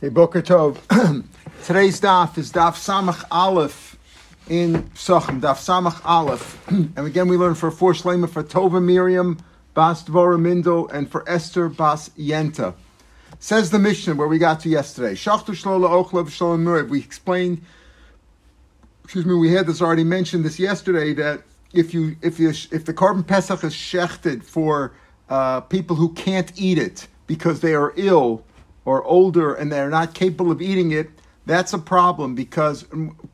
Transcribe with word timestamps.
Hey, 0.00 0.08
Boker 0.08 0.40
Tov. 0.40 0.78
Today's 1.66 2.00
daf 2.00 2.38
is 2.38 2.50
daf 2.52 2.72
Samach 2.72 3.22
Aleph 3.30 3.98
in 4.48 4.84
Psachim, 4.94 5.42
daf 5.42 5.58
Samach 5.58 6.00
Aleph. 6.06 6.66
and 6.70 6.98
again, 7.00 7.28
we 7.28 7.36
learn 7.36 7.54
for 7.54 7.70
four 7.70 7.92
shlema 7.92 8.26
for 8.26 8.42
Tova 8.42 8.82
Miriam, 8.82 9.38
Bas 9.74 10.02
Dvora 10.02 10.40
Mindel, 10.40 10.90
and 10.90 11.10
for 11.10 11.22
Esther 11.28 11.68
Bas 11.68 12.08
Yenta. 12.18 12.72
Says 13.40 13.68
the 13.68 13.78
Mishnah 13.78 14.14
where 14.14 14.26
we 14.26 14.38
got 14.38 14.60
to 14.60 14.70
yesterday. 14.70 15.12
Shachtu 15.12 15.48
Shlola 15.48 16.02
Ochlav 16.02 16.30
Shalom 16.30 16.64
Nuriv. 16.64 16.88
We 16.88 17.00
explained, 17.00 17.60
excuse 19.04 19.26
me, 19.26 19.34
we 19.34 19.52
had 19.52 19.66
this 19.66 19.82
already 19.82 20.04
mentioned 20.04 20.46
this 20.46 20.58
yesterday 20.58 21.12
that 21.12 21.42
if 21.74 21.92
you 21.92 22.16
if 22.22 22.40
you 22.40 22.48
if 22.48 22.86
the 22.86 22.94
korban 22.94 23.26
pesach 23.26 23.62
is 23.64 23.74
shechted 23.74 24.44
for 24.44 24.94
uh, 25.28 25.60
people 25.60 25.94
who 25.94 26.14
can't 26.14 26.58
eat 26.58 26.78
it 26.78 27.06
because 27.26 27.60
they 27.60 27.74
are 27.74 27.92
ill 27.96 28.42
or 28.84 29.04
older 29.04 29.54
and 29.54 29.70
they're 29.70 29.90
not 29.90 30.14
capable 30.14 30.50
of 30.50 30.62
eating 30.62 30.92
it, 30.92 31.10
that's 31.46 31.72
a 31.72 31.78
problem 31.78 32.34
because 32.34 32.84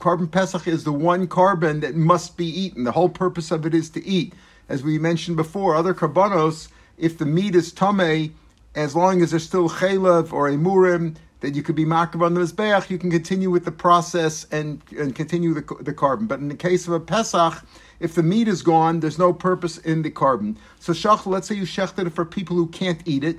korban 0.00 0.30
pesach 0.30 0.66
is 0.66 0.84
the 0.84 0.92
one 0.92 1.26
korban 1.26 1.80
that 1.80 1.94
must 1.94 2.36
be 2.36 2.46
eaten. 2.46 2.84
The 2.84 2.92
whole 2.92 3.08
purpose 3.08 3.50
of 3.50 3.66
it 3.66 3.74
is 3.74 3.90
to 3.90 4.06
eat. 4.06 4.32
As 4.68 4.82
we 4.82 4.98
mentioned 4.98 5.36
before, 5.36 5.76
other 5.76 5.94
korbanos, 5.94 6.68
if 6.98 7.18
the 7.18 7.26
meat 7.26 7.54
is 7.54 7.72
tame, 7.72 8.34
as 8.74 8.96
long 8.96 9.22
as 9.22 9.30
there's 9.30 9.44
still 9.44 9.68
chaylev 9.68 10.32
or 10.32 10.48
emurim, 10.48 11.16
that 11.40 11.54
you 11.54 11.62
could 11.62 11.76
be 11.76 11.84
makav 11.84 12.24
on 12.24 12.34
the 12.34 12.40
mizbeach, 12.40 12.88
you 12.88 12.98
can 12.98 13.10
continue 13.10 13.50
with 13.50 13.64
the 13.64 13.72
process 13.72 14.46
and, 14.50 14.80
and 14.98 15.14
continue 15.14 15.52
the, 15.52 15.60
the 15.80 15.92
korban. 15.92 16.26
But 16.26 16.40
in 16.40 16.48
the 16.48 16.54
case 16.54 16.86
of 16.86 16.94
a 16.94 17.00
pesach, 17.00 17.64
if 18.00 18.14
the 18.14 18.22
meat 18.22 18.48
is 18.48 18.62
gone, 18.62 19.00
there's 19.00 19.18
no 19.18 19.32
purpose 19.32 19.78
in 19.78 20.02
the 20.02 20.10
korban. 20.10 20.56
So 20.80 20.92
shach, 20.92 21.26
let's 21.26 21.48
say 21.48 21.54
you 21.54 21.64
shechted 21.64 22.06
it 22.06 22.14
for 22.14 22.24
people 22.24 22.56
who 22.56 22.66
can't 22.68 23.00
eat 23.04 23.24
it, 23.24 23.38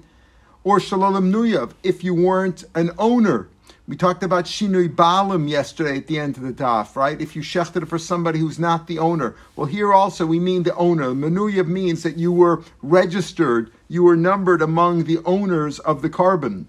or 0.68 0.80
shalolim 0.80 1.32
nuyav, 1.32 1.72
if 1.82 2.04
you 2.04 2.14
weren't 2.14 2.66
an 2.76 2.92
owner. 2.98 3.48
We 3.88 3.96
talked 3.96 4.22
about 4.22 4.44
shinui 4.44 4.94
balim 4.94 5.48
yesterday 5.48 5.96
at 5.96 6.08
the 6.08 6.20
end 6.20 6.36
of 6.36 6.44
the 6.44 6.52
daf, 6.52 6.98
right? 6.98 7.22
If 7.22 7.38
you 7.38 7.42
shechted 7.42 7.84
it 7.84 7.86
for 7.86 7.98
somebody 7.98 8.40
who's 8.40 8.60
not 8.60 8.88
the 8.88 9.00
owner. 9.00 9.34
Well, 9.56 9.68
here 9.68 9.94
also 9.94 10.26
we 10.26 10.42
mean 10.42 10.64
the 10.64 10.76
owner. 10.76 11.12
Menuyav 11.12 11.68
means 11.68 12.04
that 12.04 12.18
you 12.18 12.34
were 12.34 12.64
registered, 12.82 13.72
you 13.88 14.04
were 14.04 14.18
numbered 14.18 14.62
among 14.62 15.06
the 15.06 15.20
owners 15.24 15.80
of 15.80 16.02
the 16.02 16.10
korban. 16.10 16.66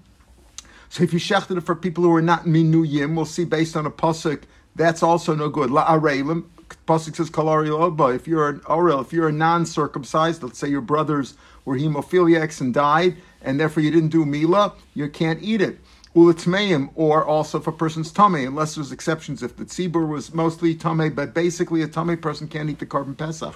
So 0.91 1.03
if 1.03 1.13
you 1.13 1.19
shechted 1.19 1.59
it 1.59 1.63
for 1.63 1.75
people 1.75 2.05
who 2.05 2.15
are 2.15 2.23
not 2.23 2.45
minuyim, 2.45 3.17
we'll 3.17 3.25
see 3.25 3.45
based 3.45 3.77
on 3.77 3.85
a 3.85 3.91
pasuk, 3.91 4.45
that's 4.77 5.03
also 5.03 5.35
no 5.35 5.49
good. 5.49 5.73
La 5.73 5.87
arelim, 5.87 6.45
pasuk 6.87 7.17
says 7.17 7.31
kalari 7.31 7.69
oba. 7.69 8.15
If 8.15 8.29
you're 8.29 8.49
an 8.49 8.61
orel, 8.61 9.01
if 9.01 9.13
you're 9.13 9.27
a 9.27 9.33
non-circumcised, 9.33 10.45
let's 10.45 10.61
say 10.61 10.69
your 10.69 10.83
brothers 10.83 11.35
were 11.65 11.77
hemophiliacs 11.77 12.61
and 12.61 12.73
died, 12.73 13.17
and 13.43 13.59
therefore 13.59 13.83
you 13.83 13.91
didn't 13.91 14.11
do 14.11 14.25
mila, 14.25 14.75
you 14.95 15.09
can't 15.09 15.43
eat 15.43 15.61
it. 15.61 15.79
Ulitmeim, 16.15 16.91
or 16.95 17.25
also 17.25 17.61
for 17.61 17.71
person's 17.71 18.11
tummy, 18.11 18.45
unless 18.45 18.75
there's 18.75 18.93
exceptions 18.93 19.43
if 19.43 19.57
the 19.57 19.65
tzibur 19.65 20.09
was 20.09 20.35
mostly 20.35 20.75
tummy, 20.75 21.11
but 21.11 21.35
basically 21.35 21.83
a 21.83 21.87
tummy 21.87 22.17
person 22.17 22.49
can't 22.49 22.69
eat 22.71 22.79
the 22.79 22.87
korban 22.87 23.17
pesach. 23.17 23.55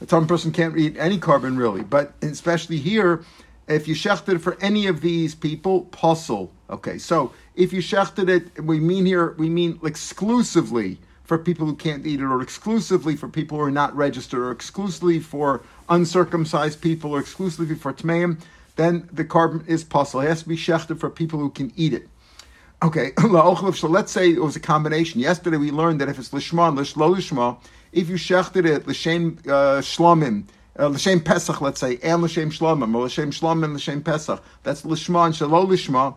A 0.00 0.06
tummy 0.06 0.26
person 0.26 0.52
can't 0.52 0.76
eat 0.78 0.96
any 0.96 1.18
korban 1.18 1.58
really, 1.58 1.82
but 1.82 2.14
especially 2.22 2.78
here, 2.78 3.24
if 3.66 3.86
you 3.86 3.94
shechted 3.94 4.40
for 4.40 4.56
any 4.60 4.86
of 4.86 5.00
these 5.00 5.34
people, 5.34 5.82
pasul. 5.86 6.50
Okay, 6.70 6.98
so 6.98 7.32
if 7.56 7.72
you 7.72 7.80
shechted 7.80 8.28
it, 8.28 8.64
we 8.64 8.78
mean 8.78 9.04
here, 9.04 9.34
we 9.36 9.50
mean 9.50 9.78
exclusively 9.84 10.98
for 11.24 11.36
people 11.36 11.66
who 11.66 11.74
can't 11.74 12.06
eat 12.06 12.20
it, 12.20 12.24
or 12.24 12.40
exclusively 12.40 13.16
for 13.16 13.28
people 13.28 13.58
who 13.58 13.64
are 13.64 13.70
not 13.70 13.94
registered, 13.94 14.40
or 14.40 14.50
exclusively 14.50 15.18
for 15.18 15.62
uncircumcised 15.90 16.80
people, 16.80 17.10
or 17.10 17.20
exclusively 17.20 17.74
for 17.74 17.92
tmeim, 17.92 18.40
then 18.78 19.08
the 19.12 19.24
korban 19.24 19.66
is 19.68 19.82
possible. 19.82 20.20
It 20.20 20.28
has 20.28 20.44
to 20.44 20.48
be 20.48 20.56
shechted 20.56 21.00
for 21.00 21.10
people 21.10 21.40
who 21.40 21.50
can 21.50 21.72
eat 21.76 21.92
it. 21.92 22.08
Okay, 22.80 23.10
so 23.18 23.88
let's 23.88 24.12
say 24.12 24.30
it 24.30 24.40
was 24.40 24.54
a 24.54 24.60
combination. 24.60 25.20
Yesterday 25.20 25.56
we 25.56 25.72
learned 25.72 26.00
that 26.00 26.08
if 26.08 26.18
it's 26.18 26.30
lishma 26.30 26.68
and 26.68 26.78
lishlo 26.78 27.14
lishma, 27.14 27.60
if 27.92 28.08
you 28.08 28.14
shechted 28.14 28.64
it 28.64 28.86
l'shem 28.86 29.38
uh, 29.46 29.82
shlomim, 29.82 30.44
uh, 30.78 30.86
l'shem 30.86 31.20
pesach, 31.20 31.60
let's 31.60 31.80
say, 31.80 31.98
and 32.04 32.22
l'shem 32.22 32.50
shlomim, 32.50 32.94
or 32.94 33.06
l'shem 33.06 33.32
shlomim 33.32 33.74
l'shem 33.74 34.00
pesach, 34.00 34.40
that's 34.62 34.82
lishma 34.82 35.26
and 35.26 35.34
shalo 35.34 35.66
lishma, 35.66 36.14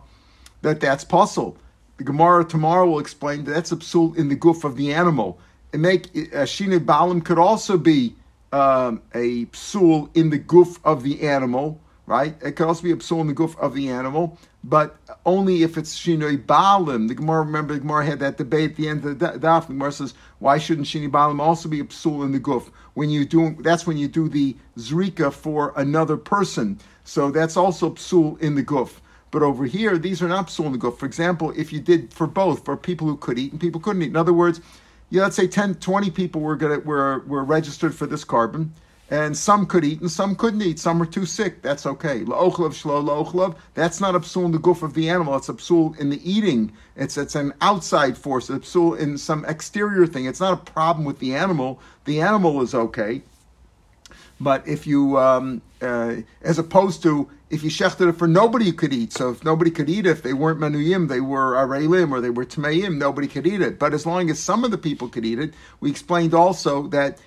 that 0.62 0.78
that's 0.78 1.02
possible. 1.02 1.56
The 1.96 2.04
Gemara 2.04 2.44
tomorrow 2.44 2.88
will 2.88 3.00
explain 3.00 3.42
that 3.44 3.50
that's 3.50 3.72
a 3.72 3.76
psul 3.76 4.16
in 4.16 4.28
the 4.28 4.36
goof 4.36 4.62
of 4.62 4.76
the 4.76 4.94
animal. 4.94 5.40
And 5.72 5.82
make 5.82 6.10
uh, 6.32 6.44
shine 6.44 6.78
balim 6.78 7.24
could 7.24 7.40
also 7.40 7.76
be 7.76 8.14
um, 8.52 9.02
a 9.14 9.46
psul 9.46 10.16
in 10.16 10.30
the 10.30 10.38
goof 10.38 10.78
of 10.84 11.02
the 11.02 11.22
animal 11.22 11.80
right? 12.12 12.34
It 12.42 12.56
could 12.56 12.66
also 12.66 12.82
be 12.82 12.92
a 12.92 12.96
psul 12.96 13.22
in 13.22 13.26
the 13.26 13.32
goof 13.32 13.56
of 13.58 13.74
the 13.74 13.88
animal, 13.88 14.38
but 14.62 14.96
only 15.24 15.62
if 15.62 15.78
it's 15.78 15.98
shinoi 15.98 16.44
balim. 16.44 17.08
The 17.08 17.14
Gemara, 17.14 17.40
remember, 17.40 17.72
the 17.72 17.80
Gemara 17.80 18.04
had 18.04 18.18
that 18.20 18.36
debate 18.36 18.72
at 18.72 18.76
the 18.76 18.86
end 18.86 19.02
of 19.06 19.18
the 19.18 19.26
daf. 19.26 19.66
The 19.66 19.72
Gemara 19.72 19.92
says, 19.92 20.12
why 20.38 20.58
shouldn't 20.58 20.86
shinoi 20.86 21.10
balim 21.10 21.40
also 21.40 21.70
be 21.70 21.80
a 21.80 21.84
psul 21.84 22.22
in 22.22 22.32
the 22.32 22.38
goof? 22.38 22.70
When 22.92 23.08
you 23.08 23.24
do, 23.24 23.56
that's 23.60 23.86
when 23.86 23.96
you 23.96 24.08
do 24.08 24.28
the 24.28 24.54
zrika 24.76 25.32
for 25.32 25.72
another 25.74 26.18
person. 26.18 26.78
So 27.04 27.30
that's 27.30 27.56
also 27.56 27.92
psul 27.92 28.38
in 28.40 28.56
the 28.56 28.62
goof. 28.62 29.00
But 29.30 29.42
over 29.42 29.64
here, 29.64 29.96
these 29.96 30.20
are 30.20 30.28
not 30.28 30.48
psul 30.48 30.66
in 30.66 30.72
the 30.72 30.78
goof. 30.78 30.98
For 30.98 31.06
example, 31.06 31.54
if 31.56 31.72
you 31.72 31.80
did 31.80 32.12
for 32.12 32.26
both, 32.26 32.62
for 32.66 32.76
people 32.76 33.06
who 33.06 33.16
could 33.16 33.38
eat 33.38 33.52
and 33.52 33.60
people 33.60 33.80
couldn't 33.80 34.02
eat. 34.02 34.10
In 34.10 34.16
other 34.16 34.34
words, 34.34 34.60
yeah, 35.08 35.22
let's 35.22 35.36
say 35.36 35.46
10, 35.46 35.76
20 35.76 36.10
people 36.10 36.42
were, 36.42 36.56
gonna, 36.56 36.80
were, 36.80 37.20
were 37.20 37.42
registered 37.42 37.94
for 37.94 38.06
this 38.06 38.22
korban 38.22 38.68
and 39.12 39.36
some 39.36 39.66
could 39.66 39.84
eat 39.84 40.00
and 40.00 40.10
some 40.10 40.34
couldn't 40.34 40.62
eat. 40.62 40.78
Some 40.78 40.98
were 40.98 41.04
too 41.04 41.26
sick. 41.26 41.60
That's 41.60 41.84
okay. 41.84 42.20
La'ochlav 42.20 42.72
shlo 42.72 43.04
la'ochlav. 43.04 43.56
That's 43.74 44.00
not 44.00 44.14
a 44.14 44.20
psul 44.20 44.46
in 44.46 44.52
the 44.52 44.58
goof 44.58 44.82
of 44.82 44.94
the 44.94 45.10
animal. 45.10 45.36
It's 45.36 45.50
a 45.50 45.52
psul 45.52 45.98
in 45.98 46.08
the 46.08 46.18
eating. 46.28 46.72
It's 46.96 47.18
it's 47.18 47.34
an 47.34 47.52
outside 47.60 48.16
force. 48.16 48.48
It's 48.48 48.74
in 48.74 49.18
some 49.18 49.44
exterior 49.44 50.06
thing. 50.06 50.24
It's 50.24 50.40
not 50.40 50.54
a 50.54 50.72
problem 50.72 51.04
with 51.04 51.18
the 51.18 51.34
animal. 51.34 51.78
The 52.06 52.22
animal 52.22 52.62
is 52.62 52.74
okay. 52.74 53.20
But 54.40 54.66
if 54.66 54.86
you, 54.86 55.18
um, 55.18 55.60
uh, 55.82 56.16
as 56.40 56.58
opposed 56.58 57.02
to 57.02 57.28
if 57.50 57.62
you 57.62 57.68
shechted 57.68 58.08
it 58.08 58.16
for 58.16 58.26
nobody 58.26 58.72
could 58.72 58.94
eat, 58.94 59.12
so 59.12 59.30
if 59.30 59.44
nobody 59.44 59.70
could 59.70 59.90
eat 59.90 60.06
it, 60.06 60.10
if 60.10 60.22
they 60.22 60.32
weren't 60.32 60.58
manuyim, 60.58 61.08
they 61.08 61.20
were 61.20 61.52
arelim 61.52 62.12
or 62.12 62.22
they 62.22 62.30
were 62.30 62.46
tmeim, 62.46 62.96
nobody 62.96 63.28
could 63.28 63.46
eat 63.46 63.60
it. 63.60 63.78
But 63.78 63.92
as 63.92 64.06
long 64.06 64.30
as 64.30 64.40
some 64.40 64.64
of 64.64 64.70
the 64.70 64.78
people 64.78 65.08
could 65.08 65.26
eat 65.26 65.38
it, 65.38 65.52
we 65.80 65.90
explained 65.90 66.32
also 66.32 66.88
that 66.88 67.18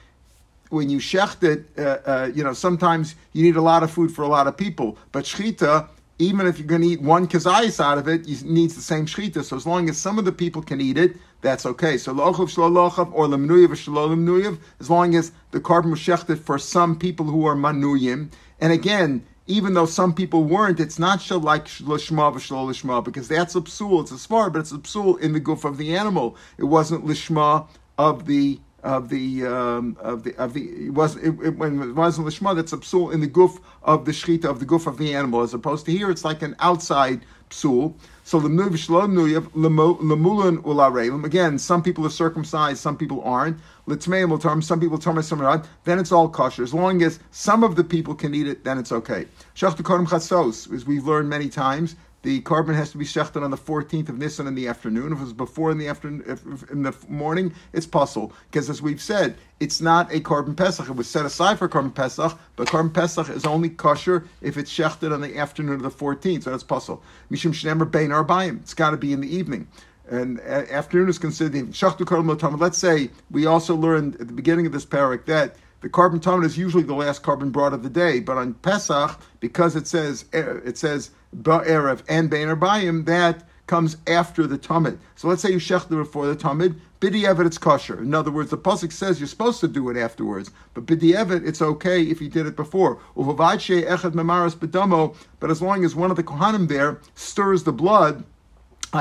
when 0.70 0.90
you 0.90 1.00
shecht 1.00 1.44
it, 1.44 1.66
uh, 1.78 1.98
uh, 2.06 2.31
you 2.34 2.44
know, 2.44 2.53
sometimes 2.53 3.16
you 3.34 3.44
need 3.44 3.56
a 3.56 3.62
lot 3.62 3.84
of 3.84 3.92
food 3.92 4.12
for 4.12 4.24
a 4.24 4.28
lot 4.28 4.48
of 4.48 4.58
people. 4.58 4.98
But 5.12 5.26
shchita, 5.26 5.88
even 6.18 6.48
if 6.48 6.58
you're 6.58 6.68
going 6.68 6.81
to 6.81 6.88
eat 6.88 7.02
one 7.02 7.28
kazayis 7.28 7.84
out 7.84 7.98
of 7.98 8.08
it, 8.08 8.28
you 8.28 8.38
needs 8.46 8.75
the 8.75 8.81
same 8.81 9.06
shchita. 9.06 9.44
So 9.44 9.56
as 9.56 9.68
long 9.68 9.90
as 9.90 9.98
some 9.98 10.18
of 10.18 10.25
the 10.25 10.31
people 10.31 10.62
can 10.62 10.81
eat 10.81 10.98
it, 10.98 11.18
that's 11.42 11.66
okay. 11.66 11.98
So 11.98 12.14
lochav 12.14 12.54
shlolochav 12.54 13.12
or 13.14 13.28
lemnuyev 13.28 13.70
or 13.70 13.75
shalolim 13.75 14.59
as 14.80 14.90
long 14.90 15.16
as 15.16 15.31
the 15.52 15.59
korban 15.59 15.92
was 15.92 16.00
shechted 16.00 16.40
for 16.40 16.58
some 16.58 16.98
people 16.98 17.25
who 17.25 17.46
are 17.46 17.56
manuyim. 17.56 18.31
And 18.59 18.74
again, 18.74 19.25
even 19.48 19.75
though 19.75 19.86
some 19.86 20.14
people 20.14 20.44
weren't, 20.44 20.80
it's 20.80 20.98
not 20.98 21.30
like 21.30 21.66
lishma 21.66 22.34
v'shlo 22.34 22.68
lishma 22.68 23.04
because 23.04 23.28
that's 23.28 23.56
a 23.56 23.62
psul. 23.62 24.02
It's 24.02 24.12
a 24.12 24.16
smar, 24.16 24.52
but 24.52 24.59
it's 24.59 24.72
a 24.72 24.80
psul 24.80 25.20
in 25.20 25.34
the 25.34 25.40
goof 25.40 25.66
of 25.66 25.78
the 25.78 25.96
animal. 25.96 26.36
It 26.58 26.64
wasn't 26.64 27.06
lishma 27.06 27.68
of 27.98 28.25
the 28.25 28.59
of 28.85 29.09
the 29.09 29.44
um, 29.44 29.97
of 30.00 30.23
the 30.23 30.35
of 30.35 30.53
the 30.53 30.85
it 30.85 30.94
was 30.94 31.16
it, 31.16 31.35
it, 31.44 31.57
when 31.57 31.81
it 31.81 31.94
wasn't 31.94 32.28
lishma 32.28 32.56
that's 32.56 32.72
a 32.72 32.78
psul 32.78 33.12
in 33.12 33.19
the 33.19 33.28
goof 33.28 33.59
of 33.81 34.06
the 34.06 34.12
shechita 34.12 34.46
of 34.46 34.59
the 34.59 34.66
goof 34.66 34.85
of 34.85 35.00
the 35.00 35.16
animal 35.16 35.41
as 35.41 35.56
opposed 35.56 35.88
to 35.88 35.91
here 35.91 36.12
it's 36.12 36.23
like 36.23 36.44
an 36.44 36.56
outside 36.59 37.25
psul. 37.50 37.95
So 38.24 38.40
the 38.40 38.47
nuyav 38.47 39.47
lemulan 39.53 41.25
again 41.25 41.57
some 41.57 41.81
people 41.81 42.06
are 42.06 42.12
circumcised 42.12 42.79
some 42.79 42.95
people 42.95 43.24
aren't 43.24 43.57
litmeim 43.88 44.29
will 44.29 44.62
some 44.62 44.79
people 44.79 45.00
term 45.00 45.22
some 45.24 45.41
aren't 45.41 45.66
then 45.84 45.97
it's 45.97 46.12
all 46.12 46.29
kosher 46.29 46.62
as 46.62 46.74
long 46.74 47.01
as 47.01 47.19
some 47.31 47.63
of 47.63 47.75
the 47.75 47.84
people 47.84 48.13
can 48.13 48.35
eat 48.35 48.47
it 48.47 48.63
then 48.63 48.78
it's 48.78 48.91
okay. 48.91 49.25
Shachtu 49.56 49.81
kodim 49.81 50.07
chatzos 50.07 50.72
as 50.72 50.85
we've 50.85 51.07
learned 51.07 51.28
many 51.28 51.50
times 51.50 51.95
the 52.25 52.42
korban 52.42 52.74
has 52.74 52.89
to 52.92 52.98
be 52.98 53.06
shechted 53.06 53.44
on 53.44 53.51
the 53.51 53.57
14th 53.57 54.10
of 54.10 54.18
Nisan 54.18 54.48
in 54.48 54.56
the 54.56 54.68
afternoon. 54.68 55.13
If 55.13 55.19
it 55.19 55.22
was 55.22 55.33
before 55.33 55.69
in 55.69 55.77
the 55.77 55.88
afternoon, 55.88 56.24
in 56.72 56.81
the 56.81 56.95
morning, 57.07 57.54
it's 57.72 57.86
pasul. 57.86 58.33
Because 58.50 58.68
as 58.68 58.81
we've 58.81 59.00
said, 59.00 59.38
it's 59.60 59.80
not 59.80 60.12
a 60.12 60.19
korban 60.19 60.57
pesach. 60.57 60.89
It 60.89 60.95
was 60.95 61.07
set 61.07 61.24
aside 61.24 61.60
for 61.60 61.69
korban 61.69 61.94
pesach, 61.94 62.38
but 62.56 62.68
korban 62.68 62.92
pesach 62.92 63.30
is 63.30 63.45
only 63.45 63.69
kosher 63.69 64.25
if 64.42 64.57
it's 64.57 64.75
shechted 64.75 65.13
on 65.13 65.22
the 65.22 65.38
afternoon 65.38 65.75
of 65.75 65.83
the 65.83 65.92
14th. 65.92 66.44
So 66.44 66.50
that's 66.50 66.63
pasul. 66.63 67.00
Mishum 67.30 67.54
shnemer 67.54 67.89
bein 67.89 68.10
arbayim. 68.10 68.60
It's 68.62 68.74
got 68.74 68.89
to 68.89 68.98
be 68.98 69.13
in 69.13 69.22
the 69.22 69.33
evening. 69.33 69.68
And 70.10 70.39
uh, 70.39 70.66
afternoon 70.72 71.10
is 71.10 71.19
considered 71.19 71.54
the 71.54 71.62
korban 71.62 72.60
Let's 72.60 72.80
say 72.80 73.12
we 73.30 73.45
also 73.45 73.75
learned 73.75 74.16
at 74.16 74.25
the 74.25 74.33
beginning 74.33 74.66
of 74.66 74.72
this 74.72 74.86
parak 74.86 75.25
that 75.25 75.57
the 75.86 75.89
korban 75.92 76.19
tamid 76.19 76.45
is 76.45 76.57
usually 76.57 76.81
the 76.81 76.95
last 76.95 77.22
korban 77.22 77.51
brought 77.51 77.72
of 77.72 77.83
the 77.83 77.92
day, 77.92 78.19
but 78.19 78.38
on 78.38 78.56
Pesach, 78.56 79.19
because 79.39 79.75
it 79.75 79.86
says 79.86 80.25
uh, 80.33 80.56
it 80.62 80.80
says 80.80 81.12
ba'erev 81.36 82.04
and 82.08 82.30
bein 82.30 82.48
bayim, 82.60 83.06
that 83.06 83.44
comes 83.68 83.98
after 84.08 84.46
the 84.46 84.58
tamid. 84.58 84.98
So 85.16 85.28
let's 85.28 85.42
say 85.42 85.52
you 85.52 85.58
shechted 85.58 85.90
before 85.90 86.28
the 86.28 86.36
tamid, 86.36 86.80
b'di'evet 87.02 87.46
it's 87.46 87.58
kosher. 87.58 88.00
In 88.00 88.14
other 88.14 88.32
words, 88.32 88.52
the 88.52 88.58
pasuk 88.58 88.92
says 88.92 89.20
you're 89.20 89.28
supposed 89.28 89.60
to 89.62 89.68
do 89.68 89.90
it 89.90 89.98
afterwards, 89.98 90.52
but 90.74 90.86
b'di'evet 90.86 91.48
it's 91.48 91.62
okay 91.62 92.04
if 92.04 92.22
you 92.22 92.30
did 92.30 92.46
it 92.46 92.56
before. 92.56 93.00
echad 93.18 94.14
memaras 94.14 94.56
bedamo, 94.56 95.16
but 95.40 95.50
as 95.50 95.62
long 95.62 95.84
as 95.84 95.96
one 95.96 96.12
of 96.12 96.18
the 96.18 96.24
kohanim 96.24 96.68
there 96.68 97.00
stirs 97.16 97.64
the 97.64 97.74
blood 97.74 98.24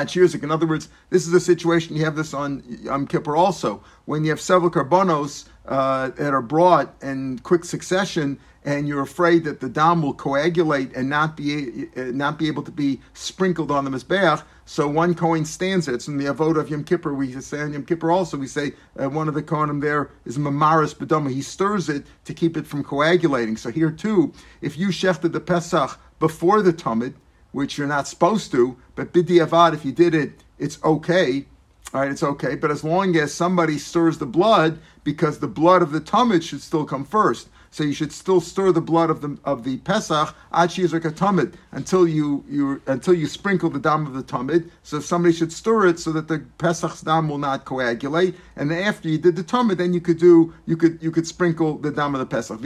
Chirzik. 0.02 0.42
In 0.42 0.50
other 0.50 0.66
words, 0.66 0.88
this 1.10 1.26
is 1.26 1.32
a 1.32 1.40
situation 1.40 1.94
you 1.94 2.04
have 2.04 2.16
this 2.16 2.34
on 2.34 2.64
Yom 2.82 3.06
Kippur 3.06 3.36
also 3.36 3.82
when 4.06 4.24
you 4.24 4.30
have 4.30 4.40
several 4.40 4.70
karbonos 4.70 5.46
uh, 5.66 6.08
that 6.10 6.34
are 6.34 6.42
brought 6.42 6.94
in 7.02 7.38
quick 7.40 7.64
succession, 7.64 8.38
and 8.64 8.88
you're 8.88 9.02
afraid 9.02 9.44
that 9.44 9.60
the 9.60 9.68
dam 9.68 10.02
will 10.02 10.14
coagulate 10.14 10.94
and 10.96 11.08
not 11.08 11.36
be 11.36 11.86
uh, 11.96 12.04
not 12.04 12.38
be 12.38 12.48
able 12.48 12.62
to 12.62 12.70
be 12.70 13.00
sprinkled 13.12 13.70
on 13.70 13.84
the 13.84 13.90
mizbeach. 13.90 14.42
So 14.64 14.88
one 14.88 15.14
kohen 15.14 15.44
stands 15.44 15.86
there. 15.86 15.94
It's 15.94 16.08
in 16.08 16.16
the 16.16 16.24
avoda 16.24 16.60
of 16.60 16.70
Yom 16.70 16.84
Kippur. 16.84 17.12
We 17.12 17.38
say 17.40 17.60
on 17.60 17.74
Yom 17.74 17.84
Kippur 17.84 18.10
also. 18.10 18.38
We 18.38 18.46
say 18.46 18.72
uh, 18.98 19.10
one 19.10 19.28
of 19.28 19.34
the 19.34 19.42
kohanim 19.42 19.82
there 19.82 20.10
is 20.24 20.38
mamaris 20.38 20.94
bedama. 20.94 21.30
He 21.30 21.42
stirs 21.42 21.88
it 21.88 22.06
to 22.24 22.32
keep 22.32 22.56
it 22.56 22.66
from 22.66 22.82
coagulating. 22.82 23.58
So 23.58 23.70
here 23.70 23.90
too, 23.90 24.32
if 24.62 24.78
you 24.78 24.88
shechted 24.88 25.32
the 25.32 25.40
pesach 25.40 25.98
before 26.18 26.62
the 26.62 26.72
tamid, 26.72 27.14
which 27.52 27.76
you're 27.76 27.86
not 27.86 28.08
supposed 28.08 28.50
to, 28.52 28.76
but 28.94 29.12
b'diavad, 29.12 29.74
if 29.74 29.84
you 29.84 29.92
did 29.92 30.14
it, 30.14 30.42
it's 30.58 30.82
okay. 30.82 31.44
All 31.92 32.00
right, 32.00 32.10
it's 32.10 32.22
okay. 32.22 32.56
But 32.56 32.70
as 32.70 32.82
long 32.82 33.14
as 33.16 33.32
somebody 33.32 33.78
stirs 33.78 34.18
the 34.18 34.26
blood, 34.26 34.80
because 35.04 35.38
the 35.38 35.46
blood 35.46 35.82
of 35.82 35.92
the 35.92 36.00
tamid 36.00 36.42
should 36.42 36.62
still 36.62 36.84
come 36.84 37.04
first. 37.04 37.48
So 37.74 37.82
you 37.82 37.92
should 37.92 38.12
still 38.12 38.40
stir 38.40 38.70
the 38.70 38.80
blood 38.80 39.10
of 39.10 39.20
the 39.20 39.36
of 39.42 39.64
the 39.64 39.78
Pesach 39.78 40.32
tamid 40.52 41.54
until 41.72 42.06
you 42.06 42.44
you 42.48 42.80
until 42.86 43.14
you 43.14 43.26
sprinkle 43.26 43.68
the 43.68 43.80
dam 43.80 44.06
of 44.06 44.14
the 44.14 44.22
tamid. 44.22 44.70
So 44.84 45.00
somebody 45.00 45.34
should 45.34 45.52
stir 45.52 45.88
it 45.88 45.98
so 45.98 46.12
that 46.12 46.28
the 46.28 46.38
Pesach's 46.58 47.00
dam 47.00 47.28
will 47.28 47.38
not 47.38 47.64
coagulate. 47.64 48.36
And 48.54 48.72
after 48.72 49.08
you 49.08 49.18
did 49.18 49.34
the 49.34 49.42
tamid, 49.42 49.78
then 49.78 49.92
you 49.92 50.00
could 50.00 50.20
do 50.20 50.54
you 50.66 50.76
could 50.76 51.02
you 51.02 51.10
could 51.10 51.26
sprinkle 51.26 51.78
the 51.78 51.90
dam 51.90 52.14
of 52.14 52.20
the 52.20 52.26
Pesach. 52.26 52.60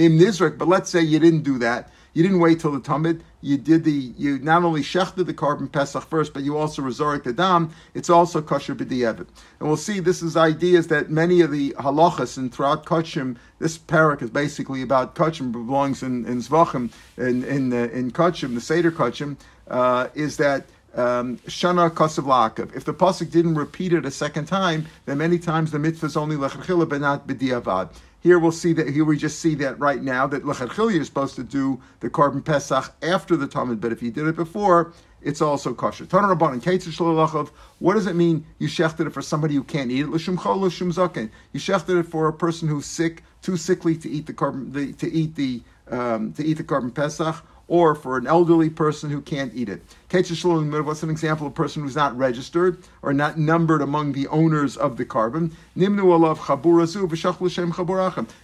But 0.59 0.69
let's 0.69 0.91
say 0.91 1.01
you 1.01 1.19
didn't 1.19 1.43
do 1.43 1.57
that. 1.57 1.91
You 2.19 2.25
didn't 2.25 2.41
wait 2.41 2.59
till 2.59 2.73
the 2.73 2.81
tamid. 2.81 3.21
You 3.43 3.57
did 3.57 3.85
the 3.85 3.93
you 3.93 4.41
not 4.41 4.65
only 4.65 4.81
shechted 4.81 5.27
the 5.27 5.33
korban 5.33 5.71
pesach 5.71 6.03
first, 6.03 6.35
but 6.35 6.43
you 6.43 6.57
also 6.57 6.83
resurrect 6.83 7.23
the 7.23 7.33
dam. 7.33 7.71
It's 7.95 8.11
also 8.11 8.43
kosher 8.43 8.75
b'di'evit. 8.75 9.29
And 9.61 9.69
we'll 9.69 9.77
see 9.77 10.01
this 10.01 10.21
is 10.21 10.37
ideas 10.37 10.89
that 10.89 11.11
many 11.11 11.43
of 11.43 11.53
the 11.53 11.77
halachas 11.79 12.37
and 12.37 12.53
throughout 12.53 12.85
kachim. 12.87 13.37
This 13.61 13.79
parak 13.79 14.21
is 14.21 14.31
basically 14.31 14.83
about 14.83 15.15
kachim 15.15 15.53
belongs 15.53 16.03
in 16.03 16.27
in 16.27 16.39
zvachim 16.39 16.91
in 17.17 17.45
in 17.45 17.73
uh, 17.73 17.89
in 17.93 18.11
kachim 18.11 18.53
the 18.55 18.61
seder 18.61 18.91
kachim 18.91 19.37
uh, 19.69 20.09
is 20.17 20.39
that. 20.39 20.67
Um, 20.95 21.37
Shana 21.47 21.91
Kasav 21.91 22.25
La'akav. 22.25 22.75
If 22.75 22.85
the 22.87 22.95
pasuk 22.95 23.31
didn't 23.31 23.57
repeat 23.57 23.93
it 23.93 24.07
a 24.07 24.11
second 24.11 24.47
time, 24.47 24.87
then 25.05 25.19
many 25.19 25.39
times 25.39 25.71
the 25.71 25.79
mitzvah 25.79 26.07
is 26.07 26.17
only 26.17 26.35
lechachila, 26.35 26.89
but 26.89 27.03
not 27.03 27.27
b'diavad. 27.29 27.91
Here 28.21 28.39
we'll 28.39 28.53
see 28.53 28.73
that 28.73 28.89
here 28.89 29.05
we 29.05 29.17
just 29.17 29.39
see 29.39 29.55
that 29.57 29.79
right 29.79 30.03
now 30.03 30.27
that 30.27 30.45
lechatchil 30.45 30.93
you're 30.93 31.05
supposed 31.05 31.37
to 31.37 31.45
do 31.45 31.81
the 32.01 32.11
korban 32.11 32.45
pesach 32.45 32.93
after 33.03 33.37
the 33.37 33.47
tamid, 33.47 33.81
but 33.81 33.93
if 33.93 34.03
you 34.03 34.11
did 34.11 34.27
it 34.27 34.35
before, 34.35 34.93
it's 35.23 35.41
also 35.41 35.75
kosher. 35.75 36.07
Tana 36.07 36.29
rabbanon 36.35 37.51
What 37.79 37.95
does 37.95 38.07
it 38.07 38.17
mean? 38.17 38.47
You 38.59 38.69
shechted 38.69 39.07
it 39.07 39.11
for 39.11 39.23
somebody 39.23 39.55
who 39.55 39.65
can't 39.65 39.91
eat 39.91 40.03
it. 40.03 40.09
L'shum 40.09 40.37
chol 40.37 40.61
l'shum 40.61 40.93
zaken. 40.93 41.31
You 41.53 41.61
shechted 41.61 42.01
it 42.01 42.05
for 42.05 42.29
a 42.29 42.33
person 42.33 42.69
who's 42.69 42.87
sick, 42.87 43.23
too 43.43 43.57
sickly 43.57 43.97
to 43.97 44.09
eat 44.09 44.27
the 44.27 44.33
korban, 44.33 44.73
the, 44.73 44.93
to 44.95 45.13
eat 45.13 45.35
the 45.35 45.63
um, 45.91 46.33
to 46.35 46.45
eat 46.45 46.55
the 46.55 46.65
korban 46.65 46.95
pesach 46.95 47.45
or 47.69 47.95
for 47.95 48.17
an 48.17 48.27
elderly 48.27 48.71
person 48.71 49.11
who 49.11 49.21
can't 49.21 49.53
eat 49.55 49.69
it. 49.69 49.83
What's 50.11 51.03
an 51.03 51.11
example 51.11 51.47
of 51.47 51.53
a 51.53 51.55
person 51.55 51.83
who's 51.83 51.95
not 51.95 52.17
registered 52.17 52.83
or 53.03 53.13
not 53.13 53.39
numbered 53.39 53.83
among 53.83 54.13
the 54.13 54.27
owners 54.29 54.77
of 54.77 54.97
the 54.97 55.05
korban? 55.05 55.53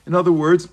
In 0.07 0.15
other 0.15 0.33
words, 0.33 0.69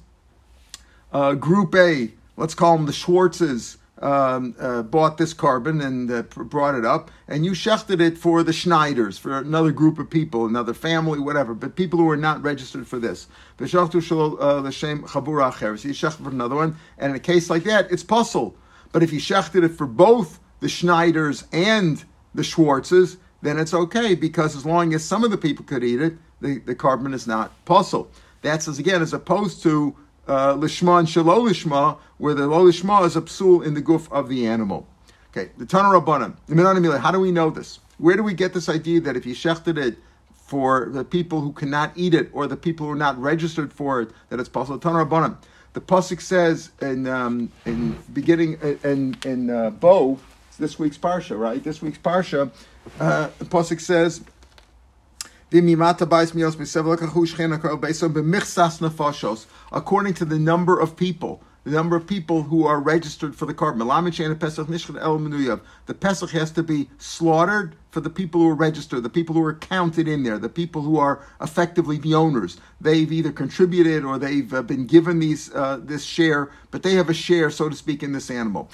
uh, 1.13 1.33
Group 1.33 1.75
A, 1.75 2.11
let's 2.37 2.53
call 2.53 2.77
them 2.77 2.85
the 2.85 2.91
Schwartzes, 2.91 3.77
um, 4.01 4.55
uh, 4.59 4.81
bought 4.81 5.17
this 5.17 5.33
korban 5.33 5.83
and 5.85 6.11
uh, 6.11 6.23
brought 6.23 6.75
it 6.75 6.83
up, 6.85 7.11
and 7.27 7.45
you 7.45 7.51
shechted 7.51 8.01
it 8.01 8.17
for 8.17 8.43
the 8.43 8.51
Schneiders, 8.51 9.19
for 9.19 9.37
another 9.37 9.71
group 9.71 9.99
of 9.99 10.09
people, 10.09 10.45
another 10.45 10.73
family, 10.73 11.19
whatever, 11.19 11.53
but 11.53 11.75
people 11.75 11.99
who 11.99 12.09
are 12.09 12.17
not 12.17 12.41
registered 12.41 12.87
for 12.87 12.97
this. 12.99 13.27
Uh, 13.59 13.67
so 13.67 13.87
you 13.87 14.01
for 16.01 16.29
another 16.29 16.55
one, 16.55 16.75
and 16.97 17.11
in 17.11 17.15
a 17.15 17.19
case 17.19 17.49
like 17.49 17.63
that, 17.63 17.91
it's 17.91 18.03
pasul. 18.03 18.55
But 18.91 19.03
if 19.03 19.13
you 19.13 19.19
shechted 19.19 19.63
it 19.63 19.69
for 19.69 19.85
both 19.85 20.39
the 20.59 20.67
Schneiders 20.67 21.45
and 21.53 22.03
the 22.33 22.41
Schwartzes, 22.41 23.17
then 23.41 23.57
it's 23.57 23.73
okay 23.73 24.15
because 24.15 24.55
as 24.55 24.65
long 24.65 24.93
as 24.93 25.03
some 25.03 25.23
of 25.23 25.31
the 25.31 25.37
people 25.37 25.65
could 25.65 25.83
eat 25.83 26.01
it, 26.01 26.13
the, 26.41 26.59
the 26.59 26.75
korban 26.75 27.13
is 27.13 27.27
not 27.27 27.51
pasul. 27.65 28.07
That's 28.41 28.67
as 28.67 28.79
again 28.79 29.01
as 29.01 29.13
opposed 29.13 29.61
to 29.63 29.95
uh, 30.27 30.53
lishma 30.55 30.99
and 30.99 31.07
shelo 31.07 31.47
lishma, 31.47 31.97
where 32.17 32.33
the 32.33 32.47
lo 32.47 32.65
lishma 32.65 33.05
is 33.05 33.15
a 33.15 33.21
psul 33.21 33.65
in 33.65 33.73
the 33.73 33.81
goof 33.81 34.11
of 34.11 34.29
the 34.29 34.45
animal. 34.47 34.87
Okay, 35.31 35.51
the 35.57 35.65
Tana 35.65 35.89
Rabbanim. 35.89 36.99
How 36.99 37.11
do 37.11 37.19
we 37.19 37.31
know 37.31 37.49
this? 37.49 37.79
Where 37.97 38.15
do 38.15 38.23
we 38.23 38.33
get 38.33 38.53
this 38.53 38.67
idea 38.67 38.99
that 39.01 39.15
if 39.15 39.25
you 39.25 39.33
shechted 39.33 39.77
it 39.77 39.97
for 40.33 40.89
the 40.89 41.05
people 41.05 41.39
who 41.39 41.53
cannot 41.53 41.93
eat 41.95 42.13
it 42.13 42.29
or 42.33 42.47
the 42.47 42.57
people 42.57 42.85
who 42.85 42.91
are 42.91 42.97
not 42.97 43.17
registered 43.21 43.71
for 43.71 44.01
it, 44.01 44.09
that 44.29 44.39
it's 44.39 44.49
possible? 44.49 44.77
Tana 44.77 45.05
Rabbanim. 45.05 45.37
The 45.73 45.81
pasuk 45.81 46.19
says 46.19 46.71
in 46.81 47.07
um, 47.07 47.49
in 47.65 47.97
beginning 48.13 48.59
in 48.83 49.15
in 49.23 49.49
uh, 49.49 49.69
Bo, 49.69 50.19
this 50.59 50.77
week's 50.77 50.97
parsha, 50.97 51.39
right? 51.39 51.63
This 51.63 51.81
week's 51.81 51.97
parsha, 51.97 52.51
uh, 52.99 53.29
the 53.39 53.45
pasuk 53.45 53.79
says 53.79 54.21
according 59.71 60.13
to 60.13 60.25
the 60.25 60.39
number 60.39 60.79
of 60.79 60.95
people, 60.95 61.43
the 61.65 61.71
number 61.71 61.95
of 61.97 62.07
people 62.07 62.43
who 62.43 62.65
are 62.65 62.79
registered 62.79 63.35
for 63.35 63.45
the 63.45 63.53
korban. 63.53 63.77
The 65.85 65.93
Pesach 65.93 66.29
has 66.31 66.51
to 66.51 66.63
be 66.63 66.89
slaughtered 66.97 67.75
for 67.89 67.99
the 67.99 68.09
people 68.09 68.39
who 68.39 68.47
are 68.47 68.55
registered, 68.55 69.03
the 69.03 69.09
people 69.09 69.35
who 69.35 69.43
are 69.43 69.53
counted 69.53 70.07
in 70.07 70.23
there, 70.23 70.37
the 70.37 70.47
people 70.47 70.81
who 70.81 70.97
are 70.97 71.21
effectively 71.41 71.97
the 71.97 72.15
owners. 72.15 72.57
They've 72.79 73.11
either 73.11 73.33
contributed 73.33 74.05
or 74.05 74.17
they've 74.17 74.53
uh, 74.53 74.61
been 74.61 74.87
given 74.87 75.19
these 75.19 75.53
uh, 75.53 75.81
this 75.83 76.05
share, 76.05 76.49
but 76.71 76.81
they 76.81 76.93
have 76.93 77.09
a 77.09 77.13
share, 77.13 77.49
so 77.49 77.67
to 77.67 77.75
speak, 77.75 78.03
in 78.03 78.13
this 78.13 78.31
animal. 78.31 78.69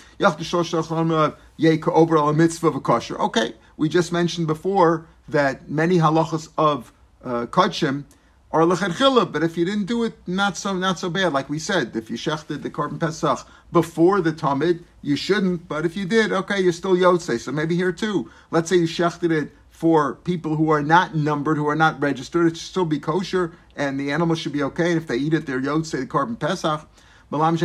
Okay, 3.19 3.53
we 3.77 3.89
just 3.89 4.11
mentioned 4.11 4.45
before 4.45 5.07
that 5.27 5.69
many 5.69 5.97
halachas 5.97 6.49
of 6.57 6.93
uh, 7.23 7.45
kachim 7.47 8.05
are 8.51 8.61
lechatchila, 8.61 9.31
but 9.31 9.43
if 9.43 9.57
you 9.57 9.65
didn't 9.65 9.85
do 9.85 10.03
it, 10.03 10.13
not 10.25 10.55
so 10.55 10.73
not 10.73 10.97
so 10.97 11.09
bad. 11.09 11.33
Like 11.33 11.49
we 11.49 11.59
said, 11.59 11.95
if 11.95 12.09
you 12.09 12.17
shechted 12.17 12.63
the 12.63 12.69
korban 12.69 12.99
pesach 12.99 13.45
before 13.71 14.21
the 14.21 14.31
tamid, 14.31 14.83
you 15.01 15.15
shouldn't. 15.15 15.67
But 15.67 15.85
if 15.85 15.97
you 15.97 16.05
did, 16.05 16.31
okay, 16.31 16.61
you're 16.61 16.71
still 16.71 16.95
yotze. 16.95 17.41
So 17.41 17.51
maybe 17.51 17.75
here 17.75 17.91
too. 17.91 18.31
Let's 18.51 18.69
say 18.69 18.77
you 18.77 18.87
shechted 18.87 19.31
it 19.31 19.51
for 19.69 20.15
people 20.15 20.55
who 20.55 20.69
are 20.69 20.81
not 20.81 21.13
numbered, 21.13 21.57
who 21.57 21.67
are 21.67 21.75
not 21.75 22.01
registered. 22.01 22.47
It 22.47 22.57
should 22.57 22.65
still 22.65 22.85
be 22.85 22.99
kosher, 22.99 23.53
and 23.75 23.99
the 23.99 24.11
animal 24.11 24.35
should 24.35 24.53
be 24.53 24.63
okay. 24.63 24.91
And 24.91 25.01
if 25.01 25.07
they 25.07 25.17
eat 25.17 25.33
it, 25.33 25.45
they're 25.45 25.61
yotze 25.61 25.91
the 25.91 26.05
korban 26.05 26.39
pesach. 26.39 26.87
Over 27.29 27.43
on 27.43 27.55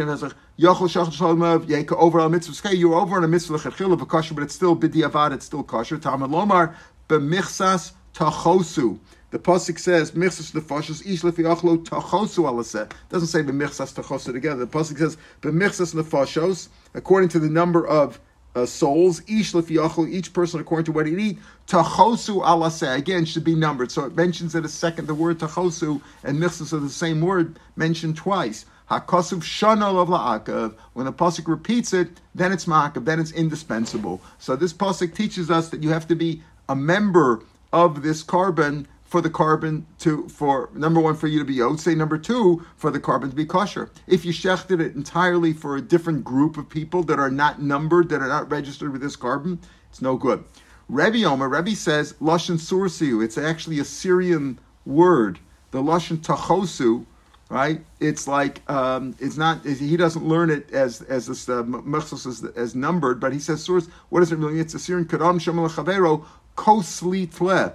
mitzvah, 2.32 2.76
you're 2.76 2.94
over 2.94 3.16
on 3.16 3.24
a 3.24 3.28
mitzvah 3.28 3.58
lechatchila, 3.58 4.08
kosher, 4.08 4.34
but 4.34 4.42
it's 4.42 4.54
still 4.54 4.76
bidiavad, 4.76 5.32
it's 5.32 5.46
still 5.46 5.62
kosher. 5.62 5.98
Talmud 5.98 6.30
lomar 6.30 6.74
b'michsas 7.08 7.92
tachosu. 8.14 8.98
The 9.30 9.38
pasuk 9.38 9.78
says 9.78 10.12
michsas 10.12 10.52
nefashos 10.52 11.06
ish 11.06 11.22
lefiachlo 11.22 11.84
tachosu 11.84 12.44
alaseh. 12.44 12.90
Doesn't 13.08 13.28
say 13.28 13.42
b'michsas 13.42 13.94
tachosu 13.94 14.32
together. 14.32 14.66
The 14.66 14.78
pasuk 14.78 14.98
says 14.98 15.16
b'michsas 15.40 15.94
nefashos 15.94 16.68
according 16.94 17.30
to 17.30 17.38
the 17.38 17.48
number 17.48 17.86
of 17.86 18.20
uh, 18.54 18.66
souls, 18.66 19.22
ish 19.28 19.52
lefiachlo, 19.52 20.08
each 20.10 20.32
person 20.32 20.60
according 20.60 20.84
to 20.84 20.92
what 20.92 21.06
he 21.06 21.14
eat. 21.14 21.38
Tachosu 21.66 22.42
alaseh 22.44 22.96
again 22.96 23.24
should 23.24 23.44
be 23.44 23.54
numbered. 23.54 23.90
So 23.90 24.04
it 24.04 24.14
mentions 24.14 24.54
it 24.54 24.64
a 24.64 24.68
second. 24.68 25.06
The 25.06 25.14
word 25.14 25.38
tachosu 25.38 26.00
and 26.24 26.38
michsas 26.38 26.72
are 26.72 26.80
the 26.80 26.90
same 26.90 27.20
word 27.20 27.58
mentioned 27.76 28.16
twice. 28.16 28.66
Hakasuv 28.90 29.40
shana 29.40 29.94
of 29.94 30.08
la'akav. 30.08 30.74
When 30.92 31.06
the 31.06 31.12
pasuk 31.14 31.48
repeats 31.48 31.94
it, 31.94 32.20
then 32.34 32.52
it's 32.52 32.66
ma'akav, 32.66 33.06
then 33.06 33.20
it's 33.20 33.32
indispensable. 33.32 34.20
So 34.38 34.54
this 34.54 34.74
pasuk 34.74 35.14
teaches 35.14 35.50
us 35.50 35.70
that 35.70 35.82
you 35.82 35.88
have 35.88 36.06
to 36.08 36.14
be 36.14 36.42
a 36.68 36.76
member 36.76 37.42
of 37.72 38.02
this 38.02 38.22
korban 38.22 38.86
for 39.12 39.20
the 39.20 39.28
korban 39.28 39.84
to 39.98 40.26
for 40.30 40.70
number 40.74 40.98
one 40.98 41.14
for 41.14 41.26
you 41.26 41.38
to 41.38 41.44
be 41.44 41.60
say 41.76 41.94
number 41.94 42.16
two 42.16 42.64
for 42.76 42.90
the 42.90 42.98
korban 42.98 43.28
to 43.28 43.36
be 43.36 43.44
kosher. 43.44 43.90
If 44.06 44.24
you 44.24 44.32
shechted 44.32 44.80
it 44.80 44.94
entirely 44.94 45.52
for 45.52 45.76
a 45.76 45.82
different 45.82 46.24
group 46.24 46.56
of 46.56 46.68
people 46.70 47.02
that 47.04 47.18
are 47.18 47.30
not 47.30 47.60
numbered, 47.60 48.08
that 48.08 48.22
are 48.22 48.28
not 48.28 48.50
registered 48.50 48.90
with 48.90 49.02
this 49.02 49.16
korban, 49.16 49.58
it's 49.90 50.00
no 50.00 50.16
good. 50.16 50.42
Rebbe 50.88 51.24
Omer, 51.24 51.48
Rebbe 51.48 51.76
says 51.76 52.14
lashon 52.14 52.56
sursiu. 52.56 53.22
It's 53.22 53.36
actually 53.36 53.78
a 53.78 53.84
Syrian 53.84 54.58
word. 54.86 55.38
The 55.72 55.82
lashon 55.82 56.18
tachosu, 56.18 57.04
right? 57.50 57.84
It's 58.00 58.26
like 58.26 58.68
um, 58.70 59.14
it's 59.18 59.36
not. 59.36 59.64
He 59.64 59.96
doesn't 59.98 60.26
learn 60.26 60.48
it 60.48 60.70
as 60.72 61.02
as 61.02 61.26
this 61.26 61.50
uh, 61.50 61.64
as, 61.94 62.44
as 62.56 62.74
numbered, 62.74 63.20
but 63.20 63.34
he 63.34 63.38
says 63.38 63.62
source. 63.62 63.88
What 64.08 64.20
does 64.20 64.32
it 64.32 64.38
mean? 64.38 64.58
It's 64.58 64.72
a 64.72 64.78
Syrian 64.78 65.06
kadam 65.06 65.38
shemal 65.38 65.68
chavero 65.70 66.24
koslitle, 66.56 67.74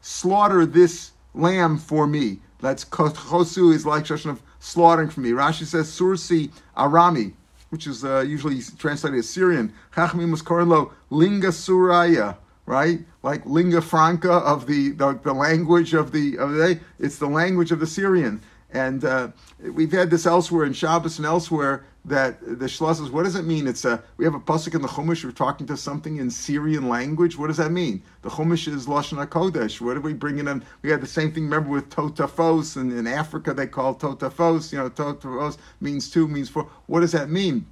slaughter 0.00 0.66
this 0.66 1.12
lamb 1.34 1.78
for 1.78 2.06
me. 2.06 2.38
That's 2.60 2.84
chosu 2.84 3.74
is 3.74 3.84
like 3.84 4.00
expression 4.00 4.30
of 4.30 4.42
slaughtering 4.60 5.10
for 5.10 5.20
me. 5.20 5.30
Rashi 5.30 5.64
says 5.64 5.88
sursi 5.88 6.50
arami, 6.76 7.32
which 7.70 7.86
is 7.86 8.04
uh, 8.04 8.20
usually 8.20 8.60
translated 8.78 9.18
as 9.18 9.28
Syrian. 9.28 9.72
Chachmim 9.94 10.30
was 10.30 10.48
lo 10.48 10.92
linga 11.10 11.48
suraya. 11.48 12.36
right? 12.66 13.00
Like 13.22 13.44
lingua 13.44 13.82
franca 13.82 14.32
of 14.32 14.66
the, 14.66 14.90
the, 14.90 15.18
the 15.22 15.32
language 15.32 15.94
of 15.94 16.12
the 16.12 16.38
of 16.38 16.52
the 16.52 16.78
it's 16.98 17.18
the 17.18 17.26
language 17.26 17.72
of 17.72 17.80
the 17.80 17.86
Syrian. 17.86 18.40
And 18.70 19.04
uh, 19.04 19.28
we've 19.60 19.92
had 19.92 20.10
this 20.10 20.24
elsewhere 20.24 20.64
in 20.64 20.72
Shabbos 20.72 21.18
and 21.18 21.26
elsewhere 21.26 21.84
that 22.04 22.40
the 22.40 22.66
Shloss 22.66 22.96
says, 22.96 23.10
what 23.10 23.22
does 23.22 23.36
it 23.36 23.44
mean? 23.44 23.68
It's 23.68 23.84
a, 23.84 24.02
we 24.16 24.24
have 24.24 24.34
a 24.34 24.40
pasuk 24.40 24.74
in 24.74 24.82
the 24.82 24.88
Chumash, 24.88 25.24
we're 25.24 25.30
talking 25.30 25.66
to 25.68 25.76
something 25.76 26.16
in 26.16 26.30
Syrian 26.30 26.88
language. 26.88 27.38
What 27.38 27.46
does 27.46 27.58
that 27.58 27.70
mean? 27.70 28.02
The 28.22 28.28
Chumash 28.28 28.66
is 28.66 28.86
Lashon 28.86 29.24
HaKodesh. 29.24 29.80
What 29.80 29.96
are 29.96 30.00
we 30.00 30.12
bringing 30.12 30.48
in? 30.48 30.64
We 30.82 30.90
had 30.90 31.00
the 31.00 31.06
same 31.06 31.32
thing, 31.32 31.44
remember, 31.44 31.70
with 31.70 31.90
Totafos, 31.90 32.76
and 32.76 32.92
in 32.92 33.06
Africa 33.06 33.54
they 33.54 33.68
call 33.68 33.94
Totafos, 33.94 34.72
you 34.72 34.78
know, 34.78 34.90
Totafos 34.90 35.58
means 35.80 36.10
two, 36.10 36.26
means 36.26 36.48
four. 36.48 36.68
What 36.86 37.00
does 37.00 37.12
that 37.12 37.30
mean? 37.30 37.66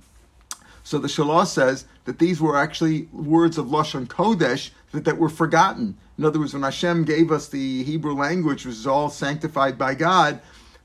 So 0.85 0.99
the 0.99 1.09
Shalah 1.09 1.47
says 1.47 1.87
that 2.05 2.19
these 2.19 2.41
were 2.41 2.57
actually 2.57 3.09
words 3.13 3.59
of 3.59 3.67
Lashon 3.67 4.07
Kodesh 4.07 4.71
that, 4.93 5.05
that 5.05 5.19
were 5.19 5.29
forgotten. 5.29 5.97
In 6.19 6.25
other 6.25 6.39
words, 6.39 6.53
when 6.53 6.63
Hashem 6.63 7.05
gave 7.05 7.33
us 7.33 7.49
the 7.49 7.83
Hebrew 7.85 8.15
language, 8.15 8.65
which 8.67 8.75
is 8.75 8.87
all 8.87 9.09
sanctified 9.09 9.77
by 9.77 9.95
God, 9.95 10.41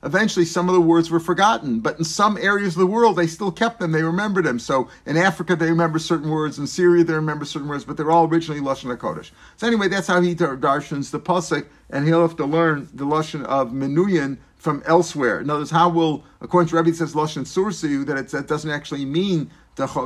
eventually 0.06 0.46
some 0.46 0.68
of 0.68 0.74
the 0.74 0.80
words 0.80 1.10
were 1.10 1.20
forgotten. 1.20 1.80
But 1.80 1.98
in 1.98 2.04
some 2.04 2.38
areas 2.38 2.74
of 2.74 2.80
the 2.80 2.86
world, 2.86 3.16
they 3.16 3.26
still 3.26 3.52
kept 3.52 3.80
them. 3.80 3.92
They 3.92 4.02
remembered 4.02 4.46
them. 4.46 4.58
So 4.58 4.88
in 5.04 5.16
Africa, 5.16 5.56
they 5.56 5.68
remember 5.68 5.98
certain 5.98 6.30
words. 6.30 6.58
In 6.58 6.66
Syria, 6.66 7.04
they 7.04 7.12
remember 7.12 7.44
certain 7.44 7.68
words, 7.68 7.84
but 7.84 7.98
they're 7.98 8.10
all 8.10 8.26
originally 8.26 8.60
Lashon 8.60 8.96
HaKodesh. 8.96 9.32
So 9.56 9.66
anyway, 9.66 9.88
that's 9.88 10.06
how 10.06 10.20
he 10.22 10.34
darshans 10.34 11.10
the 11.10 11.20
Pasuk, 11.20 11.66
and 11.90 12.06
he'll 12.06 12.22
have 12.22 12.36
to 12.36 12.46
learn 12.46 12.88
the 12.94 13.04
Lashon 13.04 13.44
of 13.44 13.72
Menuyan 13.72 14.38
from 14.56 14.82
elsewhere. 14.86 15.40
In 15.40 15.50
other 15.50 15.60
words, 15.60 15.70
how 15.70 15.88
will, 15.88 16.24
according 16.40 16.68
to 16.70 16.76
Rebbe, 16.76 16.88
it 16.88 16.96
says 16.96 17.14
Lashon 17.14 17.42
Sursiu, 17.42 18.06
that 18.06 18.16
it 18.16 18.46
doesn't 18.48 18.70
actually 18.70 19.04
mean 19.04 19.50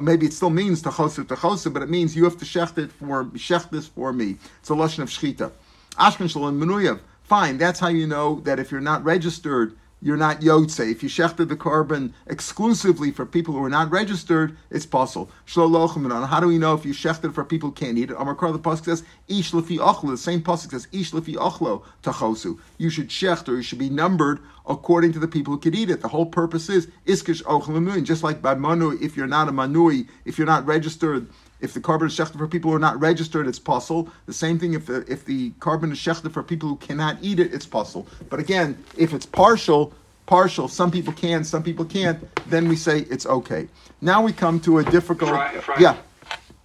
maybe 0.03 0.27
it 0.27 0.33
still 0.33 0.51
means 0.51 0.83
tachosu 0.83 1.25
tachosu, 1.25 1.73
but 1.73 1.81
it 1.81 1.89
means 1.89 2.17
you 2.17 2.25
have 2.25 2.37
to 2.37 2.45
shecht 2.45 2.77
it 2.77 2.91
for 2.91 3.27
shecht 3.37 3.71
this 3.71 3.87
for 3.87 4.13
me. 4.13 4.37
It's 4.59 4.71
a 4.71 4.73
lashon 4.73 5.05
of 5.05 5.11
shchita. 5.11 5.53
Ashkan 5.97 6.49
and 6.49 6.61
menuyev. 6.61 6.99
Fine, 7.23 7.59
that's 7.59 7.79
how 7.79 7.87
you 7.87 8.07
know 8.09 8.41
that 8.41 8.59
if 8.59 8.73
you're 8.73 8.81
not 8.81 9.05
registered 9.05 9.77
you're 10.03 10.17
not 10.17 10.41
yotze. 10.41 10.91
If 10.91 11.03
you 11.03 11.09
shechted 11.09 11.49
the 11.49 11.57
korban 11.57 12.13
exclusively 12.27 13.11
for 13.11 13.27
people 13.27 13.55
who 13.55 13.63
are 13.63 13.71
not 13.71 13.91
registered, 13.91 14.57
it's 14.71 14.87
possible. 14.87 15.31
How 15.55 16.41
do 16.41 16.47
we 16.47 16.59
know 16.59 16.75
if 16.75 16.85
you 16.85 16.93
shechted 16.93 17.35
for 17.35 17.45
people 17.45 17.69
who 17.69 17.75
can't 17.75 17.99
eat 17.99 18.11
it? 18.11 18.17
Amakar 18.17 18.53
the 18.53 18.59
pasuk 18.59 18.85
says 18.87 19.05
ish 19.29 19.53
lefi 19.53 19.79
ochlo. 19.79 20.11
The 20.11 20.17
same 20.17 20.43
pasuk 20.43 20.71
says 20.71 20.89
ish 20.93 21.13
lefi 21.13 21.35
ochlo 21.35 21.83
tachosu. 22.03 22.59
You 22.79 22.91
should 22.91 23.09
shecht 23.09 23.49
or 23.49 23.57
you 23.57 23.63
should 23.63 23.79
be 23.79 23.91
numbered 23.91 24.41
according 24.67 25.13
to 25.13 25.19
the 25.19 25.29
people 25.29 25.55
who 25.55 25.61
could 25.61 25.75
eat 25.75 25.91
it. 25.91 26.01
The 26.01 26.09
whole 26.09 26.27
purpose 26.27 26.69
is 26.69 26.89
iskish 27.07 27.43
ochel 27.45 28.05
Just 28.05 28.23
like 28.23 28.41
by 28.41 28.55
manu, 28.55 28.99
if 29.01 29.17
you're 29.17 29.27
not 29.27 29.49
a 29.49 29.53
manui, 29.53 30.09
if 30.25 30.39
you're 30.39 30.47
not 30.47 30.67
registered 30.67 31.29
if 31.61 31.75
the 31.75 31.81
korban 31.81 32.07
is 32.07 32.17
shechted 32.17 32.39
for 32.39 32.47
people 32.47 32.71
who 32.71 32.77
are 32.77 32.81
not 32.81 32.99
registered, 33.01 33.47
it's 33.47 33.59
possible. 33.59 34.09
The 34.27 34.33
same 34.33 34.59
thing 34.59 34.75
if 34.75 34.87
the 34.87 35.05
if 35.11 35.25
the 35.25 35.51
korban 35.53 35.93
is 35.93 35.99
shechted 35.99 36.33
for 36.33 36.43
people 36.43 36.69
who 36.69 36.77
cannot 36.77 37.19
eat 37.21 37.39
it, 37.41 37.53
it's 37.53 37.67
possible. 37.67 38.07
But 38.29 38.41
again, 38.41 38.83
if 38.97 39.13
it's 39.13 39.27
partial, 39.27 39.93
partial, 40.27 40.69
some 40.69 40.91
people 40.91 41.13
can, 41.13 41.45
some 41.45 41.63
people 41.63 41.85
can't, 41.85 42.19
then 42.49 42.69
we 42.69 42.77
say 42.77 43.01
it's 43.11 43.27
okay. 43.27 43.69
Now 44.01 44.23
we 44.23 44.33
come 44.33 44.61
to 44.61 44.79
a 44.79 44.85
difficult. 44.85 45.31
yeah. 45.79 45.97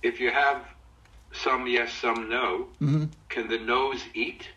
If 0.03 0.19
you 0.19 0.31
have 0.31 0.61
some 1.33 1.67
yes, 1.67 1.91
some 1.93 2.29
no, 2.29 2.67
mm-hmm. 2.81 3.05
can 3.29 3.47
the 3.47 3.59
nose 3.59 4.01
eat? 4.13 4.47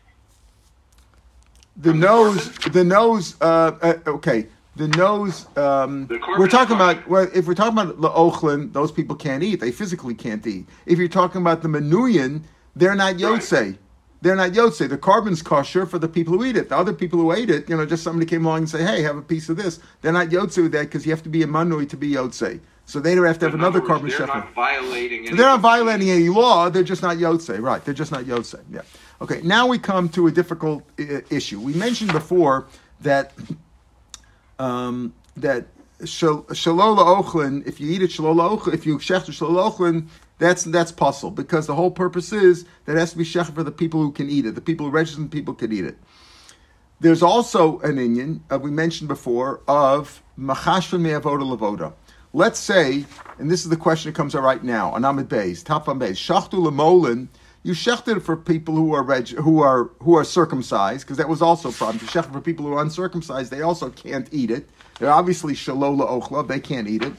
The 1.77 1.95
nose, 1.95 2.51
the, 2.59 2.71
the 2.71 2.85
nose. 2.85 3.37
Uh, 3.41 3.79
uh, 3.83 3.95
okay 4.07 4.47
the 4.79 4.89
nose. 4.89 5.47
Um, 5.57 6.09
we're 6.39 6.49
talking 6.49 6.77
about 6.77 7.07
well, 7.09 7.29
if 7.35 7.47
we're 7.47 7.55
talking 7.55 7.79
about 7.79 8.01
the 8.01 8.09
ochlin, 8.09 8.73
those 8.73 8.93
people 8.93 9.17
can't 9.17 9.43
eat. 9.43 9.57
They 9.61 9.73
physically 9.73 10.15
can't 10.15 10.47
eat. 10.47 10.67
If 10.87 10.99
you're 10.99 11.09
talking 11.09 11.41
about 11.41 11.63
the 11.63 11.69
menuyan, 11.69 12.43
they're 12.77 12.95
not 12.95 13.17
yotze. 13.17 13.53
Right. 13.53 13.79
They're 14.21 14.37
not 14.37 14.53
yotze. 14.53 14.89
The 14.89 14.99
korban's 14.99 15.43
kosher 15.43 15.85
for 15.85 15.99
the 15.99 16.09
people 16.09 16.35
who 16.35 16.45
eat 16.45 16.57
it. 16.57 16.69
The 16.71 16.77
other 16.77 16.93
people 16.93 17.19
who 17.19 17.33
ate 17.33 17.51
it, 17.51 17.69
you 17.69 17.77
know, 17.77 17.87
just 17.87 18.03
somebody 18.03 18.27
came 18.27 18.47
along 18.47 18.59
and 18.59 18.71
say, 18.71 18.83
"Hey, 18.83 19.03
have 19.03 19.17
a 19.17 19.23
piece 19.23 19.49
of 19.49 19.57
this." 19.57 19.81
They're 20.01 20.13
not 20.13 20.29
yotze 20.29 20.61
with 20.63 20.73
that 20.73 20.83
because 20.83 21.05
you 21.05 21.13
have 21.13 21.23
to 21.25 21.29
be 21.29 21.43
a 21.43 21.47
manui 21.47 21.89
to 21.91 21.97
be 21.97 22.13
yotze. 22.13 22.61
So 22.87 23.01
they 23.01 23.15
don't 23.15 23.27
have 23.27 23.39
to 23.41 23.47
have 23.47 23.55
another 23.55 23.81
korban 23.83 24.17
They're 24.17 24.27
not 24.27 24.55
violating. 24.55 25.25
They're 25.37 25.45
not 25.45 25.61
violating 25.61 26.11
any 26.11 26.31
law. 26.31 26.71
They're 26.71 26.83
just 26.83 27.03
not 27.03 27.19
yotze. 27.19 27.61
Right? 27.61 27.85
They're 27.85 27.95
just 27.95 28.13
not 28.13 28.25
yotze. 28.25 28.61
Yeah. 28.71 28.81
Okay. 29.21 29.41
Now 29.43 29.67
we 29.67 29.79
come 29.79 30.09
to 30.11 30.27
a 30.29 30.31
difficult 30.31 30.85
I- 30.99 31.23
issue. 31.31 31.61
We 31.61 31.75
mentioned 31.75 32.13
before 32.13 32.67
that 33.01 33.33
um, 34.59 35.15
that 35.37 35.67
shalola 36.03 37.23
ochlin, 37.23 37.67
if 37.67 37.81
you 37.81 37.91
eat 37.91 38.03
it 38.03 38.11
shalola 38.11 38.59
ochlin, 38.59 38.75
if 38.75 38.87
you 38.87 38.99
shechter 38.99 39.31
shalola 39.31 39.73
ochlin, 39.73 40.09
that's 40.39 40.65
that's 40.65 40.93
pasul 40.93 41.35
because 41.35 41.67
the 41.67 41.75
whole 41.75 41.91
purpose 41.91 42.33
is 42.33 42.65
that 42.85 42.97
it 42.97 42.99
has 42.99 43.13
to 43.13 43.19
be 43.19 43.25
shecher 43.25 43.55
for 43.55 43.65
the 43.65 43.73
people 43.73 44.01
who 44.01 44.13
can 44.13 44.31
eat 44.31 44.47
it, 44.47 44.55
the 44.55 44.61
people 44.61 44.89
who 44.89 45.05
the 45.05 45.29
people 45.29 45.55
can 45.55 45.73
eat 45.73 45.85
it. 45.85 45.99
There's 47.01 47.23
also 47.23 47.79
an 47.81 47.99
Indian 47.99 48.43
uh, 48.51 48.59
we 48.59 48.71
mentioned 48.71 49.09
before 49.09 49.61
of 49.69 50.23
machashvan 50.39 51.01
me'avoda 51.01 51.43
lavoda. 51.57 51.93
Let's 52.33 52.59
say, 52.59 53.07
and 53.39 53.51
this 53.51 53.65
is 53.65 53.71
the 53.71 53.77
question 53.77 54.13
that 54.13 54.17
comes 54.17 54.35
out 54.35 54.43
right 54.43 54.63
now 54.63 54.91
on 54.91 55.05
Amid 55.05 55.29
Beis, 55.29 55.69
on 55.89 55.99
Beis, 55.99 56.17
shachtu 56.17 56.61
lemolin 56.61 57.29
you 57.63 57.73
shechted 57.73 58.23
for 58.23 58.37
people 58.37 58.75
who 58.75 58.95
are 58.95 59.03
reg- 59.03 59.29
who 59.29 59.61
are 59.61 59.91
who 60.03 60.17
are 60.17 60.25
circumcised, 60.25 61.05
because 61.07 61.17
that 61.19 61.29
was 61.29 61.43
also 61.43 61.71
a 61.71 61.73
problem. 61.73 61.99
You 62.01 62.09
shechted 62.09 62.33
for 62.33 62.41
people 62.41 62.67
who 62.67 62.75
are 62.75 62.83
uncircumcised; 62.83 63.51
they 63.51 63.63
also 63.63 63.91
can't 63.91 64.29
eat 64.33 64.51
it. 64.51 64.69
They're 64.99 65.11
obviously 65.11 65.55
shalola 65.55 66.09
ochla; 66.09 66.47
they 66.47 66.61
can't 66.61 66.89
eat 66.89 67.03
it. 67.03 67.13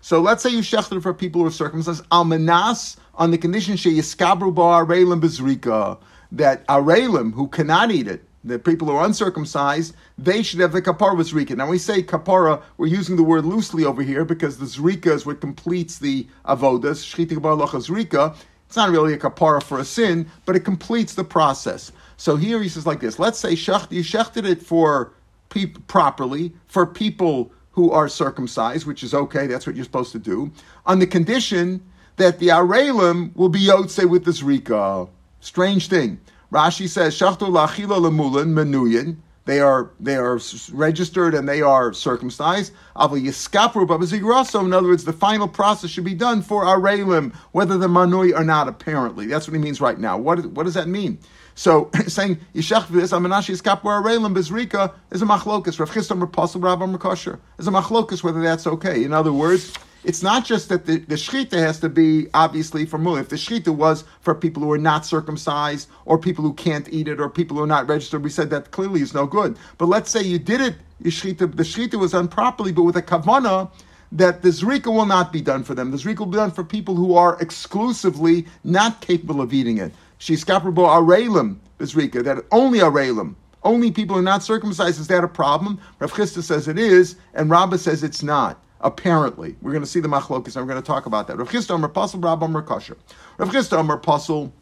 So 0.00 0.20
let's 0.20 0.42
say 0.42 0.50
you 0.50 0.60
shechted 0.60 1.02
for 1.02 1.12
people 1.12 1.42
who 1.42 1.48
are 1.48 1.52
circumcised. 1.52 2.08
Almanas 2.10 2.96
on 3.14 3.30
the 3.30 3.38
condition 3.38 3.74
sheyiskabru 3.74 4.54
ba 4.54 4.62
arelim 4.62 5.20
bezrika 5.20 5.98
that 6.32 6.66
arelim 6.68 7.34
who 7.34 7.48
cannot 7.48 7.90
eat 7.90 8.08
it, 8.08 8.24
the 8.44 8.58
people 8.58 8.88
who 8.88 8.94
are 8.94 9.04
uncircumcised, 9.04 9.94
they 10.16 10.42
should 10.42 10.60
have 10.60 10.72
the 10.72 10.80
kapara 10.80 11.16
with 11.16 11.28
zrika. 11.30 11.56
Now 11.56 11.68
we 11.68 11.78
say 11.78 12.02
kapara, 12.02 12.62
we're 12.78 12.86
using 12.86 13.16
the 13.16 13.22
word 13.22 13.44
loosely 13.44 13.84
over 13.84 14.02
here 14.02 14.24
because 14.24 14.58
the 14.58 14.66
zrika 14.66 15.08
is 15.08 15.26
what 15.26 15.40
completes 15.40 15.98
the 15.98 16.26
avodas. 16.46 17.04
Shchita 17.04 17.36
zrika 17.38 18.36
it's 18.70 18.76
not 18.76 18.90
really 18.90 19.12
a 19.12 19.18
kapara 19.18 19.60
for 19.60 19.80
a 19.80 19.84
sin, 19.84 20.30
but 20.46 20.54
it 20.54 20.60
completes 20.60 21.14
the 21.14 21.24
process. 21.24 21.90
So 22.18 22.36
here 22.36 22.62
he 22.62 22.68
says 22.68 22.86
like 22.86 23.00
this: 23.00 23.18
Let's 23.18 23.36
say 23.36 23.54
shecht, 23.54 23.90
you 23.90 24.04
shechted 24.04 24.44
it 24.44 24.62
for 24.62 25.12
pe- 25.48 25.66
properly 25.88 26.52
for 26.68 26.86
people 26.86 27.50
who 27.72 27.90
are 27.90 28.08
circumcised, 28.08 28.86
which 28.86 29.02
is 29.02 29.12
okay. 29.12 29.48
That's 29.48 29.66
what 29.66 29.74
you're 29.74 29.84
supposed 29.84 30.12
to 30.12 30.20
do, 30.20 30.52
on 30.86 31.00
the 31.00 31.06
condition 31.08 31.82
that 32.14 32.38
the 32.38 32.46
arelim 32.50 33.34
will 33.34 33.48
be 33.48 33.58
yotze 33.66 34.08
with 34.08 34.24
the 34.24 34.30
zrika. 34.30 35.08
Strange 35.40 35.88
thing. 35.88 36.20
Rashi 36.52 36.88
says 36.88 37.18
shachtu 37.18 37.48
lachila 37.48 37.98
lemulin 37.98 38.50
menuyin. 38.54 39.16
They 39.46 39.60
are 39.60 39.90
they 39.98 40.16
are 40.16 40.38
registered 40.72 41.34
and 41.34 41.48
they 41.48 41.62
are 41.62 41.92
circumcised. 41.92 42.72
So 42.94 43.14
in 43.14 44.72
other 44.72 44.88
words, 44.88 45.04
the 45.04 45.16
final 45.18 45.48
process 45.48 45.90
should 45.90 46.04
be 46.04 46.14
done 46.14 46.42
for 46.42 46.64
arelim, 46.64 47.34
whether 47.52 47.78
the 47.78 47.88
manui 47.88 48.38
or 48.38 48.44
not. 48.44 48.68
Apparently, 48.68 49.26
that's 49.26 49.48
what 49.48 49.54
he 49.54 49.60
means 49.60 49.80
right 49.80 49.98
now. 49.98 50.18
What 50.18 50.44
what 50.46 50.64
does 50.64 50.74
that 50.74 50.88
mean? 50.88 51.18
So 51.54 51.90
saying 52.06 52.38
yishach 52.54 52.84
v'is 52.84 53.12
amanashi 53.12 53.56
bezrika 53.60 54.92
is 55.10 55.22
a 55.22 55.26
machlokus. 55.26 55.80
Rav 55.80 55.90
Chistam 55.90 56.20
Rav 56.20 56.80
Rav 56.80 57.40
is 57.58 57.66
a 57.66 57.70
machlokus 57.70 58.22
whether 58.22 58.42
that's 58.42 58.66
okay. 58.66 59.04
In 59.04 59.12
other 59.12 59.32
words 59.32 59.72
it's 60.04 60.22
not 60.22 60.44
just 60.44 60.68
that 60.70 60.86
the, 60.86 60.98
the 60.98 61.14
shechita 61.14 61.58
has 61.58 61.80
to 61.80 61.88
be 61.88 62.28
obviously 62.32 62.86
for 62.86 62.98
mula. 62.98 63.20
If 63.20 63.28
the 63.28 63.36
shechita 63.36 63.74
was 63.74 64.04
for 64.20 64.34
people 64.34 64.62
who 64.62 64.72
are 64.72 64.78
not 64.78 65.04
circumcised 65.04 65.88
or 66.06 66.18
people 66.18 66.42
who 66.42 66.54
can't 66.54 66.88
eat 66.90 67.08
it 67.08 67.20
or 67.20 67.28
people 67.28 67.56
who 67.56 67.62
are 67.62 67.68
not 67.68 67.88
registered, 67.88 68.24
we 68.24 68.30
said 68.30 68.50
that 68.50 68.70
clearly 68.70 69.02
is 69.02 69.14
no 69.14 69.26
good. 69.26 69.58
But 69.78 69.86
let's 69.86 70.10
say 70.10 70.22
you 70.22 70.38
did 70.38 70.60
it, 70.60 70.76
the 71.00 71.10
shechita, 71.10 71.54
the 71.54 71.62
shechita 71.62 71.94
was 71.98 72.12
done 72.12 72.28
properly, 72.28 72.72
but 72.72 72.84
with 72.84 72.96
a 72.96 73.02
kavana 73.02 73.70
that 74.12 74.42
the 74.42 74.48
zrika 74.48 74.86
will 74.86 75.06
not 75.06 75.32
be 75.32 75.40
done 75.40 75.62
for 75.62 75.74
them. 75.74 75.90
The 75.90 75.96
zrika 75.96 76.20
will 76.20 76.26
be 76.26 76.36
done 76.36 76.50
for 76.50 76.64
people 76.64 76.96
who 76.96 77.14
are 77.14 77.40
exclusively 77.40 78.46
not 78.64 79.00
capable 79.00 79.40
of 79.40 79.52
eating 79.52 79.78
it. 79.78 79.92
She's 80.18 80.44
kaprabo 80.44 80.88
arelim, 80.88 81.58
zrika, 81.78 82.24
that 82.24 82.44
only 82.50 82.80
arelim. 82.80 83.34
Only 83.62 83.90
people 83.90 84.14
who 84.14 84.20
are 84.20 84.24
not 84.24 84.42
circumcised, 84.42 84.98
is 84.98 85.08
that 85.08 85.22
a 85.22 85.28
problem? 85.28 85.78
Rav 85.98 86.12
Chisda 86.12 86.42
says 86.42 86.66
it 86.66 86.78
is, 86.78 87.16
and 87.34 87.50
Rabbah 87.50 87.76
says 87.76 88.02
it's 88.02 88.22
not. 88.22 88.58
Apparently, 88.82 89.56
we're 89.60 89.72
going 89.72 89.82
to 89.82 89.88
see 89.88 90.00
the 90.00 90.08
machlokas, 90.08 90.56
and 90.56 90.66
we're 90.66 90.72
going 90.72 90.82
to 90.82 90.86
talk 90.86 91.06
about 91.06 91.26
that. 91.28 91.36
Rav 91.36 91.50
Chisda 91.50 91.74
Amar 91.74 91.90
Pasul, 91.90 92.22
Rav 92.22 92.42
Amar 92.42 92.62
Kasher. 92.62 92.96
Rav 93.38 93.50
Chisda 93.50 93.78
Amar 93.78 93.98
Pasul, 93.98 94.52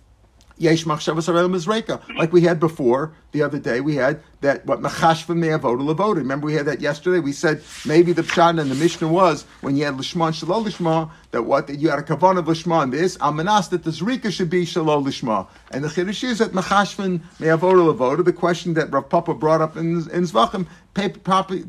Yesh 0.58 0.84
Machshavas 0.84 1.28
Arelim 1.28 2.16
Like 2.16 2.32
we 2.32 2.42
had 2.42 2.58
before 2.58 3.14
the 3.32 3.42
other 3.42 3.58
day, 3.58 3.80
we 3.80 3.94
had 3.96 4.22
that 4.40 4.64
what 4.66 4.80
machashva 4.80 5.50
have 5.50 5.62
voted 5.62 6.18
Remember 6.18 6.46
we 6.46 6.54
had 6.54 6.66
that 6.66 6.80
yesterday. 6.80 7.18
We 7.18 7.32
said 7.32 7.62
maybe 7.84 8.12
the 8.12 8.22
pshat 8.22 8.60
and 8.60 8.70
the 8.70 8.74
Mishnah 8.74 9.08
was 9.08 9.44
when 9.60 9.76
you 9.76 9.84
had 9.84 9.94
lishma 9.94 10.26
and 10.26 10.34
shalol 10.34 10.64
lishma 10.64 11.10
that 11.32 11.42
what 11.42 11.66
that 11.66 11.76
you 11.76 11.90
had 11.90 11.98
a 11.98 12.02
kavan 12.02 12.38
of 12.38 12.46
lishma 12.46 12.84
in 12.84 12.90
this 12.90 13.16
almanas 13.18 13.68
that 13.70 13.82
the 13.82 13.90
zrika 13.90 14.30
should 14.30 14.48
be 14.48 14.64
shalol 14.64 15.04
lishma 15.04 15.46
and 15.72 15.82
the 15.82 15.88
chiddush 15.88 16.22
is 16.22 16.38
that 16.38 16.52
machashvan 16.52 17.20
may 17.40 17.48
have 17.48 17.60
voted 17.60 18.24
The 18.24 18.32
question 18.32 18.74
that 18.74 18.92
Rav 18.92 19.08
Papa 19.08 19.34
brought 19.34 19.60
up 19.60 19.76
in 19.76 19.96
in 20.10 20.22
Zvachim 20.22 20.66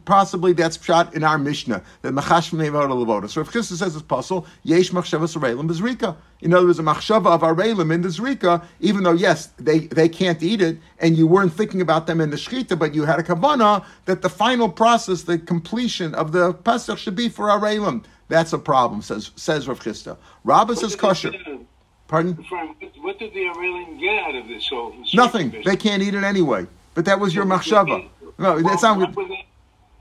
possibly 0.05 0.53
that's 0.53 0.77
pshat 0.77 1.13
in 1.13 1.23
our 1.23 1.37
Mishnah 1.37 1.83
that 2.03 2.13
machashvan 2.13 2.53
may 2.53 2.65
have 2.65 2.73
voted 2.73 3.31
So 3.31 3.41
if 3.41 3.51
Chisda 3.51 3.77
says 3.77 3.95
it's 3.95 4.03
possible 4.03 4.45
yesh 4.63 4.91
machshavas 4.91 5.35
arelim 5.35 5.67
bezrika. 5.67 6.15
In 6.41 6.53
other 6.53 6.67
words, 6.67 6.79
a 6.79 6.83
machshava 6.83 7.27
of 7.27 7.41
arelim 7.41 7.93
in 7.93 8.01
the 8.01 8.07
zrika, 8.07 8.63
even 8.79 9.03
though 9.03 9.13
yes 9.13 9.47
they 9.57 9.79
they 9.79 10.07
can't 10.07 10.41
eat 10.41 10.61
it 10.61 10.77
and 10.99 11.17
you 11.17 11.27
weren't 11.27 11.48
thinking 11.49 11.81
about 11.81 12.07
them 12.07 12.21
in 12.21 12.29
the 12.29 12.37
shechita 12.37 12.77
but 12.77 12.93
you 12.93 13.05
had 13.05 13.19
a 13.19 13.23
kavana 13.23 13.83
that 14.05 14.21
the 14.21 14.29
final 14.29 14.69
process, 14.69 15.23
the 15.23 15.37
completion 15.37 16.13
of 16.15 16.31
the 16.31 16.53
Pesach 16.53 16.97
should 16.97 17.15
be 17.15 17.29
for 17.29 17.47
Arelim. 17.47 18.03
That's 18.27 18.53
a 18.53 18.59
problem, 18.59 19.01
says 19.01 19.31
says 19.35 19.67
Rav 19.67 19.79
Chisda. 19.79 20.17
Rabba 20.43 20.75
says 20.75 20.95
kosher. 20.95 21.33
Pardon? 22.07 22.33
What 23.01 23.19
did 23.19 23.33
the 23.33 23.39
Arelim 23.39 23.99
get 23.99 24.23
out 24.23 24.35
of 24.35 24.47
this 24.47 24.67
whole? 24.67 24.93
Nothing. 25.13 25.53
They 25.63 25.75
can't 25.75 26.01
eat 26.01 26.13
it 26.13 26.23
anyway. 26.23 26.65
But 26.95 27.05
that 27.05 27.19
was 27.19 27.33
your 27.33 27.45
machshava. 27.45 28.07
No, 28.37 28.61
that's 28.61 28.83
not. 28.83 29.15
What, 29.15 29.29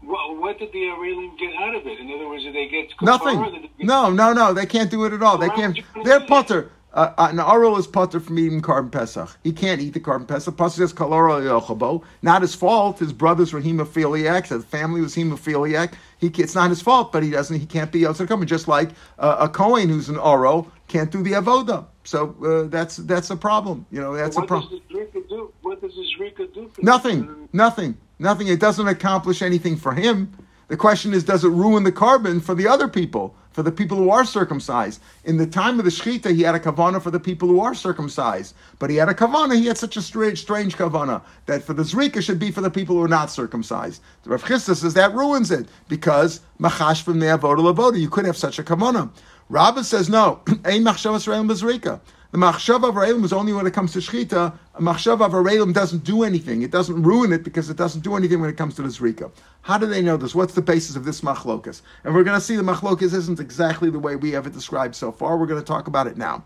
what, 0.02 0.38
what 0.38 0.58
did 0.58 0.72
the 0.72 0.78
Arelim 0.78 1.38
get 1.38 1.54
out 1.56 1.74
of 1.74 1.86
it? 1.86 2.00
In 2.00 2.10
other 2.10 2.28
words, 2.28 2.44
did 2.44 2.54
they 2.54 2.68
get 2.68 2.92
nothing? 3.02 3.40
They 3.42 3.60
get, 3.60 3.70
no, 3.80 4.10
no, 4.10 4.32
no. 4.32 4.54
They 4.54 4.66
can't 4.66 4.90
do 4.90 5.04
it 5.04 5.12
at 5.12 5.22
all. 5.22 5.36
They 5.38 5.50
can't. 5.50 5.78
They're 6.04 6.20
putter. 6.20 6.70
Uh, 6.94 7.12
uh, 7.18 7.28
an 7.30 7.38
Arul 7.38 7.76
is 7.76 7.86
putter 7.86 8.18
from 8.18 8.38
eating 8.38 8.62
korban 8.62 8.90
pesach. 8.90 9.36
He 9.44 9.52
can't 9.52 9.80
eat 9.80 9.92
the 9.92 10.00
korban 10.00 10.26
pesach. 10.26 10.56
Pasuk 10.56 10.78
says 10.78 10.92
kalora 10.92 11.42
yochabo. 11.42 12.02
Not 12.22 12.42
his 12.42 12.54
fault. 12.54 12.98
His 12.98 13.12
brothers 13.12 13.52
were 13.52 13.60
hemophiliacs. 13.60 14.48
His 14.48 14.64
family 14.64 15.02
was 15.02 15.14
hemophiliac. 15.14 15.92
He, 16.18 16.28
it's 16.28 16.54
not 16.54 16.70
his 16.70 16.80
fault, 16.80 17.12
but 17.12 17.22
he 17.22 17.30
doesn't. 17.30 17.60
He 17.60 17.66
can't 17.66 17.92
be 17.92 18.06
outside 18.06 18.28
coming. 18.28 18.46
Just 18.46 18.68
like 18.68 18.90
uh, 19.18 19.36
a 19.40 19.48
Kohen 19.48 19.90
who's 19.90 20.08
an 20.08 20.16
Oro 20.16 20.70
can't 20.88 21.10
do 21.10 21.22
the 21.22 21.32
avoda. 21.32 21.84
So 22.04 22.34
uh, 22.42 22.68
that's 22.68 22.96
that's 22.96 23.28
a 23.28 23.36
problem. 23.36 23.84
You 23.90 24.00
know 24.00 24.16
that's 24.16 24.38
a 24.38 24.42
problem. 24.42 24.80
What 24.90 25.12
does 25.12 25.12
the 25.12 25.28
do? 25.28 25.52
What 25.60 25.80
does 25.82 25.94
this 25.94 26.06
do? 26.54 26.70
nothing. 26.80 27.48
Nothing. 27.52 27.98
Nothing. 28.18 28.48
It 28.48 28.60
doesn't 28.60 28.88
accomplish 28.88 29.42
anything 29.42 29.76
for 29.76 29.92
him. 29.92 30.32
The 30.68 30.76
question 30.76 31.14
is, 31.14 31.24
does 31.24 31.44
it 31.44 31.48
ruin 31.48 31.84
the 31.84 31.92
korban 31.92 32.42
for 32.42 32.54
the 32.54 32.66
other 32.68 32.88
people, 32.88 33.34
for 33.58 33.64
the 33.64 33.72
people 33.72 33.96
who 33.96 34.10
are 34.10 34.24
circumcised? 34.24 35.00
In 35.24 35.36
the 35.36 35.44
time 35.44 35.80
of 35.80 35.84
the 35.84 35.90
Shechita, 35.90 36.32
he 36.32 36.42
had 36.42 36.54
a 36.54 36.60
kavana 36.60 37.02
for 37.02 37.10
the 37.10 37.18
people 37.18 37.48
who 37.48 37.58
are 37.58 37.74
circumcised. 37.74 38.54
But 38.78 38.88
he 38.88 38.94
had 38.94 39.08
a 39.08 39.14
kavana, 39.14 39.56
he 39.56 39.66
had 39.66 39.76
such 39.76 39.96
a 39.96 40.00
strange, 40.00 40.40
strange 40.40 40.76
kavana, 40.76 41.22
that 41.46 41.64
for 41.64 41.74
the 41.74 41.82
Zrika 41.82 42.22
should 42.22 42.38
be 42.38 42.52
for 42.52 42.60
the 42.60 42.70
people 42.70 42.94
who 42.94 43.02
are 43.02 43.08
not 43.08 43.32
circumcised. 43.32 44.00
The 44.22 44.30
Rav 44.30 44.44
Chisda 44.44 44.76
says 44.76 44.94
that 44.94 45.12
ruins 45.12 45.50
it, 45.50 45.66
because 45.88 46.40
machash 46.60 47.02
from 47.02 47.18
the 47.18 47.26
avoda 47.26 47.98
you 47.98 48.08
could 48.08 48.26
have 48.26 48.36
such 48.36 48.60
a 48.60 48.62
kavana. 48.62 49.10
Rabbah 49.48 49.82
says 49.82 50.08
no, 50.08 50.40
ein 50.64 50.84
machshavas 50.84 51.26
bezrika. 51.26 51.98
The 52.30 52.36
machshav 52.36 52.86
of 52.86 52.94
Arelim 52.94 53.24
is 53.24 53.32
only 53.32 53.54
when 53.54 53.66
it 53.66 53.72
comes 53.72 53.94
to 53.94 54.00
shechita. 54.00 54.52
A 54.74 54.82
machshav 54.82 55.24
of 55.24 55.32
Arelim 55.32 55.72
doesn't 55.72 56.04
do 56.04 56.24
anything. 56.24 56.60
It 56.60 56.70
doesn't 56.70 57.02
ruin 57.02 57.32
it 57.32 57.42
because 57.42 57.70
it 57.70 57.78
doesn't 57.78 58.02
do 58.02 58.16
anything 58.16 58.38
when 58.38 58.50
it 58.50 58.56
comes 58.58 58.74
to 58.74 58.82
the 58.82 58.88
zrika. 58.88 59.32
How 59.62 59.78
do 59.78 59.86
they 59.86 60.02
know 60.02 60.18
this? 60.18 60.34
What's 60.34 60.52
the 60.52 60.60
basis 60.60 60.94
of 60.94 61.06
this 61.06 61.22
machlokas? 61.22 61.80
And 62.04 62.14
we're 62.14 62.24
going 62.24 62.38
to 62.38 62.44
see 62.44 62.54
the 62.54 62.62
machlokas 62.62 63.14
isn't 63.14 63.40
exactly 63.40 63.88
the 63.88 63.98
way 63.98 64.14
we 64.14 64.32
have 64.32 64.46
it 64.46 64.52
described 64.52 64.94
so 64.94 65.10
far. 65.10 65.38
We're 65.38 65.46
going 65.46 65.60
to 65.60 65.66
talk 65.66 65.86
about 65.86 66.06
it 66.06 66.18
now. 66.18 66.44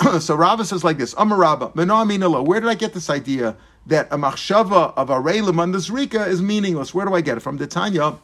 so 0.18 0.34
Rava 0.34 0.64
says 0.64 0.82
like 0.82 0.98
this: 0.98 1.14
Amar 1.16 1.38
Rava, 1.38 1.68
Where 1.68 2.60
did 2.60 2.68
I 2.68 2.74
get 2.74 2.92
this 2.92 3.08
idea 3.08 3.56
that 3.86 4.08
a 4.10 4.16
machshava 4.16 4.92
of 4.96 5.10
Arelim 5.10 5.60
on 5.60 5.70
the 5.70 5.78
zrika 5.78 6.26
is 6.26 6.42
meaningless? 6.42 6.92
Where 6.92 7.06
do 7.06 7.14
I 7.14 7.20
get 7.20 7.36
it 7.36 7.40
from? 7.40 7.56
The 7.56 7.68
Tanya. 7.68 8.18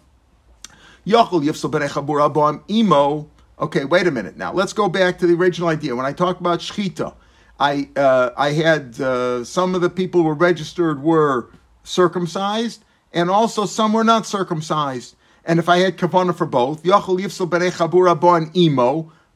Yachol 1.07 1.45
yifsel 1.45 1.71
berechabur 1.71 2.63
imo 2.69 3.31
Okay, 3.59 3.87
wait 3.87 4.07
a 4.07 4.11
minute 4.11 4.37
now. 4.37 4.53
Let's 4.53 4.75
go 4.75 4.89
back 4.89 5.19
to 5.19 5.27
the 5.27 5.35
original 5.35 5.69
idea. 5.71 5.97
When 5.97 6.05
I 6.05 6.13
talked 6.13 6.41
about 6.41 6.61
shechita, 6.61 7.15
I 7.59 7.89
uh, 7.97 8.31
I 8.37 8.53
had 8.53 9.01
uh, 9.01 9.45
some 9.45 9.75
of 9.75 9.81
the 9.81 9.89
people 9.89 10.21
who 10.21 10.29
were 10.29 10.35
registered 10.35 11.03
were 11.03 11.51
circumcised, 11.83 12.85
and 13.15 13.31
also 13.31 13.65
some 13.65 13.95
were 13.95 14.05
not 14.05 14.27
circumcised. 14.27 15.17
And 15.47 15.59
if 15.59 15.69
I 15.69 15.79
had 15.79 15.97
kavana 15.97 16.37
for 16.37 16.45
both. 16.45 16.83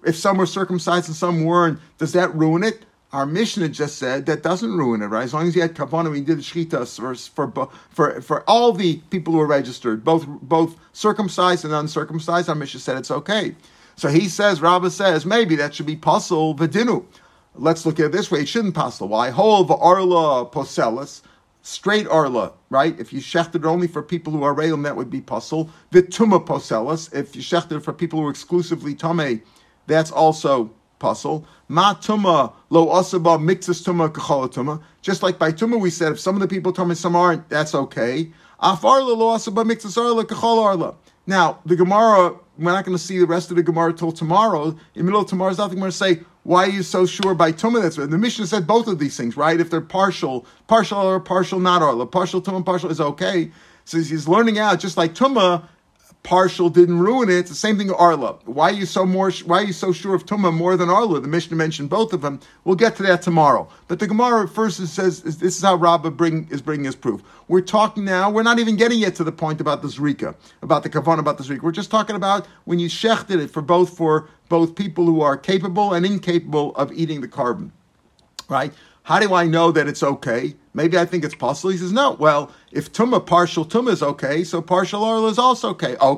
If 0.02 0.16
some 0.16 0.38
were 0.38 0.46
circumcised 0.46 1.08
and 1.08 1.16
some 1.16 1.44
weren't, 1.44 1.78
does 1.98 2.12
that 2.12 2.34
ruin 2.34 2.64
it? 2.64 2.84
Our 3.12 3.26
Mishnah 3.26 3.68
just 3.70 3.96
said 3.96 4.26
that 4.26 4.42
doesn't 4.42 4.76
ruin 4.76 5.02
it, 5.02 5.06
right? 5.06 5.24
As 5.24 5.32
long 5.32 5.48
as 5.48 5.56
you 5.56 5.62
had 5.62 5.74
kavana, 5.74 6.10
we 6.10 6.21
did 6.21 6.38
shechita 6.38 6.86
for, 7.34 7.50
for 7.50 7.71
for 7.90 8.21
for 8.21 8.42
all 8.49 8.73
the 8.73 8.99
people 9.08 9.32
who 9.32 9.38
were 9.38 9.47
registered, 9.47 10.04
both 10.04 10.26
both 10.26 10.76
circumcised 10.92 11.64
and 11.64 11.73
uncircumcised. 11.73 12.50
Our 12.50 12.54
Mishnah 12.54 12.80
said 12.80 12.99
it's 12.99 13.10
okay. 13.10 13.54
So 14.00 14.08
he 14.08 14.30
says, 14.30 14.63
Rabbah 14.63 14.89
says, 14.89 15.26
maybe 15.26 15.56
that 15.56 15.75
should 15.75 15.84
be 15.84 15.95
pasul 15.95 16.56
v'dinu. 16.56 17.04
Let's 17.54 17.84
look 17.84 18.00
at 18.00 18.06
it 18.06 18.13
this 18.13 18.30
way. 18.30 18.41
It 18.41 18.49
shouldn't 18.49 18.75
puzzle. 18.75 19.08
Why? 19.08 19.28
Hol 19.28 19.71
arla 19.71 20.47
poselis, 20.47 21.21
straight 21.60 22.08
arla, 22.08 22.54
right? 22.71 22.99
If 22.99 23.13
you 23.13 23.21
shechted 23.21 23.67
only 23.67 23.86
for 23.86 24.02
people 24.02 24.32
who 24.32 24.43
are 24.43 24.54
re'im, 24.54 24.84
that 24.84 24.97
would 24.97 25.10
be 25.10 25.21
pasul. 25.21 25.69
Vituma 25.93 26.47
poselis, 26.47 27.13
if 27.13 27.36
you 27.36 27.43
shechted 27.43 27.84
for 27.84 27.93
people 27.93 28.21
who 28.21 28.26
are 28.26 28.30
exclusively 28.30 28.95
tame, 28.95 29.43
that's 29.86 30.10
also 30.10 30.71
pasul. 30.99 31.45
Ma 31.69 31.93
tuma 31.93 32.54
lo 32.71 32.86
asaba 32.86 33.39
mixus 33.39 33.84
tuma 33.84 34.08
tuma. 34.10 34.80
Just 35.02 35.23
like 35.23 35.39
by 35.39 35.52
tuma 35.52 35.78
we 35.78 35.91
said, 35.91 36.13
if 36.13 36.21
some 36.21 36.36
of 36.36 36.41
the 36.41 36.49
people 36.49 36.73
tame, 36.73 36.95
some 36.95 37.15
aren't, 37.15 37.50
that's 37.50 37.75
okay. 37.75 38.32
Af 38.60 38.82
arla 38.82 39.13
lo 39.13 39.36
asaba 39.36 39.71
mixus 39.71 39.99
arla 39.99 40.25
kachol 40.25 40.65
arla. 40.65 40.95
Now, 41.26 41.60
the 41.67 41.76
Gemara, 41.76 42.34
we're 42.60 42.73
not 42.73 42.84
going 42.84 42.96
to 42.96 43.02
see 43.02 43.18
the 43.18 43.26
rest 43.26 43.50
of 43.50 43.56
the 43.56 43.62
Gemara 43.62 43.92
till 43.92 44.12
tomorrow. 44.12 44.68
In 44.68 44.78
the 44.94 45.02
middle 45.04 45.20
of 45.20 45.26
tomorrow's 45.28 45.58
nothing 45.58 45.78
going 45.78 45.90
to 45.90 45.96
say, 45.96 46.20
why 46.42 46.64
are 46.64 46.70
you 46.70 46.82
so 46.82 47.06
sure 47.06 47.34
by 47.34 47.52
Tumah? 47.52 47.82
That's 47.82 47.96
the 47.96 48.06
Mishnah 48.06 48.46
said 48.46 48.66
both 48.66 48.86
of 48.86 48.99
these 48.99 49.16
things, 49.16 49.36
right? 49.36 49.58
If 49.58 49.70
they're 49.70 49.80
partial, 49.80 50.46
partial 50.66 50.99
or 50.99 51.20
partial 51.20 51.58
not 51.58 51.82
Arla, 51.82 52.06
partial 52.06 52.42
Tumah, 52.42 52.64
partial 52.64 52.90
is 52.90 53.00
okay. 53.00 53.50
So 53.84 53.99
he's 53.99 54.28
learning 54.28 54.58
out, 54.58 54.78
just 54.78 54.96
like 54.96 55.14
Tumah, 55.14 55.64
partial 56.23 56.69
didn't 56.69 56.99
ruin 56.99 57.30
it. 57.30 57.39
It's 57.39 57.49
the 57.49 57.56
same 57.56 57.78
thing 57.78 57.89
with 57.89 57.97
Arla. 57.97 58.35
Why 58.45 58.71
are 58.71 58.75
you 58.75 58.87
so 58.87 59.06
more? 59.06 59.30
Why 59.30 59.61
are 59.61 59.65
you 59.65 59.73
so 59.73 59.93
sure 59.93 60.15
of 60.15 60.26
Tumah 60.26 60.52
more 60.52 60.76
than 60.76 60.91
Arla? 60.91 61.21
The 61.21 61.28
Mishnah 61.28 61.56
mentioned 61.56 61.89
both 61.89 62.13
of 62.13 62.21
them. 62.21 62.41
We'll 62.65 62.76
get 62.76 62.97
to 62.97 63.02
that 63.04 63.23
tomorrow. 63.23 63.69
But 63.89 64.00
the 64.00 64.06
Gemara 64.06 64.47
first 64.47 64.87
says 64.87 65.23
this 65.23 65.56
is 65.56 65.63
how 65.63 65.76
Rabbah 65.76 66.11
bring 66.11 66.47
is 66.50 66.61
bringing 66.61 66.85
his 66.85 66.95
proof. 66.95 67.23
We're 67.49 67.63
talking 67.63 68.04
now. 68.04 68.30
We're 68.30 68.43
not 68.43 68.59
even 68.59 68.76
getting 68.76 68.99
yet 68.99 69.15
to 69.17 69.25
the 69.25 69.33
point 69.33 69.61
about 69.61 69.83
the 69.83 69.89
zrika, 69.89 70.35
about 70.63 70.83
the 70.83 70.91
kavan, 70.91 71.19
about 71.19 71.39
the 71.39 71.45
zrika. 71.45 71.63
We're 71.63 71.73
just 71.73 71.91
talking 71.91 72.17
about 72.17 72.47
when 72.65 72.78
you 72.78 72.89
shechted 72.89 73.43
it 73.43 73.50
for 73.50 73.63
both 73.63 73.97
for 73.97 74.28
both 74.49 74.75
people 74.75 75.06
who 75.06 75.21
are 75.23 75.37
capable 75.37 75.95
and 75.95 76.04
incapable 76.04 76.75
of 76.76 76.93
eating 76.93 77.23
the 77.23 77.28
korban, 77.28 77.71
right? 78.49 78.73
How 79.04 79.19
do 79.19 79.34
I 79.34 79.47
know 79.47 79.73
that 79.73 79.89
it's 79.89 80.02
okay? 80.02 80.54
Maybe 80.73 80.97
I 80.97 81.04
think 81.04 81.25
it's 81.25 81.34
possible. 81.34 81.71
He 81.71 81.78
says, 81.78 81.93
no. 81.93 82.13
Well, 82.13 82.52
if 82.71 82.93
tuma 82.93 83.25
partial 83.25 83.65
tuma 83.65 83.91
is 83.91 84.02
okay, 84.02 84.45
so 84.45 84.63
partial 84.63 85.02
arla 85.02 85.28
is 85.28 85.39
also 85.39 85.71
okay. 85.71 85.97
Oh, 86.00 86.17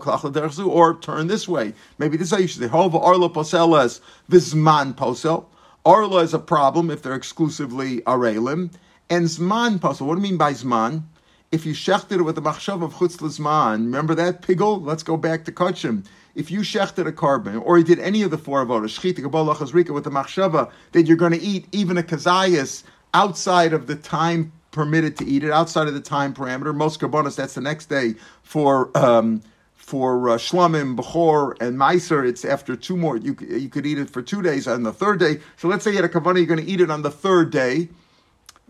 or 0.68 0.98
turn 0.98 1.26
this 1.26 1.48
way. 1.48 1.72
Maybe 1.98 2.16
this 2.16 2.26
is 2.26 2.32
how 2.32 2.38
you 2.38 2.46
should 2.46 2.60
say. 2.60 2.68
Hova 2.68 2.98
arla 2.98 3.30
poseles 3.30 4.00
vizman 4.30 4.94
posel. 4.94 5.46
Arla 5.84 6.22
is 6.22 6.34
a 6.34 6.38
problem 6.38 6.90
if 6.90 7.02
they're 7.02 7.14
exclusively 7.14 8.00
arelim. 8.02 8.72
And 9.08 9.26
zman 9.26 9.78
posel. 9.78 10.06
What 10.06 10.16
do 10.16 10.20
you 10.20 10.28
mean 10.28 10.36
by 10.36 10.52
zman? 10.52 11.04
If 11.52 11.66
you 11.66 11.74
shechted 11.74 12.18
it 12.18 12.22
with 12.22 12.34
the 12.34 12.42
machshav 12.42 12.82
of 12.82 12.94
chutz 12.94 13.18
zman, 13.18 13.84
remember 13.84 14.14
that 14.14 14.42
pigel? 14.42 14.84
Let's 14.84 15.02
go 15.02 15.16
back 15.16 15.44
to 15.44 15.52
kachim 15.52 16.04
if 16.34 16.50
you 16.50 16.60
shechted 16.60 17.06
a 17.06 17.12
korban, 17.12 17.62
or 17.64 17.78
you 17.78 17.84
did 17.84 17.98
any 17.98 18.22
of 18.22 18.30
the 18.30 18.38
four 18.38 18.64
avodas, 18.64 18.98
shchita, 18.98 19.22
kabbalah, 19.22 19.54
chazrika, 19.54 19.90
with 19.90 20.04
the 20.04 20.10
machshava, 20.10 20.70
that 20.92 21.06
you're 21.06 21.16
going 21.16 21.32
to 21.32 21.40
eat 21.40 21.66
even 21.72 21.98
a 21.98 22.02
kazayas 22.02 22.84
outside 23.14 23.72
of 23.72 23.86
the 23.86 23.96
time 23.96 24.52
permitted 24.70 25.18
to 25.18 25.26
eat 25.26 25.44
it, 25.44 25.50
outside 25.50 25.86
of 25.86 25.94
the 25.94 26.00
time 26.00 26.32
parameter. 26.32 26.74
Most 26.74 27.00
karbonas, 27.00 27.36
that's 27.36 27.54
the 27.54 27.60
next 27.60 27.86
day 27.86 28.14
for 28.42 28.96
um, 28.96 29.42
for 29.74 30.30
uh, 30.30 30.38
bechor, 30.38 31.60
and 31.60 31.78
meiser. 31.78 32.26
It's 32.26 32.44
after 32.44 32.76
two 32.76 32.96
more. 32.96 33.16
You 33.18 33.36
you 33.46 33.68
could 33.68 33.84
eat 33.84 33.98
it 33.98 34.08
for 34.08 34.22
two 34.22 34.40
days 34.40 34.66
on 34.66 34.84
the 34.84 34.92
third 34.92 35.20
day. 35.20 35.40
So 35.58 35.68
let's 35.68 35.84
say 35.84 35.90
you 35.90 35.96
had 35.96 36.06
a 36.06 36.08
kavana, 36.08 36.36
you're 36.36 36.46
going 36.46 36.64
to 36.64 36.70
eat 36.70 36.80
it 36.80 36.90
on 36.90 37.02
the 37.02 37.10
third 37.10 37.50
day. 37.50 37.88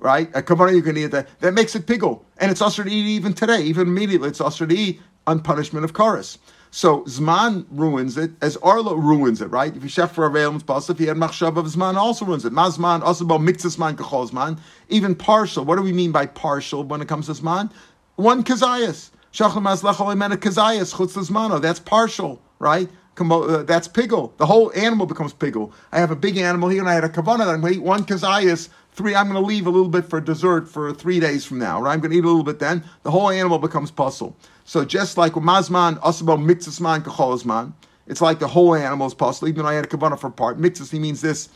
Right, 0.03 0.29
a 0.35 0.43
kavana 0.43 0.83
going 0.83 0.97
to 0.97 1.03
eat 1.03 1.13
that. 1.13 1.29
That 1.39 1.55
makes 1.55 1.77
it 1.77 1.87
pigel, 1.87 2.25
and 2.39 2.51
it's 2.51 2.61
also 2.61 2.83
to 2.83 2.91
eat 2.91 3.07
even 3.07 3.35
today, 3.35 3.63
even 3.63 3.87
immediately. 3.87 4.29
It's 4.29 4.41
also 4.41 4.67
to 4.67 4.75
eat 4.75 5.01
on 5.29 5.39
punishment 5.39 5.85
of 5.85 5.93
chorus. 5.93 6.39
So 6.75 7.03
Zman 7.03 7.67
ruins 7.71 8.17
it 8.17 8.33
as 8.41 8.57
Arla 8.57 8.97
ruins 8.97 9.43
it, 9.43 9.47
right? 9.49 9.77
If 9.77 9.83
you 9.83 9.91
chef 9.91 10.13
for 10.13 10.25
a 10.25 10.31
Realm's 10.31 10.65
Pasif, 10.65 10.99
he 10.99 11.05
had 11.05 11.19
Machshav 11.19 11.57
of 11.57 11.67
Zman 11.67 11.97
also 11.97 12.25
ruins 12.25 12.47
it. 12.47 12.53
Mazman, 12.53 13.03
also 13.03 13.27
about 13.27 13.43
Mixasman, 13.43 13.95
Kachol 13.95 14.29
Zman. 14.31 14.59
Even 14.89 15.15
partial. 15.15 15.67
What 15.67 15.77
do 15.77 15.83
we 15.83 15.93
mean 15.93 16.13
by 16.13 16.25
partial 16.27 16.83
when 16.83 17.03
it 17.03 17.09
comes 17.09 17.27
to 17.27 17.33
Zman? 17.33 17.71
One 18.17 18.43
Kazayas. 18.43 19.11
Shachlam 19.35 19.71
Azlechol 19.71 20.15
Emena 20.15 20.37
Kazayas, 20.37 20.95
Chutz 20.95 21.15
Zmano. 21.29 21.61
That's 21.61 21.79
partial, 21.79 22.41
right? 22.59 22.89
uh, 23.21 23.63
that's 23.65 23.89
piggle. 23.89 24.37
The 24.39 24.47
whole 24.47 24.73
animal 24.75 25.07
becomes 25.07 25.35
piggle. 25.35 25.73
I 25.93 26.01
have 26.01 26.11
a 26.11 26.17
big 26.17 26.39
animal 26.39 26.71
here, 26.71 26.81
and 26.81 26.89
I 26.89 26.95
had 26.95 27.05
a 27.05 27.09
kavana 27.09 27.39
that 27.39 27.49
I'm 27.49 27.61
going 27.61 27.75
to 27.75 27.79
eat 27.81 27.83
one 27.83 28.05
kazayas. 28.05 28.69
Three, 28.95 29.15
I'm 29.15 29.27
going 29.29 29.41
to 29.43 29.47
leave 29.47 29.67
a 29.67 29.71
little 29.71 29.89
bit 29.89 30.05
for 30.05 30.21
dessert 30.21 30.69
for 30.69 30.93
three 30.93 31.19
days 31.19 31.45
from 31.47 31.59
now. 31.59 31.81
Right? 31.81 31.95
I'm 31.95 32.01
going 32.01 32.11
to 32.11 32.17
eat 32.17 32.25
a 32.25 32.27
little 32.27 32.43
bit 32.43 32.59
then. 32.59 32.85
The 33.03 33.11
whole 33.11 33.31
animal 33.31 33.59
becomes 33.59 33.91
pasul. 33.91 34.37
So 34.65 34.85
just 34.85 35.17
like 35.17 35.33
mazman, 35.33 35.99
asabo 36.01 36.39
mitzvahman 36.39 37.03
kacholazman, 37.03 37.73
it's 38.07 38.21
like 38.21 38.39
the 38.39 38.49
whole 38.49 38.75
animal 38.75 39.07
is 39.07 39.15
pasul. 39.15 39.49
Even 39.49 39.63
though 39.63 39.71
I 39.71 39.75
had 39.75 39.87
a 39.87 39.89
kavana 39.89 40.19
for 40.19 40.31
part. 40.31 40.59
Mitzvah 40.59 40.99
means 40.99 41.23
this. 41.23 41.49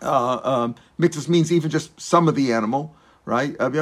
Uh, 0.00 0.40
um, 0.44 0.74
means 0.98 1.52
even 1.52 1.70
just 1.70 1.98
some 2.00 2.28
of 2.28 2.34
the 2.34 2.52
animal, 2.52 2.94
right? 3.24 3.56
Part 3.58 3.72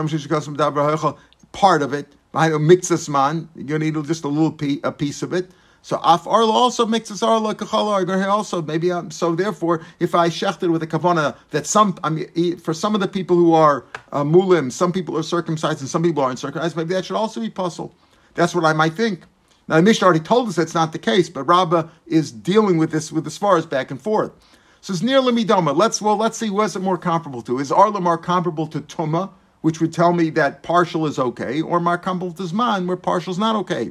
of 1.82 1.92
it. 1.92 2.14
Mitzvahman, 2.32 3.48
you're 3.54 3.64
going 3.66 3.80
to 3.80 3.86
eat 3.86 4.06
just 4.06 4.24
a 4.24 4.28
little 4.28 4.52
piece 4.52 5.22
of 5.22 5.32
it. 5.32 5.50
So 5.84 6.00
af 6.04 6.28
arla 6.28 6.52
also 6.52 6.86
makes 6.86 7.10
us 7.10 7.22
arla 7.22 7.56
kachala 7.56 8.28
also 8.28 8.62
maybe 8.62 8.92
um, 8.92 9.10
so 9.10 9.34
therefore 9.34 9.82
if 9.98 10.14
I 10.14 10.28
shechted 10.28 10.70
with 10.70 10.82
a 10.84 10.86
kavana 10.86 11.36
that 11.50 11.66
some 11.66 11.96
I 12.04 12.10
mean 12.10 12.56
for 12.58 12.72
some 12.72 12.94
of 12.94 13.00
the 13.00 13.08
people 13.08 13.36
who 13.36 13.52
are 13.52 13.84
uh, 14.12 14.22
mulim 14.22 14.70
some 14.70 14.92
people 14.92 15.18
are 15.18 15.24
circumcised 15.24 15.80
and 15.80 15.88
some 15.88 16.04
people 16.04 16.22
aren't 16.22 16.38
circumcised 16.38 16.76
maybe 16.76 16.94
that 16.94 17.04
should 17.04 17.16
also 17.16 17.40
be 17.40 17.50
pasul. 17.50 17.92
That's 18.34 18.54
what 18.54 18.64
I 18.64 18.72
might 18.72 18.94
think. 18.94 19.24
Now 19.66 19.76
the 19.76 19.82
Mishnah 19.82 20.04
already 20.04 20.20
told 20.20 20.48
us 20.48 20.56
that's 20.56 20.74
not 20.74 20.92
the 20.92 20.98
case, 20.98 21.28
but 21.28 21.44
Rabbah 21.44 21.88
is 22.06 22.30
dealing 22.30 22.78
with 22.78 22.92
this 22.92 23.10
with 23.10 23.24
the 23.24 23.30
svaras 23.30 23.68
back 23.68 23.90
and 23.90 24.00
forth. 24.00 24.32
So 24.82 24.92
it's 24.92 25.02
near 25.02 25.20
limidoma. 25.20 25.76
Let's 25.76 26.00
well 26.00 26.16
let's 26.16 26.38
see 26.38 26.50
what's 26.50 26.76
it 26.76 26.82
more 26.82 26.98
comparable 26.98 27.42
to. 27.42 27.58
Is 27.58 27.72
arla 27.72 28.00
more 28.00 28.18
comparable 28.18 28.68
to 28.68 28.80
tuma, 28.82 29.30
which 29.62 29.80
would 29.80 29.92
tell 29.92 30.12
me 30.12 30.30
that 30.30 30.62
partial 30.62 31.06
is 31.06 31.18
okay, 31.18 31.60
or 31.60 31.80
more 31.80 31.98
comparable 31.98 32.34
to 32.36 32.42
zman, 32.44 32.86
where 32.86 32.96
partial 32.96 33.32
is 33.32 33.38
not 33.38 33.56
okay. 33.56 33.90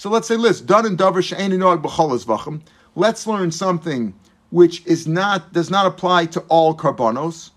So 0.00 0.08
let's 0.08 0.26
say, 0.26 0.36
listen, 0.36 0.64
done 0.64 0.86
and 0.86 0.96
davar 0.96 1.22
she'enin 1.22 1.60
v'chem. 1.60 2.62
Let's 2.96 3.26
learn 3.26 3.50
something 3.50 4.14
which 4.48 4.82
is 4.86 5.06
not 5.06 5.52
does 5.52 5.68
not 5.68 5.84
apply 5.84 6.24
to 6.24 6.40
all 6.48 6.74
karbonos, 6.74 7.50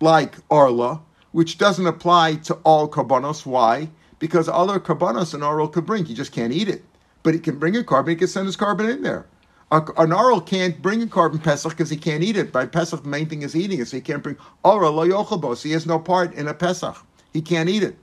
like 0.00 0.36
arla, 0.50 1.02
which 1.32 1.58
doesn't 1.58 1.86
apply 1.86 2.36
to 2.46 2.54
all 2.64 2.88
karbonos. 2.88 3.44
Why? 3.44 3.90
Because 4.18 4.48
other 4.48 4.80
karbonos 4.80 5.34
an 5.34 5.42
arl 5.42 5.68
could 5.68 5.84
bring, 5.84 6.06
he 6.06 6.14
just 6.14 6.32
can't 6.32 6.54
eat 6.54 6.66
it, 6.66 6.82
but 7.22 7.34
he 7.34 7.40
can 7.40 7.58
bring 7.58 7.76
a 7.76 7.82
korban. 7.82 8.08
He 8.08 8.16
can 8.16 8.26
send 8.26 8.46
his 8.46 8.56
korban 8.56 8.90
in 8.90 9.02
there. 9.02 9.26
An 9.70 10.14
arl 10.14 10.40
can't 10.40 10.80
bring 10.80 11.02
a 11.02 11.06
korban 11.06 11.44
pesach 11.44 11.72
because 11.72 11.90
he 11.90 11.98
can't 11.98 12.22
eat 12.22 12.38
it. 12.38 12.52
By 12.52 12.64
pesach, 12.64 13.02
the 13.02 13.08
main 13.10 13.28
thing 13.28 13.42
is 13.42 13.54
eating 13.54 13.80
it, 13.80 13.88
so 13.88 13.98
he 13.98 14.00
can't 14.00 14.22
bring 14.22 14.38
arl 14.64 14.92
lo 14.92 15.06
yochabos. 15.06 15.62
He 15.62 15.72
has 15.72 15.84
no 15.84 15.98
part 15.98 16.32
in 16.32 16.48
a 16.48 16.54
pesach. 16.54 16.96
He 17.34 17.42
can't 17.42 17.68
eat 17.68 17.82
it. 17.82 17.98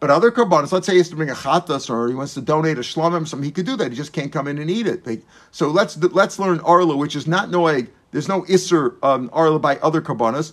But 0.00 0.10
other 0.10 0.30
karbanos, 0.30 0.70
let's 0.70 0.86
say 0.86 0.92
he 0.92 0.98
has 0.98 1.08
to 1.08 1.16
bring 1.16 1.30
a 1.30 1.34
chatas 1.34 1.90
or 1.90 2.08
he 2.08 2.14
wants 2.14 2.34
to 2.34 2.40
donate 2.40 2.78
a 2.78 2.82
shlomim, 2.82 3.26
something 3.26 3.44
he 3.44 3.50
could 3.50 3.66
do 3.66 3.76
that. 3.76 3.90
He 3.90 3.96
just 3.96 4.12
can't 4.12 4.30
come 4.30 4.46
in 4.46 4.58
and 4.58 4.70
eat 4.70 4.86
it. 4.86 5.24
So 5.50 5.70
let's 5.70 5.96
let's 5.96 6.38
learn 6.38 6.60
arla, 6.60 6.96
which 6.96 7.16
is 7.16 7.26
not 7.26 7.48
noeg. 7.48 7.88
There's 8.12 8.28
no 8.28 8.42
isser 8.42 8.96
um, 9.02 9.28
arla 9.32 9.58
by 9.58 9.76
other 9.78 10.00
karbanos. 10.00 10.52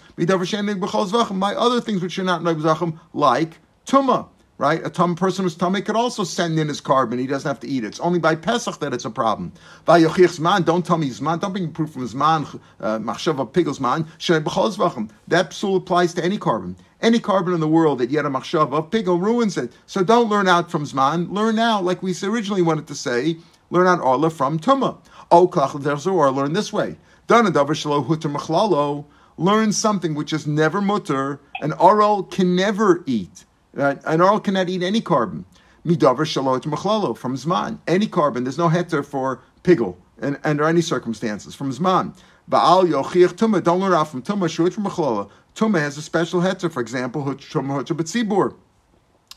My 1.36 1.56
other 1.56 1.82
things 1.82 2.02
which 2.02 2.18
are 2.18 2.24
not 2.24 2.42
noeg 2.42 3.00
like 3.14 3.60
tuma. 3.86 4.28
Right, 4.58 4.82
a 4.86 4.90
tum 4.90 5.16
person 5.16 5.44
who's 5.44 5.54
tummy 5.54 5.82
could 5.82 5.98
also 5.98 6.24
send 6.24 6.58
in 6.58 6.70
his 6.70 6.80
korban. 6.80 7.20
He 7.20 7.28
doesn't 7.28 7.46
have 7.46 7.60
to 7.60 7.68
eat 7.68 7.84
it. 7.84 7.88
It's 7.88 8.00
only 8.00 8.20
by 8.20 8.36
Pesach 8.36 8.80
that 8.80 8.94
it's 8.94 9.04
a 9.04 9.10
problem. 9.10 9.52
Don't 9.86 10.00
tell 10.86 10.98
me 10.98 11.10
zman. 11.10 11.42
Don't 11.42 11.52
bring 11.52 11.74
proof 11.74 11.92
from 11.92 12.08
zman. 12.08 12.62
Uh, 12.80 13.00
Machshava 13.00 13.52
pigel 13.52 13.78
zman. 13.78 15.10
That 15.28 15.52
psul 15.52 15.76
applies 15.76 16.14
to 16.14 16.24
any 16.24 16.38
korban 16.38 16.76
any 17.06 17.20
korban 17.20 17.54
in 17.54 17.60
the 17.60 17.68
world 17.68 18.00
that 18.00 18.10
yet 18.10 18.26
a 18.26 18.30
machshava, 18.32 18.90
pigel 18.90 19.22
ruins 19.22 19.58
it. 19.58 19.72
So 19.86 20.04
don't 20.04 20.28
learn 20.28 20.48
out 20.48 20.72
from 20.72 20.86
Zman. 20.86 21.32
Learn 21.32 21.56
now, 21.56 21.80
like 21.80 22.02
we 22.02 22.16
originally 22.24 22.64
wanted 22.64 22.88
to 22.88 22.96
say, 22.96 23.38
learn 23.70 23.86
out 23.86 24.02
Arla 24.02 24.32
from 24.32 24.58
Tuma. 24.60 24.98
Oh, 25.30 25.46
or 25.48 26.32
learn 26.32 26.54
this 26.54 26.74
way. 26.74 26.98
Learn 29.38 29.72
something 29.72 30.16
which 30.16 30.34
is 30.34 30.48
never 30.48 30.82
mutter. 30.82 31.40
An 31.62 31.74
oral 31.74 32.24
can 32.24 32.56
never 32.56 33.04
eat. 33.06 33.46
An 33.76 34.22
oral 34.22 34.40
cannot 34.40 34.70
eat 34.70 34.82
any 34.82 35.02
korban. 35.02 35.44
Midavar 35.86 36.26
shalot 36.26 36.64
machlalo 36.64 37.16
from 37.16 37.36
Zman. 37.36 37.78
Any 37.88 38.08
korban, 38.08 38.46
there's 38.46 38.58
no 38.58 38.70
heter 38.70 39.06
for 39.06 39.42
pigel 39.64 39.98
and 40.20 40.40
under 40.44 40.64
any 40.64 40.82
circumstances 40.82 41.54
from 41.54 41.72
Zman. 41.72 42.18
Baal 42.48 42.86
yochiach 42.86 43.34
tuma. 43.34 43.64
Don't 43.64 43.80
learn 43.80 43.94
out 43.94 44.08
from 44.08 44.24
tuma. 44.24 44.48
Shuit 44.48 44.74
from 44.74 44.86
machlala. 44.86 45.30
Tuma 45.56 45.80
has 45.80 45.98
a 45.98 46.02
special 46.02 46.42
heter, 46.42 46.72
for 46.72 46.82
example, 46.82 47.24
Tuma 47.24 47.84
Betzibur, 47.84 48.56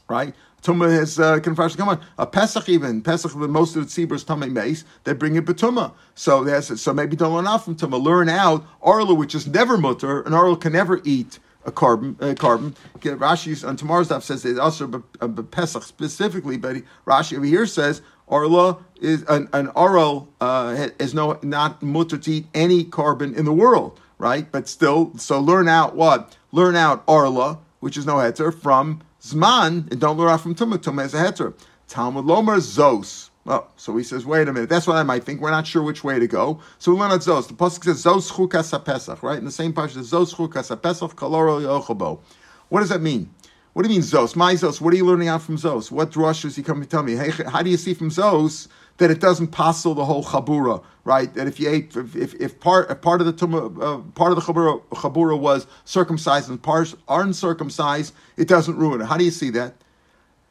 right? 0.08 0.34
Tuma 0.62 0.90
has 0.90 1.18
uh. 1.20 1.38
Come 1.38 1.88
on, 1.88 2.00
a 2.18 2.26
Pesach 2.26 2.68
even 2.68 3.00
Pesach. 3.00 3.34
Most 3.36 3.76
of 3.76 3.84
the 3.84 4.06
tzibur 4.06 4.24
tummy 4.24 4.48
mace. 4.48 4.84
They 5.04 5.12
bring 5.12 5.36
it 5.36 5.44
betuma. 5.44 5.92
So 6.16 6.42
there's 6.42 6.80
so 6.80 6.92
maybe 6.92 7.14
don't 7.14 7.32
learn 7.32 7.46
out 7.46 7.64
from 7.64 7.76
tuma. 7.76 8.02
Learn 8.02 8.28
out 8.28 8.66
arla, 8.82 9.14
which 9.14 9.34
is 9.34 9.46
never 9.46 9.78
mutter, 9.78 10.20
and 10.22 10.34
arla 10.34 10.56
can 10.56 10.72
never 10.72 11.00
eat 11.04 11.38
a 11.64 11.70
korban. 11.70 12.20
A 12.20 12.34
korban. 12.34 12.74
Rashi 13.00 13.66
on 13.66 13.76
tomorrow's 13.76 14.08
daf 14.08 14.22
says 14.22 14.44
it's 14.44 14.58
also 14.58 15.04
a 15.20 15.28
Pesach 15.28 15.84
specifically, 15.84 16.56
but 16.56 16.76
Rashi 17.06 17.36
over 17.36 17.46
here 17.46 17.66
says 17.66 18.02
arla 18.26 18.78
is 19.00 19.22
an, 19.28 19.48
an 19.52 19.68
oral 19.68 20.28
uh, 20.40 20.88
is 20.98 21.14
no 21.14 21.38
not 21.42 21.80
mutter 21.84 22.18
to 22.18 22.30
eat 22.32 22.46
any 22.52 22.84
korban 22.84 23.36
in 23.36 23.44
the 23.44 23.52
world 23.52 24.00
right? 24.18 24.50
But 24.50 24.68
still, 24.68 25.16
so 25.16 25.40
learn 25.40 25.68
out 25.68 25.96
what? 25.96 26.36
Learn 26.52 26.76
out 26.76 27.04
Arla, 27.08 27.58
which 27.80 27.96
is 27.96 28.06
no 28.06 28.14
heter, 28.16 28.52
from 28.52 29.02
Zman, 29.22 29.90
and 29.90 30.00
don't 30.00 30.16
learn 30.16 30.30
out 30.30 30.40
from 30.40 30.54
Tumah. 30.54 30.78
Tumah 30.78 31.06
is 31.06 31.14
a 31.14 31.18
heter. 31.18 31.54
Talmud 31.86 32.24
Lomer 32.24 32.58
Zos. 32.58 33.30
Oh, 33.46 33.66
so 33.76 33.96
he 33.96 34.04
says, 34.04 34.26
wait 34.26 34.46
a 34.46 34.52
minute. 34.52 34.68
That's 34.68 34.86
what 34.86 34.96
I 34.96 35.02
might 35.02 35.24
think. 35.24 35.40
We're 35.40 35.50
not 35.50 35.66
sure 35.66 35.82
which 35.82 36.04
way 36.04 36.18
to 36.18 36.26
go. 36.26 36.60
So 36.78 36.92
we 36.92 37.00
learn 37.00 37.12
out 37.12 37.20
Zos. 37.20 37.48
The 37.48 37.54
pasuk 37.54 37.84
says 37.84 38.04
Zos 38.04 38.30
chukas 38.30 38.84
pesach, 38.84 39.22
right? 39.22 39.38
In 39.38 39.46
the 39.46 39.50
same 39.50 39.72
pasuk, 39.72 40.02
Zos 40.02 40.34
chukas 40.34 40.82
pesach 40.82 41.16
kaloro 41.16 41.62
yochabo. 41.62 42.20
What 42.68 42.80
does 42.80 42.90
that 42.90 43.00
mean? 43.00 43.32
What 43.72 43.84
do 43.84 43.88
you 43.88 44.00
mean 44.00 44.02
Zos? 44.02 44.36
My 44.36 44.52
Zos. 44.52 44.82
What 44.82 44.92
are 44.92 44.96
you 44.98 45.06
learning 45.06 45.28
out 45.28 45.40
from 45.40 45.56
Zos? 45.56 45.90
What 45.90 46.10
drush 46.10 46.44
is 46.44 46.56
he 46.56 46.62
coming 46.62 46.82
to 46.82 46.88
tell 46.88 47.02
me? 47.02 47.14
Hey, 47.14 47.30
how 47.30 47.62
do 47.62 47.70
you 47.70 47.78
see 47.78 47.94
from 47.94 48.10
Zos 48.10 48.68
that 48.98 49.10
it 49.10 49.20
doesn't 49.20 49.48
passel 49.48 49.94
the 49.94 50.04
whole 50.04 50.24
chabura, 50.24 50.82
right? 51.04 51.32
That 51.34 51.46
if 51.46 51.58
you 51.58 51.70
ate, 51.70 51.96
if, 51.96 52.14
if, 52.14 52.34
if 52.34 52.60
part 52.60 52.90
if 52.90 53.00
part 53.00 53.20
of 53.20 53.26
the 53.26 53.32
tumah, 53.32 53.82
uh, 53.82 53.98
part 54.12 54.32
of 54.32 54.36
the 54.36 54.42
chabura, 54.42 54.82
chabura 54.90 55.38
was 55.38 55.66
circumcised 55.84 56.50
and 56.50 56.62
parts 56.62 56.94
aren't 57.06 57.36
circumcised, 57.36 58.12
it 58.36 58.48
doesn't 58.48 58.76
ruin 58.76 59.00
it. 59.00 59.06
How 59.06 59.16
do 59.16 59.24
you 59.24 59.30
see 59.30 59.50
that? 59.50 59.74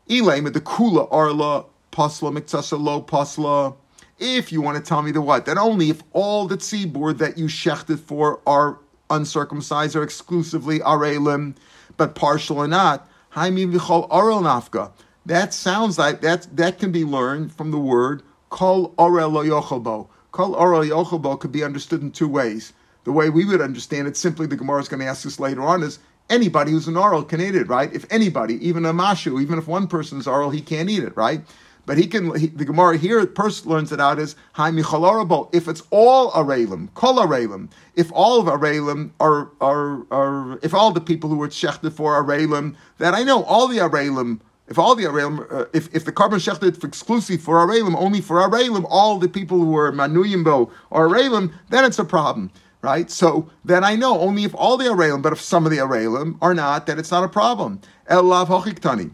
Elaim 0.09 0.51
the 0.51 0.61
kula 0.61 1.07
arla 1.11 1.65
pasla 1.91 2.35
mitzasa 2.35 2.79
lo 2.79 3.01
pasla. 3.01 3.75
If 4.19 4.51
you 4.51 4.61
want 4.61 4.77
to 4.77 4.83
tell 4.83 5.03
me 5.03 5.11
the 5.11 5.21
what, 5.21 5.45
then 5.45 5.59
only 5.59 5.89
if 5.91 6.01
all 6.11 6.47
the 6.47 6.57
tzibur 6.57 7.15
that 7.19 7.37
you 7.37 7.45
shechted 7.45 7.99
for 7.99 8.39
are 8.47 8.79
uncircumcised 9.09 9.95
or 9.95 10.03
exclusively 10.03 10.79
arelim, 10.79 11.55
but 11.97 12.15
partial 12.15 12.57
or 12.57 12.67
not. 12.67 13.07
Haimi 13.33 13.71
v'chol 13.71 14.07
aral 14.11 14.41
nafka. 14.41 14.91
That 15.25 15.53
sounds 15.53 15.99
like 15.99 16.21
that 16.21 16.47
that 16.55 16.79
can 16.79 16.91
be 16.93 17.03
learned 17.03 17.51
from 17.51 17.71
the 17.71 17.77
word 17.77 18.23
Kol 18.49 18.93
orel 18.97 19.31
lo 19.31 19.43
yochelbo. 19.43 20.07
Kol 20.31 20.55
orel 20.55 20.87
yochelbo 20.87 21.39
could 21.39 21.51
be 21.51 21.63
understood 21.63 22.01
in 22.01 22.11
two 22.11 22.27
ways. 22.27 22.73
The 23.03 23.11
way 23.11 23.29
we 23.29 23.45
would 23.45 23.61
understand 23.61 24.07
it, 24.07 24.17
simply 24.17 24.47
the 24.47 24.57
Gemara 24.57 24.81
is 24.81 24.89
going 24.89 24.99
to 24.99 25.05
ask 25.05 25.25
us 25.25 25.39
later 25.39 25.61
on, 25.61 25.81
is 25.81 25.99
anybody 26.29 26.71
who's 26.71 26.87
an 26.87 26.97
oral 26.97 27.23
can 27.23 27.39
eat 27.39 27.55
it, 27.55 27.67
right? 27.67 27.93
If 27.93 28.05
anybody, 28.11 28.55
even 28.67 28.85
a 28.85 28.93
mashu, 28.93 29.41
even 29.41 29.57
if 29.57 29.67
one 29.67 29.87
person's 29.87 30.27
oral, 30.27 30.49
he 30.49 30.61
can't 30.61 30.89
eat 30.89 31.03
it, 31.03 31.15
right? 31.15 31.41
But 31.85 31.97
he 31.97 32.05
can. 32.05 32.37
He, 32.37 32.47
the 32.47 32.65
Gemara 32.65 32.97
here 32.97 33.25
first 33.27 33.65
learns 33.65 33.93
it 33.93 34.01
out 34.01 34.19
as 34.19 34.35
haimichalarabo. 34.55 35.55
If 35.55 35.69
it's 35.69 35.83
all 35.89 36.31
arelim, 36.31 36.93
kol 36.95 37.15
arelim. 37.15 37.69
If 37.95 38.11
all 38.11 38.41
of 38.41 38.47
arelim 38.47 39.11
are 39.21 39.49
are 39.61 40.05
are, 40.11 40.59
if 40.61 40.73
all 40.73 40.91
the 40.91 40.99
people 40.99 41.29
who 41.29 41.37
were 41.37 41.47
shechted 41.47 41.93
for 41.93 42.21
arelim, 42.21 42.75
that 42.97 43.13
I 43.13 43.23
know 43.23 43.43
all 43.43 43.69
the 43.69 43.77
arelim 43.77 44.41
if 44.67 44.77
all 44.77 44.95
the 44.95 45.05
Arelim, 45.05 45.51
uh, 45.51 45.65
if, 45.73 45.93
if 45.95 46.03
the 46.05 46.11
korban 46.11 46.35
shechted 46.35 46.83
exclusive 46.83 47.41
for 47.41 47.65
Arelim, 47.65 47.95
only 47.95 48.21
for 48.21 48.37
Arelim, 48.37 48.85
all 48.89 49.17
the 49.17 49.29
people 49.29 49.59
who 49.59 49.75
are 49.77 49.91
Manuyimbo 49.91 50.69
or 50.89 51.07
Arelim, 51.07 51.53
then 51.69 51.85
it's 51.85 51.99
a 51.99 52.05
problem, 52.05 52.51
right? 52.81 53.09
So 53.09 53.49
then 53.63 53.83
I 53.83 53.95
know 53.95 54.19
only 54.19 54.43
if 54.43 54.53
all 54.53 54.77
the 54.77 54.85
Arelim, 54.85 55.21
but 55.21 55.33
if 55.33 55.39
some 55.39 55.65
of 55.65 55.71
the 55.71 55.77
Arelim 55.77 56.37
are 56.41 56.53
not, 56.53 56.85
then 56.85 56.99
it's 56.99 57.11
not 57.11 57.23
a 57.23 57.29
problem. 57.29 57.79
El 58.07 58.23
lav 58.23 58.49
hochiktani. 58.49 59.11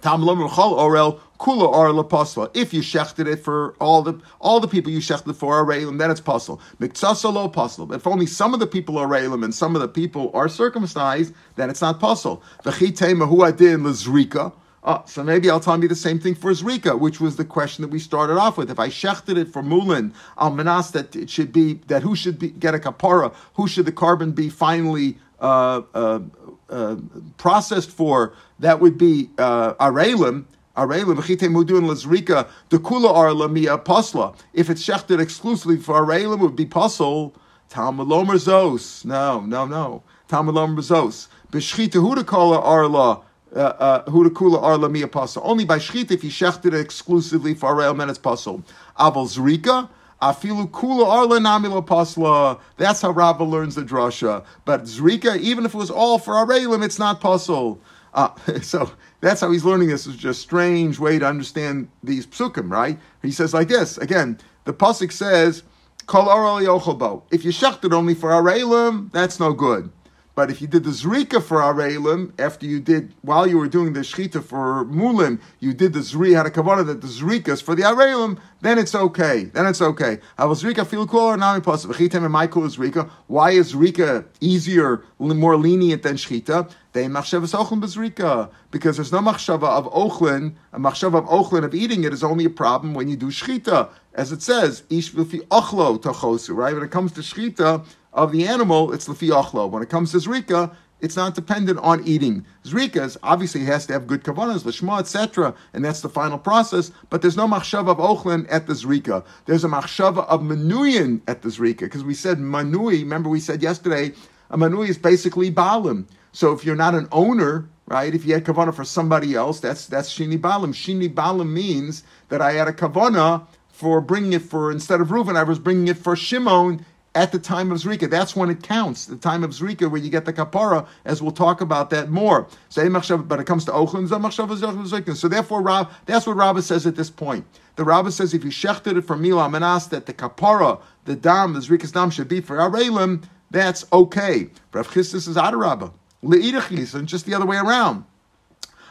Tam 0.00 0.22
orel 0.22 1.20
kula 1.38 2.36
or. 2.36 2.50
If 2.54 2.74
you 2.74 2.80
shechted 2.80 3.28
it 3.28 3.36
for 3.36 3.76
all 3.80 4.02
the 4.02 4.20
all 4.40 4.58
the 4.58 4.66
people 4.66 4.90
you 4.90 4.98
shechted 4.98 5.36
for 5.36 5.64
Arelim, 5.64 5.98
then 5.98 6.10
it's 6.10 6.20
pasul. 6.20 6.60
Miktsasa 6.80 7.32
lo. 7.32 7.46
But 7.86 7.94
if 7.94 8.06
only 8.08 8.26
some 8.26 8.52
of 8.52 8.58
the 8.58 8.66
people 8.66 8.98
are 8.98 9.06
Arelim 9.06 9.44
and 9.44 9.54
some 9.54 9.76
of 9.76 9.80
the 9.80 9.86
people 9.86 10.32
are 10.34 10.48
circumcised, 10.48 11.32
then 11.54 11.70
it's 11.70 11.80
not 11.80 12.00
pasul. 12.00 12.42
V'chitema 12.64 13.28
hu 13.28 13.44
adin 13.44 13.82
lezrika. 13.82 14.52
Oh, 14.84 15.02
so 15.06 15.22
maybe 15.22 15.48
I'll 15.48 15.60
tell 15.60 15.78
me 15.78 15.86
the 15.86 15.94
same 15.94 16.18
thing 16.18 16.34
for 16.34 16.50
Zrika, 16.50 16.98
which 16.98 17.20
was 17.20 17.36
the 17.36 17.44
question 17.44 17.82
that 17.82 17.90
we 17.92 18.00
started 18.00 18.36
off 18.36 18.56
with. 18.56 18.68
If 18.68 18.80
I 18.80 18.88
shechted 18.88 19.36
it 19.38 19.52
for 19.52 19.62
Mulin, 19.62 20.12
Manas, 20.40 20.90
that 20.90 21.14
it 21.14 21.30
should 21.30 21.52
be, 21.52 21.74
that 21.86 22.02
who 22.02 22.16
should 22.16 22.38
be, 22.38 22.50
get 22.50 22.74
a 22.74 22.78
kapara, 22.78 23.32
who 23.54 23.68
should 23.68 23.86
the 23.86 23.92
korban 23.92 24.34
be 24.34 24.48
finally 24.48 25.18
uh, 25.38 25.82
uh, 25.94 26.20
uh, 26.68 26.96
processed 27.36 27.90
for, 27.90 28.34
that 28.58 28.80
would 28.80 28.98
be 28.98 29.30
uh, 29.38 29.74
Arelim, 29.74 30.46
Arela 30.76 31.14
v'chite 31.14 31.48
mudun 31.50 31.84
lazrika 31.84 32.48
the 32.70 32.78
kula 32.78 33.52
mia 33.52 33.76
pasla. 33.76 34.34
If 34.54 34.70
it's 34.70 34.82
shechted 34.82 35.20
exclusively 35.20 35.76
for 35.76 36.00
arela, 36.00 36.38
would 36.38 36.56
be 36.56 36.64
pasul. 36.64 37.34
Talmulomer 37.68 38.36
zos. 38.36 39.04
No, 39.04 39.40
no, 39.40 39.66
no. 39.66 40.02
Talmulomer 40.28 40.78
zos. 40.78 41.28
B'shchita 41.50 42.00
hudakala 42.00 42.64
arla. 42.64 43.20
Uh, 43.54 43.58
uh, 43.58 44.04
hudakula 44.06 44.62
arla 44.62 44.88
mia 44.88 45.06
pasla. 45.06 45.42
Only 45.44 45.64
by 45.64 45.78
shchita 45.78 46.12
if 46.12 46.24
you 46.24 46.30
shechted 46.30 46.78
exclusively 46.78 47.52
for 47.52 47.74
arela, 47.74 47.96
then 47.98 48.08
it's 48.08 48.18
pasul. 48.18 48.64
Aval 48.98 49.26
zrika. 49.28 49.90
Afilu 50.22 50.70
kula 50.70 51.06
arla 51.06 51.38
namila 51.38 51.84
pasla. 51.84 52.58
That's 52.78 53.02
how 53.02 53.10
Rabbah 53.10 53.44
learns 53.44 53.74
the 53.74 53.82
drasha. 53.82 54.44
But 54.64 54.84
zrika, 54.84 55.38
even 55.38 55.66
if 55.66 55.74
it 55.74 55.76
was 55.76 55.90
all 55.90 56.18
for 56.18 56.34
arelim, 56.34 56.82
it's 56.82 56.98
not 56.98 57.20
pasul. 57.20 57.78
Uh, 58.14 58.30
so 58.62 58.90
that's 59.20 59.42
how 59.42 59.50
he's 59.50 59.64
learning 59.64 59.88
this. 59.88 60.06
It's 60.06 60.16
just 60.16 60.40
a 60.40 60.42
strange 60.42 60.98
way 60.98 61.18
to 61.18 61.26
understand 61.26 61.88
these 62.02 62.26
psukim, 62.26 62.70
right? 62.70 62.98
He 63.20 63.32
says 63.32 63.52
like 63.52 63.68
this 63.68 63.98
again. 63.98 64.38
The 64.64 64.72
pasuk 64.72 65.12
says, 65.12 65.62
"Kol 66.06 66.26
yochel 66.26 67.22
If 67.30 67.44
you 67.44 67.50
shechted 67.50 67.92
only 67.92 68.14
for 68.14 68.30
arelim, 68.30 69.12
that's 69.12 69.38
no 69.38 69.52
good. 69.52 69.90
But 70.34 70.50
if 70.50 70.62
you 70.62 70.66
did 70.66 70.84
the 70.84 70.90
zrika 70.90 71.42
for 71.42 71.58
arelim, 71.58 72.32
after 72.40 72.64
you 72.64 72.80
did 72.80 73.12
while 73.20 73.46
you 73.46 73.58
were 73.58 73.68
doing 73.68 73.92
the 73.92 74.00
shchita 74.00 74.42
for 74.42 74.84
mulim, 74.86 75.40
you 75.60 75.74
did 75.74 75.92
the 75.92 75.98
zri 76.00 76.34
had 76.34 76.46
a 76.46 76.50
kavanah 76.50 76.86
that 76.86 77.02
the 77.02 77.06
zrikas 77.06 77.62
for 77.62 77.74
the 77.74 77.82
arelim, 77.82 78.38
then 78.62 78.78
it's 78.78 78.94
okay. 78.94 79.44
Then 79.44 79.66
it's 79.66 79.82
okay. 79.82 80.20
I 80.38 80.46
was 80.46 80.62
zrika 80.62 80.86
feel 80.86 81.06
cool 81.06 81.20
or 81.20 81.36
nami 81.36 81.60
possible. 81.60 81.94
Chitem 81.94 82.24
and 82.24 82.32
Michael 82.32 82.64
is 82.64 82.78
zrika. 82.78 83.10
Why 83.26 83.50
is 83.50 83.74
zrika 83.74 84.24
easier, 84.40 85.04
more 85.18 85.56
lenient 85.56 86.02
than 86.02 86.16
shchita? 86.16 86.70
They 86.92 87.06
machshavas 87.06 87.54
ochlin 87.54 87.82
bezrika 87.82 88.50
because 88.70 88.96
there's 88.96 89.12
no 89.12 89.20
machshava 89.20 89.64
of 89.64 89.90
ochlin. 89.92 90.54
A 90.72 90.78
machshava 90.78 91.18
of 91.18 91.24
ochlin 91.24 91.64
of 91.64 91.74
eating 91.74 92.04
it 92.04 92.12
is 92.12 92.22
only 92.22 92.46
a 92.46 92.50
problem 92.50 92.94
when 92.94 93.08
you 93.08 93.16
do 93.16 93.26
shchita, 93.26 93.90
as 94.14 94.32
it 94.32 94.42
says 94.42 94.84
ish 94.88 95.12
ochlo 95.12 96.00
tachosu. 96.00 96.54
Right 96.54 96.74
when 96.74 96.82
it 96.82 96.90
comes 96.90 97.12
to 97.12 97.20
shchita 97.20 97.86
of 98.12 98.32
the 98.32 98.46
animal, 98.46 98.92
it's 98.92 99.08
lefi 99.08 99.30
achlo. 99.30 99.70
When 99.70 99.82
it 99.82 99.88
comes 99.88 100.12
to 100.12 100.18
zrika, 100.18 100.74
it's 101.02 101.16
not 101.16 101.34
dependent 101.34 101.80
on 101.80 102.06
eating. 102.06 102.46
Zrikas 102.64 103.16
obviously 103.24 103.64
has 103.64 103.86
to 103.86 103.92
have 103.92 104.06
good 104.06 104.22
kavanas, 104.22 104.62
lishma, 104.62 105.00
etc., 105.00 105.52
and 105.72 105.84
that's 105.84 106.00
the 106.00 106.08
final 106.08 106.38
process. 106.38 106.92
But 107.10 107.22
there's 107.22 107.36
no 107.36 107.48
machshava 107.48 107.88
of 107.88 107.98
ochlin 107.98 108.46
at 108.48 108.68
the 108.68 108.72
zrika. 108.74 109.24
There's 109.46 109.64
a 109.64 109.68
machshava 109.68 110.24
of 110.28 110.42
manuyin 110.42 111.20
at 111.26 111.42
the 111.42 111.48
zrika 111.48 111.80
because 111.80 112.04
we 112.04 112.14
said 112.14 112.38
manui. 112.38 113.00
Remember 113.00 113.28
we 113.28 113.40
said 113.40 113.62
yesterday 113.62 114.12
a 114.48 114.56
manui 114.56 114.88
is 114.88 114.96
basically 114.96 115.50
balim. 115.50 116.06
So 116.30 116.52
if 116.52 116.64
you're 116.64 116.76
not 116.76 116.94
an 116.94 117.08
owner, 117.10 117.68
right? 117.88 118.14
If 118.14 118.24
you 118.24 118.34
had 118.34 118.44
kavana 118.44 118.72
for 118.72 118.84
somebody 118.84 119.34
else, 119.34 119.58
that's 119.58 119.86
that's 119.86 120.16
shini 120.16 120.38
balim. 120.38 120.72
Shini 120.72 121.12
balim 121.12 121.50
means 121.52 122.04
that 122.28 122.40
I 122.40 122.52
had 122.52 122.68
a 122.68 122.72
kavana 122.72 123.44
for 123.72 124.00
bringing 124.00 124.34
it 124.34 124.42
for 124.42 124.70
instead 124.70 125.00
of 125.00 125.08
Reuven, 125.08 125.34
I 125.34 125.42
was 125.42 125.58
bringing 125.58 125.88
it 125.88 125.96
for 125.96 126.14
Shimon 126.14 126.86
at 127.14 127.32
the 127.32 127.38
time 127.38 127.70
of 127.70 127.78
Zrika. 127.78 128.08
That's 128.08 128.34
when 128.34 128.50
it 128.50 128.62
counts, 128.62 129.06
the 129.06 129.16
time 129.16 129.44
of 129.44 129.50
Zrika, 129.50 129.90
where 129.90 130.00
you 130.00 130.10
get 130.10 130.24
the 130.24 130.32
kapara, 130.32 130.86
as 131.04 131.20
we'll 131.20 131.32
talk 131.32 131.60
about 131.60 131.90
that 131.90 132.10
more. 132.10 132.48
So, 132.68 133.18
but 133.18 133.40
it 133.40 133.46
comes 133.46 133.64
to 133.66 133.72
Ochlin, 133.72 135.16
So, 135.16 135.28
therefore, 135.28 135.62
Rab, 135.62 135.90
that's 136.06 136.26
what 136.26 136.36
Rabbah 136.36 136.60
says 136.60 136.86
at 136.86 136.96
this 136.96 137.10
point. 137.10 137.44
The 137.76 137.84
Rabbah 137.84 138.10
says 138.10 138.34
if 138.34 138.44
you 138.44 138.50
shechted 138.50 138.96
it 138.96 139.02
for 139.02 139.16
Mila 139.16 139.48
Manas, 139.48 139.88
that 139.88 140.06
the 140.06 140.12
kapara, 140.12 140.80
the 141.04 141.16
dam, 141.16 141.54
the 141.54 141.60
Zrika's 141.60 141.92
dam 141.92 142.10
should 142.10 142.28
be 142.28 142.40
for 142.40 142.56
Arelim, 142.56 143.24
that's 143.50 143.84
okay. 143.92 144.48
Rav 144.72 144.88
Chistis 144.88 145.28
is 145.28 145.36
Adarabah. 145.36 145.92
Le'idachis, 146.22 146.94
and 146.94 147.08
just 147.08 147.26
the 147.26 147.34
other 147.34 147.46
way 147.46 147.56
around. 147.56 148.04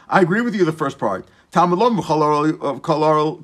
I 0.08 0.20
agree 0.20 0.42
with 0.42 0.54
you 0.54 0.64
the 0.64 0.72
first 0.72 0.98
part. 0.98 1.26
Talmud 1.52 1.80
uh, 1.82 1.84
kula. 2.80 3.42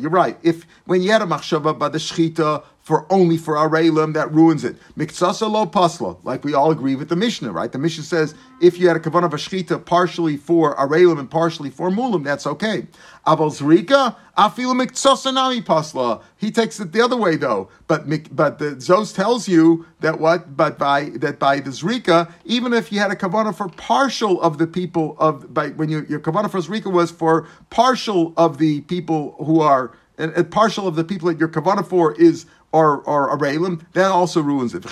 You're 0.00 0.10
right. 0.10 0.36
If 0.42 0.66
when 0.86 1.02
you 1.02 1.12
had 1.12 1.22
a 1.22 1.24
machshava 1.24 1.78
by 1.78 1.88
the 1.88 1.98
shchita 1.98 2.64
for 2.82 3.06
only 3.12 3.36
for 3.36 3.54
arelim, 3.54 4.14
that 4.14 4.32
ruins 4.32 4.64
it. 4.64 4.76
Miktsasa 4.96 5.50
lo 5.50 5.66
pasla, 5.66 6.18
like 6.24 6.44
we 6.44 6.54
all 6.54 6.70
agree 6.70 6.94
with 6.94 7.08
the 7.08 7.16
Mishnah, 7.16 7.52
right? 7.52 7.70
The 7.70 7.78
Mishnah 7.78 8.04
says 8.04 8.34
if 8.60 8.78
you 8.78 8.88
had 8.88 8.96
a 8.96 9.00
kavanah 9.00 9.70
of 9.70 9.84
partially 9.84 10.36
for 10.36 10.74
arelim 10.76 11.18
and 11.18 11.30
partially 11.30 11.70
for 11.70 11.90
mulim, 11.90 12.24
that's 12.24 12.46
okay. 12.46 12.86
Aval 13.26 13.50
zrika 13.50 14.16
afilu 14.36 14.74
miktsasa 14.74 15.32
nami 15.32 15.60
pasla. 15.60 16.22
He 16.36 16.50
takes 16.50 16.80
it 16.80 16.92
the 16.92 17.02
other 17.02 17.16
way 17.16 17.36
though. 17.36 17.68
But 17.86 18.08
but 18.34 18.58
the 18.58 18.76
Zos 18.76 19.14
tells 19.14 19.46
you 19.46 19.84
that 20.00 20.18
what? 20.18 20.56
But 20.56 20.78
by 20.78 21.10
that 21.16 21.38
by 21.38 21.60
the 21.60 21.70
zrika, 21.70 22.32
even 22.44 22.72
if 22.72 22.90
you 22.90 22.98
had 22.98 23.10
a 23.10 23.16
kavanah 23.16 23.54
for 23.54 23.68
partial 23.68 24.40
of 24.40 24.58
the 24.58 24.66
people 24.66 25.16
of 25.18 25.52
by 25.52 25.68
when 25.68 25.90
you, 25.90 26.06
your 26.08 26.20
kavanah 26.20 26.50
for 26.50 26.58
zrika 26.58 26.90
was 26.90 27.10
for 27.10 27.46
partial 27.68 28.32
of 28.38 28.58
the 28.58 28.80
people 28.82 29.36
who 29.44 29.60
are 29.60 29.92
and, 30.20 30.32
and 30.32 30.50
partial 30.50 30.86
of 30.86 30.96
the 30.96 31.04
people 31.04 31.28
that 31.28 31.38
your 31.38 31.48
kavanah 31.48 31.86
for 31.86 32.14
is 32.14 32.46
or 32.72 32.98
or 33.02 33.36
arelim, 33.36 33.82
that 33.92 34.10
also 34.10 34.40
ruins 34.40 34.74
it. 34.74 34.84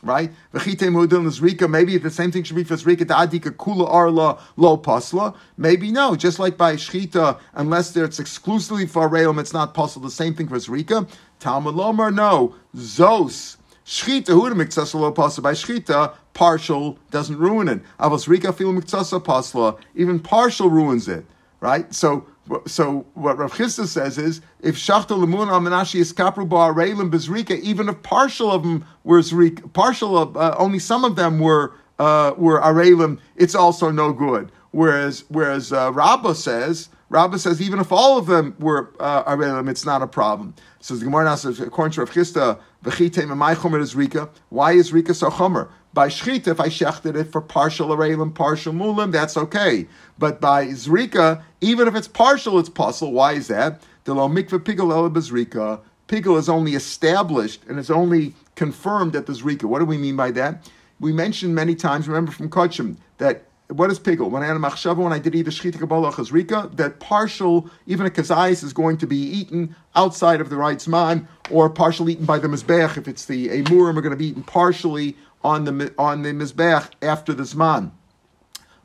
Right? 0.00 0.30
Maybe 0.52 1.98
the 1.98 2.10
same 2.12 2.30
thing 2.30 2.44
should 2.44 2.54
be 2.54 2.62
for 2.62 2.74
Zrika, 2.74 2.98
the 2.98 3.14
Adika 3.14 3.50
Kula 3.50 3.88
Arla 3.88 4.38
Lo 4.56 4.76
Pasla. 4.76 5.34
Maybe 5.56 5.90
no, 5.90 6.14
just 6.14 6.38
like 6.38 6.56
by 6.56 6.76
Shchita, 6.76 7.40
unless 7.54 7.96
it's 7.96 8.20
exclusively 8.20 8.86
for 8.86 9.08
Arelim, 9.08 9.40
it's 9.40 9.52
not 9.52 9.74
possible. 9.74 10.06
The 10.06 10.14
same 10.14 10.34
thing 10.34 10.46
for 10.46 10.56
Zrika. 10.56 11.08
Talmud 11.40 11.74
Lomar, 11.74 12.14
no. 12.14 12.54
Zos. 12.76 13.56
Shchita, 13.88 14.28
who 14.28 14.48
to 14.50 14.96
lo 14.98 15.12
pasla 15.12 15.42
by 15.42 15.52
Shchita, 15.52 16.14
partial 16.34 16.98
doesn't 17.10 17.38
ruin 17.38 17.68
it. 17.68 17.80
Avos 17.98 18.28
Rika 18.28 18.52
feel 18.52 18.72
miktasa 18.72 19.18
pasla, 19.18 19.78
even 19.94 20.20
partial 20.20 20.68
ruins 20.68 21.08
it. 21.08 21.24
Right? 21.60 21.92
So 21.92 22.26
so 22.66 23.06
what 23.14 23.38
Rav 23.38 23.52
Chisda 23.52 23.86
says 23.86 24.18
is, 24.18 24.40
if 24.60 24.76
Shachta 24.76 25.16
Lemun 25.18 25.48
al 25.48 25.60
Menashi 25.60 26.00
is 26.00 26.12
Kapru 26.12 26.48
Bezrika, 26.48 27.58
even 27.60 27.88
if 27.88 28.02
partial 28.02 28.50
of 28.50 28.62
them 28.62 28.84
were 29.04 29.20
Zrika, 29.20 29.72
partial 29.72 30.16
of, 30.16 30.36
uh, 30.36 30.54
only 30.58 30.78
some 30.78 31.04
of 31.04 31.16
them 31.16 31.38
were, 31.38 31.74
uh, 31.98 32.32
were 32.36 32.60
Areilim, 32.60 33.18
it's 33.36 33.54
also 33.54 33.90
no 33.90 34.12
good. 34.12 34.52
Whereas, 34.70 35.24
whereas 35.28 35.72
uh, 35.72 35.92
Rabbah 35.92 36.34
says, 36.34 36.88
Rabbah 37.10 37.38
says 37.38 37.60
even 37.62 37.80
if 37.80 37.90
all 37.90 38.18
of 38.18 38.26
them 38.26 38.54
were 38.58 38.92
uh, 39.00 39.66
it's 39.68 39.86
not 39.86 40.02
a 40.02 40.06
problem. 40.06 40.54
So 40.80 40.94
the 40.94 41.04
Gemara 41.04 41.36
says, 41.36 41.58
according 41.58 41.92
to 41.92 42.00
Rav 42.00 42.10
Chisda, 42.10 42.60
V'chite 42.84 43.24
Mamai 43.24 43.54
Chomer 43.54 43.80
is 43.80 43.96
Rika. 43.96 44.28
Why 44.50 44.72
is 44.72 44.92
Rika 44.92 45.14
so 45.14 45.30
Chomer? 45.30 45.70
By 45.94 46.08
Shchita, 46.08 46.48
if 46.48 46.60
I 46.60 46.68
shechted 46.68 47.16
it 47.16 47.32
for 47.32 47.40
partial 47.40 47.88
Areilim, 47.88 48.34
partial 48.34 48.72
Mulim, 48.72 49.10
that's 49.10 49.36
okay. 49.36 49.88
But 50.18 50.40
by 50.40 50.66
Zrika, 50.66 51.42
even 51.60 51.88
if 51.88 51.94
it's 51.94 52.08
partial, 52.08 52.58
it's 52.58 52.68
pasul. 52.68 53.12
Why 53.12 53.32
is 53.32 53.48
that? 53.48 53.82
The 54.04 54.14
lo 54.14 54.28
mikveh 54.28 54.60
pigel 54.60 55.10
Zrika. 55.12 55.80
Pigel 56.06 56.38
is 56.38 56.48
only 56.48 56.74
established 56.74 57.62
and 57.68 57.78
it's 57.78 57.90
only 57.90 58.34
confirmed 58.54 59.16
at 59.16 59.26
the 59.26 59.32
Zrika. 59.32 59.64
What 59.64 59.80
do 59.80 59.84
we 59.84 59.98
mean 59.98 60.16
by 60.16 60.30
that? 60.32 60.70
We 61.00 61.12
mentioned 61.12 61.54
many 61.54 61.74
times, 61.74 62.08
remember 62.08 62.32
from 62.32 62.50
Kochim, 62.50 62.96
that 63.18 63.44
what 63.68 63.90
is 63.90 63.98
pigel? 63.98 64.30
When 64.30 64.42
I 64.42 64.46
had 64.46 64.56
a 64.56 64.58
machshava, 64.58 64.96
when 64.96 65.12
I 65.12 65.18
did 65.18 65.34
either 65.34 65.50
shchita 65.50 65.78
kabbalah 65.78 66.12
chazrika, 66.12 66.74
that 66.76 67.00
partial, 67.00 67.68
even 67.86 68.06
a 68.06 68.10
kazayis, 68.10 68.64
is 68.64 68.72
going 68.72 68.96
to 68.98 69.06
be 69.06 69.16
eaten 69.16 69.76
outside 69.94 70.40
of 70.40 70.48
the 70.48 70.56
right 70.56 70.78
zman, 70.78 71.26
or 71.50 71.68
partially 71.68 72.12
eaten 72.12 72.24
by 72.24 72.38
the 72.38 72.48
mizbeach. 72.48 72.96
If 72.96 73.06
it's 73.06 73.26
the 73.26 73.48
emurim, 73.48 73.96
are 73.96 74.00
going 74.00 74.10
to 74.10 74.16
be 74.16 74.28
eaten 74.28 74.42
partially 74.42 75.16
on 75.48 75.64
the 75.64 75.94
on 75.98 76.22
the 76.22 76.30
mizbeach 76.30 76.90
after 77.02 77.32
the 77.32 77.42
zman. 77.42 77.90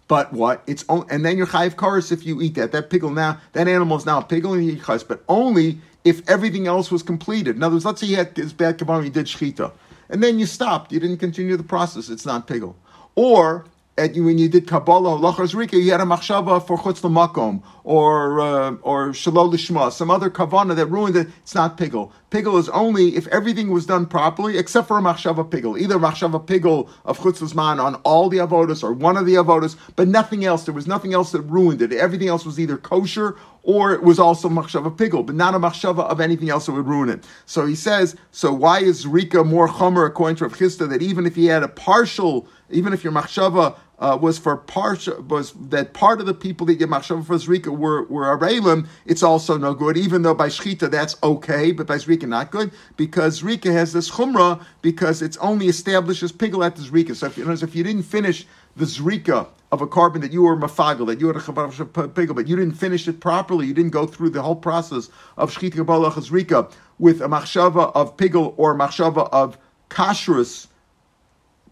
But 0.08 0.34
what? 0.34 0.63
It's 0.67 0.86
only, 0.89 1.08
and 1.10 1.26
then 1.26 1.38
you're 1.38 1.47
chayiv 1.47 1.76
karis 1.76 2.12
if 2.12 2.26
you 2.26 2.41
eat 2.41 2.56
that. 2.56 2.71
That 2.71 2.89
pigel 2.89 3.13
now, 3.13 3.39
that 3.54 3.67
animal 3.67 3.97
is 3.97 4.06
now 4.06 4.19
a 4.19 4.23
pigel 4.23 4.54
and 4.54 4.65
you 4.65 4.73
eat 4.73 5.08
but 5.08 5.23
only 5.28 5.80
if 6.04 6.28
everything 6.30 6.67
else 6.67 6.91
was 6.91 7.04
completed. 7.04 7.56
In 7.56 7.63
other 7.63 7.76
words, 7.76 7.86
let's 7.86 8.02
say 8.02 8.08
you 8.08 8.15
had 8.15 8.36
this 8.36 8.54
bad 8.54 8.78
kabbalah, 8.78 9.04
you 9.04 9.10
did 9.10 9.26
shchita, 9.26 9.71
and 10.10 10.21
then 10.21 10.39
you 10.39 10.45
stopped, 10.45 10.91
you 10.91 10.99
didn't 10.99 11.17
continue 11.17 11.56
the 11.58 11.63
process. 11.63 12.10
It's 12.10 12.26
not 12.26 12.47
pigel. 12.47 12.76
Or 13.15 13.65
at, 13.97 14.15
when 14.15 14.38
you 14.38 14.49
did 14.49 14.67
Kabbalah 14.67 15.19
Lachas 15.19 15.53
Rika, 15.53 15.77
you 15.77 15.91
had 15.91 16.01
a 16.01 16.06
machshava 16.06 16.65
for 16.65 16.77
Chutz 16.77 17.01
Makom 17.01 17.62
or 17.84 18.39
uh, 18.39 18.71
or 18.82 19.10
Shalol 19.10 19.53
Lishma, 19.53 19.91
some 19.91 20.10
other 20.10 20.29
kavana 20.29 20.75
that 20.75 20.88
ruined 20.88 21.15
it. 21.15 21.27
It's 21.41 21.53
not 21.53 21.77
pigel. 21.77 22.12
Pigel 22.32 22.58
is 22.58 22.69
only 22.69 23.15
if 23.15 23.27
everything 23.27 23.69
was 23.69 23.86
done 23.86 24.08
properly, 24.08 24.58
except 24.58 24.88
for 24.88 24.97
a 24.97 25.01
machshava 25.01 25.47
pigel. 25.47 25.79
Either 25.79 25.99
machshava 25.99 26.43
pigel 26.43 26.89
of 27.06 27.19
Chutz 27.19 27.39
Lishman 27.39 27.84
on 27.84 27.95
all 27.97 28.29
the 28.29 28.38
avodas 28.38 28.84
or 28.84 28.93
one 28.93 29.15
of 29.15 29.27
the 29.27 29.36
avodas, 29.36 29.75
but 29.95 30.08
nothing 30.08 30.43
else. 30.43 30.65
There 30.65 30.73
was 30.73 30.88
nothing 30.88 31.13
else 31.13 31.32
that 31.32 31.41
ruined 31.41 31.82
it. 31.82 31.93
Everything 31.93 32.29
else 32.29 32.45
was 32.45 32.60
either 32.60 32.77
kosher 32.77 33.36
or 33.63 33.93
it 33.93 34.03
was 34.03 34.19
also 34.19 34.49
machshava 34.49 34.95
pigel, 34.95 35.25
but 35.25 35.36
not 35.36 35.53
a 35.56 35.60
machshava 35.60 35.99
of 35.99 36.19
anything 36.19 36.49
else 36.49 36.65
that 36.65 36.73
would 36.73 36.88
ruin 36.88 37.10
it. 37.10 37.25
So 37.45 37.65
he 37.65 37.75
says, 37.75 38.15
so 38.32 38.51
why 38.51 38.79
is 38.79 39.08
Rika 39.08 39.43
more 39.43 39.67
chomer 39.67 40.06
according 40.06 40.38
to 40.38 40.45
Rav 40.45 40.58
Chisda 40.58 40.89
that 40.89 41.01
even 41.01 41.25
if 41.25 41.36
he 41.36 41.45
had 41.45 41.63
a 41.63 41.69
partial, 41.69 42.47
even 42.69 42.91
if 42.91 43.03
your 43.03 43.13
machshava 43.13 43.77
uh, 43.99 44.17
was 44.19 44.38
for 44.38 44.58
part 44.58 45.08
was 45.29 45.53
that 45.69 45.93
part 45.93 46.19
of 46.19 46.25
the 46.25 46.34
people 46.34 46.65
that 46.67 46.75
get 46.75 46.89
machshava 46.89 47.25
for 47.25 47.36
zrika 47.36 47.67
were 47.67 48.03
were 48.03 48.38
arelim. 48.38 48.88
It's 49.06 49.23
also 49.23 49.58
no 49.58 49.73
good, 49.73 49.97
even 49.97 50.23
though 50.23 50.34
by 50.34 50.49
shchita 50.49 50.89
that's 50.89 51.15
okay, 51.23 51.71
but 51.71 51.88
by 51.88 51.97
zrika 51.97 52.27
not 52.27 52.51
good 52.51 52.71
because 52.97 53.41
zrika 53.41 53.71
has 53.71 53.93
this 53.93 54.10
chumrah 54.10 54.63
because 54.82 55.21
it's 55.21 55.38
only 55.38 55.67
established 55.67 56.23
as 56.23 56.32
pigel 56.32 56.65
at 56.65 56.75
the 56.75 56.82
zrika. 56.82 57.15
So 57.15 57.27
if, 57.27 57.38
you 57.38 57.45
know, 57.45 57.51
if 57.51 57.75
you 57.75 57.84
didn't 57.84 58.03
finish 58.03 58.45
the 58.75 58.86
zrika 58.86 59.47
of 59.71 59.82
a 59.82 59.88
korban 59.88 60.21
that 60.21 60.32
you 60.32 60.43
were 60.43 60.56
mafagel, 60.56 61.08
that 61.08 61.19
you 61.19 61.27
had 61.27 61.36
a 61.36 61.39
chavar 61.39 61.71
pigel, 62.13 62.36
but 62.36 62.47
you 62.47 62.56
didn't 62.56 62.75
finish 62.75 63.08
it 63.08 63.19
properly, 63.19 63.67
you 63.67 63.73
didn't 63.73 63.91
go 63.91 64.06
through 64.06 64.29
the 64.32 64.41
whole 64.41 64.56
process 64.56 65.10
of 65.38 65.53
shchita 65.53 65.75
kabbalah 65.75 66.12
chazrika 66.12 66.71
with 66.99 67.21
a 67.21 67.27
machshava 67.27 67.91
of 67.95 68.17
pigel 68.17 68.53
or 68.58 68.75
machshava 68.75 69.29
of 69.32 69.58
kashrus, 69.89 70.67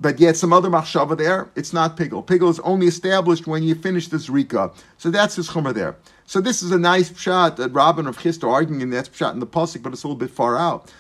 but 0.02 0.20
yet 0.20 0.36
some 0.36 0.52
other 0.52 0.70
machshava 0.70 1.16
there, 1.16 1.50
it's 1.56 1.72
not 1.74 1.96
pigel. 1.96 2.26
Pigel 2.26 2.50
is 2.50 2.60
only 2.62 2.88
established 2.88 3.46
when 3.46 3.62
you 3.62 3.76
finish 3.76 4.08
the 4.08 4.18
zrika. 4.18 4.74
So 4.98 5.12
that's 5.12 5.36
his 5.36 5.48
chumrah 5.48 5.76
there. 5.76 5.96
So 6.26 6.42
this 6.42 6.64
is 6.64 6.72
a 6.72 6.80
nice 6.80 7.16
shot 7.18 7.58
that 7.58 7.72
Rabban 7.72 8.08
of 8.08 8.18
Chist 8.18 8.44
are 8.44 8.50
arguing, 8.50 8.82
and 8.82 8.92
that's 8.92 9.16
shot 9.16 9.34
in 9.34 9.40
the 9.40 9.48
pasuk, 9.48 9.84
but 9.84 9.94
it's 9.94 10.04
a 10.04 10.08
little 10.08 10.18
bit 10.18 10.32
far 10.32 10.58
out. 10.58 10.92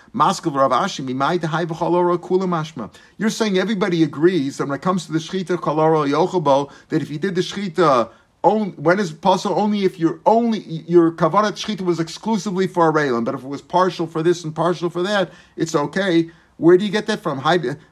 You're 3.17 3.29
saying 3.29 3.57
everybody 3.57 4.03
agrees 4.03 4.57
that 4.57 4.67
when 4.67 4.75
it 4.75 4.81
comes 4.81 5.05
to 5.05 5.11
the 5.13 5.19
shchita 5.19 5.57
kaloro 5.57 6.07
yochabo, 6.07 6.71
that 6.89 7.01
if 7.01 7.09
you 7.09 7.17
did 7.17 7.35
the 7.35 7.41
shchita 7.41 8.11
only, 8.43 8.71
when 8.71 8.99
is 8.99 9.11
possible 9.11 9.57
only 9.57 9.85
if 9.85 9.99
your 9.99 10.19
only 10.25 10.59
your 10.59 11.11
kavanat 11.11 11.53
shchita 11.53 11.81
was 11.81 11.99
exclusively 11.99 12.67
for 12.67 12.89
a 12.89 12.93
railim, 12.93 13.23
but 13.23 13.35
if 13.35 13.43
it 13.43 13.47
was 13.47 13.61
partial 13.61 14.07
for 14.07 14.21
this 14.21 14.43
and 14.43 14.55
partial 14.55 14.89
for 14.89 15.01
that, 15.03 15.31
it's 15.55 15.75
okay. 15.75 16.29
Where 16.61 16.77
do 16.77 16.85
you 16.85 16.91
get 16.91 17.07
that 17.07 17.21
from? 17.21 17.39
That 17.39 17.87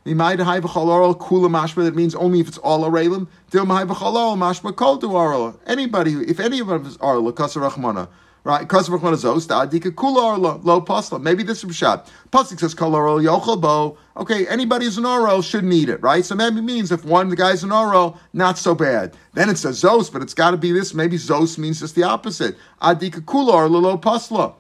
means 1.95 2.13
only 2.13 2.39
if 2.39 2.47
it's 2.47 2.59
all 2.59 2.85
a 2.85 2.89
railim. 2.91 3.27
Anybody, 5.65 6.13
if 6.13 6.39
any 6.39 6.59
of 6.59 6.67
them 6.67 6.85
is 6.85 6.97
arla, 6.97 7.33
kasar 7.33 7.67
rachmana. 7.67 8.09
Right, 8.43 8.67
kasar 8.67 8.99
rachmana 8.99 9.15
zos, 9.15 9.47
adika 9.47 9.89
kula 9.89 10.63
lo 10.63 10.81
pasla. 10.81 11.19
Maybe 11.19 11.41
this 11.41 11.63
is 11.63 11.75
shot. 11.75 12.11
Pasik 12.31 12.59
says 12.59 12.75
kol 12.75 12.93
arla 12.93 13.57
bo. 13.57 13.97
Okay, 14.15 14.45
anybody 14.45 14.85
who's 14.85 14.99
an 14.99 15.05
oral 15.07 15.41
shouldn't 15.41 15.73
eat 15.73 15.89
it, 15.89 15.99
right? 16.03 16.23
So 16.23 16.35
maybe 16.35 16.61
means 16.61 16.91
if 16.91 17.03
one 17.03 17.29
the 17.29 17.35
guys 17.35 17.63
an 17.63 17.71
oral, 17.71 18.19
not 18.33 18.59
so 18.59 18.75
bad. 18.75 19.17
Then 19.33 19.49
it 19.49 19.57
says 19.57 19.81
zos, 19.81 20.13
but 20.13 20.21
it's 20.21 20.35
got 20.35 20.51
to 20.51 20.57
be 20.57 20.71
this. 20.71 20.93
Maybe 20.93 21.17
zos 21.17 21.57
means 21.57 21.79
just 21.79 21.95
the 21.95 22.03
opposite. 22.03 22.55
Adika 22.83 23.21
kula 23.21 23.67
lo 23.67 23.97
pasla 23.97 24.53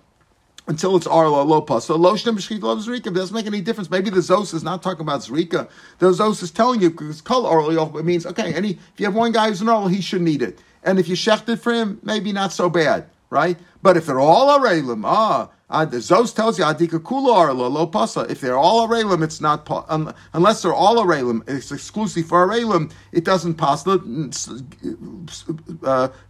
until 0.69 0.95
it's 0.95 1.07
arla 1.07 1.41
lo 1.41 1.65
So 1.79 1.95
Lo 1.95 2.13
shtem 2.13 2.37
b'shchita 2.37 2.61
lo 2.61 2.75
zrika. 2.77 3.07
It 3.07 3.15
doesn't 3.15 3.33
make 3.33 3.47
any 3.47 3.59
difference. 3.59 3.89
Maybe 3.89 4.11
the 4.11 4.19
zos 4.19 4.53
is 4.53 4.63
not 4.63 4.83
talking 4.83 5.01
about 5.01 5.21
zrika. 5.21 5.67
The 5.97 6.11
zos 6.11 6.43
is 6.43 6.51
telling 6.51 6.81
you 6.81 6.91
because 6.91 7.21
kol 7.21 7.45
arla 7.45 7.97
it 7.97 8.05
means 8.05 8.25
okay. 8.27 8.53
Any 8.53 8.71
if 8.71 8.99
you 8.99 9.05
have 9.07 9.15
one 9.15 9.31
guy 9.31 9.49
who's 9.49 9.61
an 9.61 9.67
arla, 9.67 9.89
he 9.89 9.99
should 9.99 10.21
need 10.21 10.43
it. 10.43 10.59
And 10.83 10.99
if 10.99 11.09
you 11.09 11.15
shecht 11.15 11.49
it 11.49 11.57
for 11.57 11.73
him, 11.73 11.99
maybe 12.03 12.31
not 12.31 12.53
so 12.53 12.69
bad, 12.69 13.07
right? 13.31 13.57
But 13.81 13.97
if 13.97 14.05
they're 14.05 14.19
all 14.19 14.59
arelim, 14.59 15.01
ah, 15.05 15.49
uh, 15.69 15.85
the 15.85 15.97
Zos 15.97 16.35
tells 16.35 16.57
you 16.57 16.65
adika 16.65 16.99
kula 16.99 17.35
arla 17.35 17.67
lo 17.67 17.85
pasa. 17.85 18.21
If 18.29 18.41
they're 18.41 18.57
all 18.57 18.87
arelim, 18.87 19.23
it's 19.23 19.39
not 19.39 19.69
um, 19.89 20.13
unless 20.33 20.63
they're 20.63 20.73
all 20.73 20.97
arelim. 20.97 21.47
It's 21.47 21.71
exclusive 21.71 22.25
for 22.25 22.47
arelim. 22.47 22.91
It 23.11 23.23
doesn't 23.23 23.55
pasa 23.55 23.91
uh, 23.91 23.97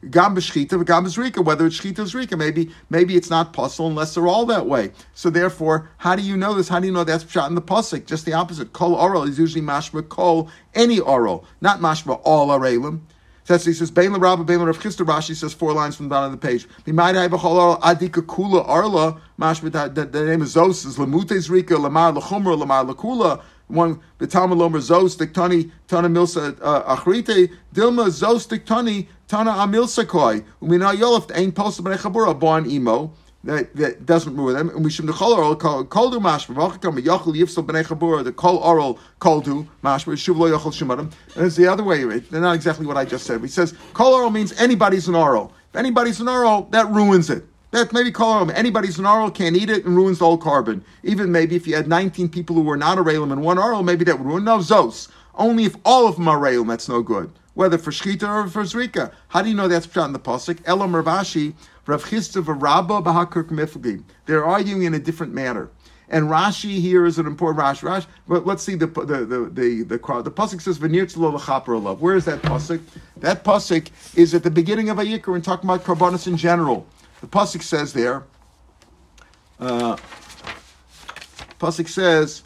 gam 0.09 0.35
b'shchita 0.35 0.85
gam. 0.85 1.05
Whether 1.45 1.65
it's 1.67 1.79
shchita 1.79 1.99
or 1.99 2.03
zrika, 2.03 2.37
maybe 2.37 2.71
maybe 2.89 3.15
it's 3.15 3.29
not 3.29 3.53
possible 3.53 3.87
unless 3.87 4.15
they're 4.15 4.27
all 4.27 4.45
that 4.47 4.65
way. 4.65 4.91
So 5.13 5.29
therefore, 5.29 5.89
how 5.97 6.15
do 6.15 6.21
you 6.21 6.35
know 6.35 6.53
this? 6.53 6.67
How 6.67 6.79
do 6.79 6.87
you 6.87 6.93
know 6.93 7.05
that's 7.05 7.29
shot 7.29 7.49
in 7.49 7.55
the 7.55 7.61
pasuk? 7.61 8.05
Just 8.05 8.25
the 8.25 8.33
opposite. 8.33 8.73
Kol 8.73 8.95
oral 8.95 9.23
is 9.23 9.39
usually 9.39 9.63
mashma 9.63 10.07
kol 10.09 10.49
any 10.75 10.99
oral, 10.99 11.45
not 11.61 11.79
mashma 11.79 12.19
all 12.23 12.49
arelim. 12.49 13.01
That's 13.49 13.65
he 13.65 13.73
says 13.73 13.89
Bein 13.89 14.13
Rabba 14.13 14.43
Bein 14.43 14.59
Rav 14.59 14.77
Chisda 14.77 15.03
Rashi 15.03 15.35
says 15.35 15.55
four 15.55 15.73
lines 15.73 15.95
from 15.95 16.05
the 16.05 16.09
bottom 16.09 16.31
of 16.31 16.39
the 16.39 16.47
page. 16.47 16.67
Adika 16.85 18.21
Kula 18.21 18.63
Arla 18.69 19.19
Mashma 19.39 19.71
the, 19.95 20.25
name 20.25 20.43
of 20.43 20.47
Zos 20.47 20.85
is 20.85 20.99
Lamutes 20.99 21.49
Rika 21.49 21.75
Lamar 21.75 22.13
Lachumra 22.13 22.55
Lamar 22.55 22.85
Lakula 22.85 23.41
one 23.65 23.99
the 24.19 24.27
Talmud 24.27 24.59
Zos 24.59 25.17
Diktani 25.17 25.71
Tana 25.87 26.07
Milsa 26.07 26.59
uh, 26.61 26.95
Achrite 26.95 27.51
Dilma 27.73 28.09
Zos 28.09 28.47
Diktani 28.47 29.07
Tana 29.27 29.49
Amilsa 29.49 30.07
Koi. 30.07 30.41
Umina 30.61 30.93
Yolaf 30.93 31.35
Ain 31.35 31.51
Posta 31.51 31.81
Bnei 31.81 31.97
Chabura 31.97 32.39
Born 32.39 32.69
Emo 32.69 33.11
that, 33.43 33.73
that 33.75 34.05
doesn't 34.05 34.35
ruin 34.35 34.55
them. 34.55 34.69
And 34.69 34.83
we 34.83 34.91
should 34.91 35.07
call 35.09 35.33
oral 35.33 35.55
call 35.55 35.83
du 35.85 36.19
mashma. 36.19 36.55
V'achakam 36.55 36.99
yachol 36.99 37.35
yifsel 37.35 37.65
b'nei 37.65 37.85
chabura. 37.85 38.23
The 38.23 38.33
call 38.33 38.57
oral 38.57 38.99
call 39.19 39.39
du 39.41 39.67
mashma. 39.83 40.13
Shuv 40.13 40.37
lo 40.37 40.49
yachol 40.49 40.73
shemadim. 40.73 41.11
And 41.35 41.45
it's 41.45 41.55
the 41.55 41.67
other 41.67 41.83
way. 41.83 42.03
They're 42.03 42.41
not 42.41 42.55
exactly 42.55 42.85
what 42.85 42.97
I 42.97 43.05
just 43.05 43.25
said. 43.25 43.41
He 43.41 43.47
says 43.47 43.73
call 43.93 44.13
oral 44.13 44.29
means 44.29 44.51
anybody's 44.59 45.07
an 45.07 45.15
oral. 45.15 45.53
If 45.69 45.77
anybody's 45.77 46.19
an 46.19 46.27
oral, 46.27 46.63
that 46.71 46.89
ruins 46.89 47.29
it. 47.29 47.45
That 47.71 47.93
maybe 47.93 48.11
call 48.11 48.33
oral. 48.33 48.51
Anybody's 48.51 48.99
an 48.99 49.05
oral 49.05 49.31
can't 49.31 49.55
eat 49.55 49.69
it 49.69 49.85
and 49.85 49.95
ruins 49.95 50.21
all 50.21 50.37
korban. 50.37 50.81
Even 51.03 51.31
maybe 51.31 51.55
if 51.55 51.65
you 51.65 51.75
had 51.75 51.87
19 51.87 52.27
people 52.29 52.55
who 52.55 52.63
were 52.63 52.77
not 52.77 52.97
a 52.97 53.03
railim 53.03 53.31
and 53.31 53.41
one 53.41 53.57
oral, 53.57 53.83
maybe 53.83 54.03
that 54.05 54.17
would 54.17 54.27
ruin. 54.27 54.43
No, 54.43 54.57
zos. 54.57 55.07
Only 55.35 55.63
if 55.63 55.77
all 55.85 56.07
of 56.07 56.15
them 56.15 56.27
are 56.27 56.37
railim, 56.37 56.67
that's 56.67 56.89
no 56.89 57.01
good. 57.01 57.31
Whether 57.53 57.77
for 57.77 57.91
shchita 57.91 58.27
or 58.27 58.49
for 58.49 58.63
zrika. 58.63 59.13
How 59.29 59.41
do 59.41 59.49
you 59.49 59.55
know 59.55 59.67
that's 59.67 59.87
pshat 59.87 60.05
in 60.05 60.13
the 60.13 60.19
pasuk? 60.19 60.59
Elam 60.65 60.91
Ravashi 60.91 61.53
Rav 61.89 62.05
Chisda 62.05 62.43
Rabba 62.45 63.01
Bahakirk 63.01 63.49
Mifli. 63.49 64.03
They're 64.27 64.45
arguing 64.45 64.83
in 64.83 64.93
a 64.93 64.99
different 64.99 65.33
matter. 65.33 65.71
And 66.07 66.25
Rashi 66.25 66.79
here 66.79 67.05
is 67.05 67.17
an 67.17 67.25
important 67.25 67.63
Rashi. 67.63 67.87
Rashi 67.87 68.05
but 68.27 68.45
let's 68.45 68.63
see 68.63 68.75
the 68.75 68.85
the 68.85 69.03
the 69.03 69.25
the 69.25 69.83
the, 69.83 70.21
the, 70.23 70.31
pasuk 70.31 70.61
says 70.61 70.77
Venir 70.77 71.07
Tzlo 71.07 71.83
love. 71.83 72.01
Where 72.01 72.15
is 72.15 72.25
that 72.25 72.41
pasuk? 72.43 72.81
That 73.17 73.43
pasuk 73.43 73.89
is 74.15 74.35
at 74.35 74.43
the 74.43 74.51
beginning 74.51 74.89
of 74.89 74.97
Ayikar 74.97 75.33
and 75.33 75.43
talking 75.43 75.69
about 75.69 75.83
karbonis 75.83 76.27
in 76.27 76.37
general. 76.37 76.85
The 77.21 77.27
pasuk 77.27 77.63
says 77.63 77.93
there. 77.93 78.23
Uh, 79.59 79.97
pasuk 81.59 81.87
says. 81.89 82.43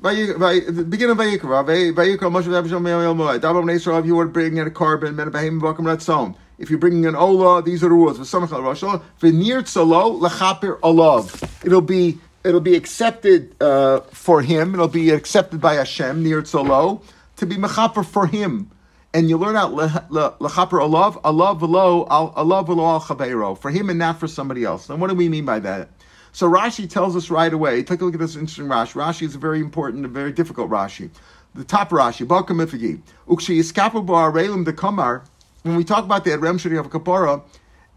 By 0.00 0.14
the 0.14 0.86
beginning 0.88 1.12
of 1.12 1.18
Vayikra, 1.18 1.94
Vayikra, 1.94 2.18
Moshe 2.18 2.50
Rabbi 2.50 2.66
Shlomo 2.68 3.14
Moed. 3.14 3.40
Dabam 3.40 3.64
Nesrav, 3.64 4.06
you 4.06 4.16
were 4.16 4.26
bringing 4.26 4.56
in 4.56 4.66
a 4.66 4.70
korban, 4.70 5.14
Men 5.14 5.30
Bahim 5.30 5.60
Vakum 5.60 5.80
Ratzon. 5.80 6.34
If 6.58 6.70
you're 6.70 6.78
bringing 6.78 7.06
an 7.06 7.16
ola, 7.16 7.62
these 7.62 7.82
are 7.82 7.88
the 7.88 7.94
rules. 7.94 8.18
V'nir 8.18 9.62
tzalo 9.62 10.20
lechaper 10.20 10.78
alav. 10.80 11.64
It'll 11.64 11.80
be 11.80 12.18
it'll 12.44 12.60
be 12.60 12.76
accepted 12.76 13.54
uh, 13.60 14.00
for 14.10 14.42
him. 14.42 14.74
It'll 14.74 14.88
be 14.88 15.10
accepted 15.10 15.60
by 15.60 15.74
Hashem 15.74 16.22
nir 16.22 16.42
tzalo 16.42 17.02
to 17.36 17.46
be 17.46 17.56
mechaper 17.56 18.04
for 18.04 18.26
him. 18.26 18.70
And 19.14 19.28
you 19.28 19.36
learn 19.36 19.56
out 19.56 19.72
lechaper 19.72 20.80
alav 20.80 21.20
alav 21.22 21.60
v'lo 21.60 22.08
alav 22.08 22.66
v'lo 22.66 22.84
al 22.84 23.00
chabeiro 23.00 23.58
for 23.58 23.70
him 23.70 23.90
and 23.90 23.98
not 23.98 24.20
for 24.20 24.28
somebody 24.28 24.64
else. 24.64 24.88
And 24.88 25.00
what 25.00 25.10
do 25.10 25.16
we 25.16 25.28
mean 25.28 25.44
by 25.44 25.58
that? 25.60 25.88
So 26.34 26.48
Rashi 26.50 26.88
tells 26.88 27.14
us 27.14 27.28
right 27.28 27.52
away. 27.52 27.82
Take 27.82 28.00
a 28.00 28.04
look 28.06 28.14
at 28.14 28.20
this 28.20 28.36
interesting 28.36 28.66
Rashi. 28.66 28.94
Rashi 28.94 29.22
is 29.22 29.34
a 29.34 29.38
very 29.38 29.60
important 29.60 30.04
and 30.04 30.14
very 30.14 30.32
difficult 30.32 30.70
Rashi. 30.70 31.10
The 31.54 31.64
top 31.64 31.90
Rashi, 31.90 32.26
Balkam 32.26 32.56
Ifigi. 32.56 33.02
Ukshi 33.28 33.58
iskapu 33.58 34.04
bo 34.04 34.14
arelim 34.14 34.64
de 34.64 34.72
kamar 34.72 35.24
when 35.62 35.76
we 35.76 35.84
talk 35.84 36.04
about 36.04 36.24
the 36.24 36.36
Rem 36.38 36.56
of 36.56 36.62
Kapara, 36.62 37.42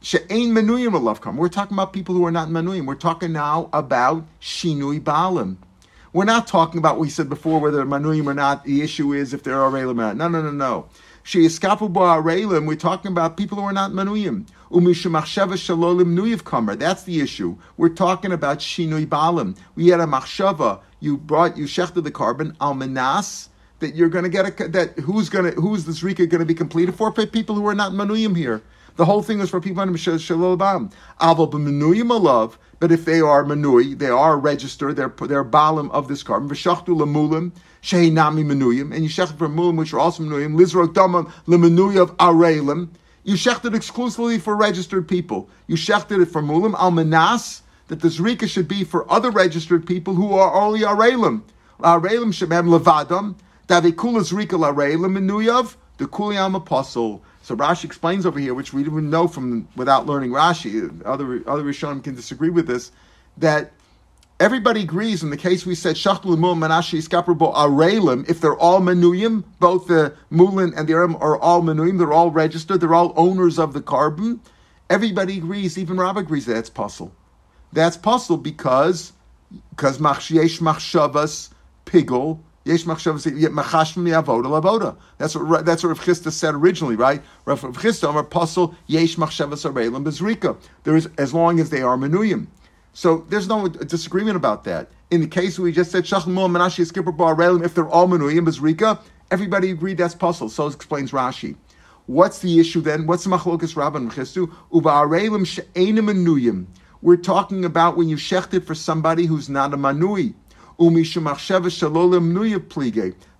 She'ain 0.01 0.53
Menuyim 0.53 0.91
Alavkam. 0.91 1.35
We're 1.35 1.49
talking 1.49 1.75
about 1.75 1.93
people 1.93 2.13
who 2.13 2.25
are 2.25 2.31
not 2.31 2.49
Menuyim. 2.49 2.85
We're 2.85 2.93
talking 2.95 3.31
now 3.31 3.69
about 3.73 4.23
Shinui 4.39 5.01
Balim. 5.01 5.57
We're 6.13 6.25
not 6.25 6.47
talking 6.47 6.77
about 6.77 6.95
what 6.95 7.01
we 7.01 7.09
said 7.09 7.27
before, 7.27 7.59
whether 7.59 7.83
Menuyim 7.83 8.27
or 8.27 8.35
not. 8.35 8.65
The 8.65 8.81
issue 8.83 9.13
is 9.13 9.33
if 9.33 9.43
they're 9.43 9.55
Arelim 9.55 9.91
or 9.91 10.13
not. 10.13 10.17
No, 10.17 10.27
no, 10.27 10.43
no, 10.43 10.51
no. 10.51 10.87
She'eskapu 11.23 11.91
Bo 11.91 12.01
Arelim, 12.01 12.67
we're 12.67 12.75
talking 12.75 13.11
about 13.11 13.35
people 13.35 13.57
who 13.57 13.63
are 13.63 13.73
not 13.73 13.91
Menuyim. 13.91 14.45
Umishemachsheva 14.69 15.53
Shalolim 15.53 16.15
Nuyiv 16.15 16.43
Kamer. 16.43 16.77
That's 16.77 17.03
the 17.03 17.19
issue. 17.19 17.57
We're 17.77 17.89
talking 17.89 18.31
about 18.31 18.59
Shinui 18.59 19.07
Balim. 19.07 19.57
We 19.73 19.87
had 19.87 19.99
a 19.99 20.05
Machshava. 20.05 20.81
You 20.99 21.17
brought, 21.17 21.57
you 21.57 21.65
shechted 21.65 22.03
the 22.03 22.11
korban, 22.11 22.55
Almanas 22.57 23.49
that 23.79 23.95
you're 23.95 24.09
going 24.09 24.23
to 24.23 24.29
get 24.29 24.59
a 24.59 24.67
that 24.69 24.97
who's 24.99 25.29
going 25.29 25.51
to 25.51 25.59
who's 25.59 25.85
this 25.85 26.03
rika 26.03 26.25
going 26.27 26.39
to 26.39 26.45
be 26.45 26.53
completed 26.53 26.95
for? 26.95 27.11
For 27.11 27.25
people 27.25 27.55
who 27.55 27.67
are 27.67 27.75
not 27.75 27.91
manuyim 27.91 28.35
here. 28.35 28.61
The 28.95 29.05
whole 29.05 29.21
thing 29.21 29.41
is 29.41 29.49
for 29.49 29.59
people 29.59 29.81
on 29.81 29.95
shalom. 29.95 30.59
Aval 31.19 31.51
b'manuyim 31.51 32.09
alav. 32.17 32.55
But 32.79 32.91
if 32.91 33.05
they 33.05 33.19
are 33.19 33.43
manui, 33.43 33.97
they 33.97 34.09
are 34.09 34.37
registered. 34.37 34.95
They're 34.95 35.13
they're 35.27 35.43
balim 35.43 35.91
of 35.91 36.07
this 36.07 36.23
korban. 36.23 36.49
V'shachtu 36.49 36.95
lemulim 36.95 37.51
sheinami 37.81 38.45
manuyim, 38.45 38.93
and 38.93 39.03
you 39.03 39.09
shechted 39.09 39.37
for 39.37 39.49
mulim 39.49 39.77
which 39.77 39.93
are 39.93 39.99
also 39.99 40.23
manuyim. 40.23 40.57
Lizrok 40.57 40.93
damam 40.93 41.29
lemanui 41.47 42.01
of 42.01 42.15
arelim. 42.17 42.89
You 43.23 43.35
shechted 43.35 43.75
exclusively 43.75 44.39
for 44.39 44.55
registered 44.55 45.07
people. 45.07 45.49
You 45.67 45.75
shechted 45.75 46.21
it 46.21 46.27
for 46.27 46.41
mulim 46.41 46.73
almanas 46.75 47.61
that 47.87 47.99
the 47.99 48.07
zrika 48.07 48.47
should 48.47 48.67
be 48.67 48.83
for 48.83 49.09
other 49.11 49.31
registered 49.31 49.85
people 49.85 50.15
who 50.15 50.33
are 50.33 50.53
only 50.53 50.81
arelim. 50.81 51.41
Arelim 51.81 52.31
shemem 52.31 52.77
levadam 52.77 53.35
Davikulas 53.67 54.31
Rika 54.31 54.55
Lareila 54.55 55.75
the 55.97 56.05
Kuliyam 56.05 56.55
Apostle. 56.55 57.23
So 57.41 57.55
Rashi 57.55 57.85
explains 57.85 58.25
over 58.25 58.39
here, 58.39 58.53
which 58.53 58.73
we 58.73 58.83
didn't 58.83 59.09
know 59.09 59.27
from 59.27 59.67
without 59.75 60.05
learning 60.05 60.31
Rashi. 60.31 61.01
Other 61.05 61.43
other 61.47 61.63
Rishonim 61.63 62.03
can 62.03 62.15
disagree 62.15 62.49
with 62.49 62.67
this. 62.67 62.91
That 63.37 63.71
everybody 64.39 64.81
agrees 64.81 65.23
in 65.23 65.29
the 65.29 65.37
case 65.37 65.65
we 65.65 65.75
said 65.75 65.95
Shachtul 65.95 66.37
Mul 66.37 66.55
Manashi 66.55 67.01
Skaprabo 67.07 67.53
Arelim, 67.55 68.27
if 68.29 68.41
they're 68.41 68.57
all 68.57 68.81
Menuyim, 68.81 69.43
both 69.59 69.87
the 69.87 70.15
Mulin 70.31 70.73
and 70.75 70.87
the 70.87 70.93
Aram 70.93 71.15
are 71.17 71.37
all 71.37 71.61
Menuyim, 71.61 71.97
they're 71.97 72.13
all 72.13 72.31
registered, 72.31 72.81
they're 72.81 72.95
all 72.95 73.13
owners 73.15 73.59
of 73.59 73.73
the 73.73 73.81
korban. 73.81 74.39
Everybody 74.89 75.37
agrees, 75.37 75.77
even 75.77 75.97
Rav 75.97 76.17
agrees 76.17 76.45
that 76.45 76.53
that's 76.53 76.69
pasul. 76.69 77.11
That's 77.73 77.97
pasul 77.97 78.37
because 78.37 79.13
because 79.69 79.99
Machshiesh 79.99 80.59
Machshavas 80.59 81.49
Pigel 81.85 82.39
Yesh 82.65 82.83
machashim 82.85 83.21
avoda 83.53 84.45
lavoda. 84.47 84.97
That's 85.19 85.35
what 85.35 85.65
that's 85.65 85.83
what 85.83 85.89
Rav 85.89 85.99
Chisda 85.99 86.31
said 86.31 86.55
originally, 86.55 86.95
right? 86.95 87.21
Rav 87.45 87.61
Chisda 87.61 88.09
Amar 88.09 88.23
Pasul 88.23 88.75
Yesh 88.87 89.17
machshavas 89.17 89.71
areilim 89.71 90.03
bezrika. 90.03 90.57
There 90.83 90.95
is 90.95 91.07
as 91.19 91.31
long 91.31 91.59
as 91.59 91.69
they 91.69 91.83
are 91.83 91.95
menuyim. 91.95 92.47
So 92.93 93.25
there's 93.29 93.47
no 93.47 93.67
disagreement 93.67 94.35
about 94.35 94.63
that. 94.63 94.89
In 95.11 95.21
the 95.21 95.27
case 95.27 95.59
we 95.59 95.71
just 95.71 95.91
said 95.91 96.05
shachmul 96.05 96.49
menashi 96.49 96.87
skipper 96.87 97.11
bar 97.11 97.39
if 97.63 97.75
they're 97.75 97.87
all 97.87 98.07
menuyim 98.07 98.47
bezrika, 98.47 98.99
everybody 99.29 99.69
agreed 99.69 99.99
that's 99.99 100.15
pasul. 100.15 100.49
So 100.49 100.65
explains 100.65 101.11
Rashi. 101.11 101.55
What's 102.07 102.39
the 102.39 102.59
issue 102.59 102.81
then? 102.81 103.05
What's 103.05 103.25
the 103.25 103.29
machlokas 103.29 103.75
rabban 103.75 104.09
mechistu? 104.09 104.51
Uba 104.73 104.89
areilim 104.89 105.45
she'enim 105.45 106.07
menuyim. 106.07 106.65
We're 107.03 107.17
talking 107.17 107.63
about 107.63 107.95
when 107.95 108.09
you 108.09 108.15
shechted 108.15 108.65
for 108.65 108.73
somebody 108.73 109.27
who's 109.27 109.49
not 109.49 109.71
a 109.75 109.77
manui. 109.77 110.33
The 110.77 110.83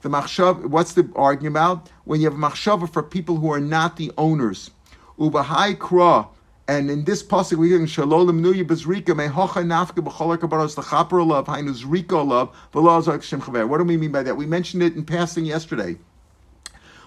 machshav, 0.10 0.66
what's 0.68 0.94
the 0.94 1.10
argument 1.16 1.54
about? 1.54 1.90
When 2.06 2.22
you 2.22 2.30
have 2.30 2.40
machshava 2.40 2.88
for 2.92 3.04
people 3.04 3.36
who 3.38 3.52
are 3.52 3.60
not 3.60 3.98
the 3.98 4.12
owners. 4.18 4.72
Ubahai 5.20 5.76
kra, 5.76 6.30
and 6.68 6.90
in 6.90 7.04
this 7.04 7.22
pasuk 7.24 7.58
we're 7.58 7.70
getting 7.70 7.88
shalolim 7.88 8.40
nuya 8.42 8.64
bezrika 8.66 9.14
mehocha 9.14 9.64
nafka 9.66 10.02
b'cholar 10.04 10.38
kabaros 10.38 10.76
lechaper 10.76 11.26
love 11.26 11.48
hainus 11.48 11.84
riko 11.84 12.26
love 12.26 12.56
v'lo. 12.74 13.68
What 13.68 13.78
do 13.80 13.84
we 13.84 13.98
mean 13.98 14.12
by 14.12 14.24
that? 14.24 14.38
We 14.38 14.46
mentioned 14.46 14.84
it 14.84 14.96
in 14.96 15.04
passing 15.04 15.46
yesterday. 15.46 15.98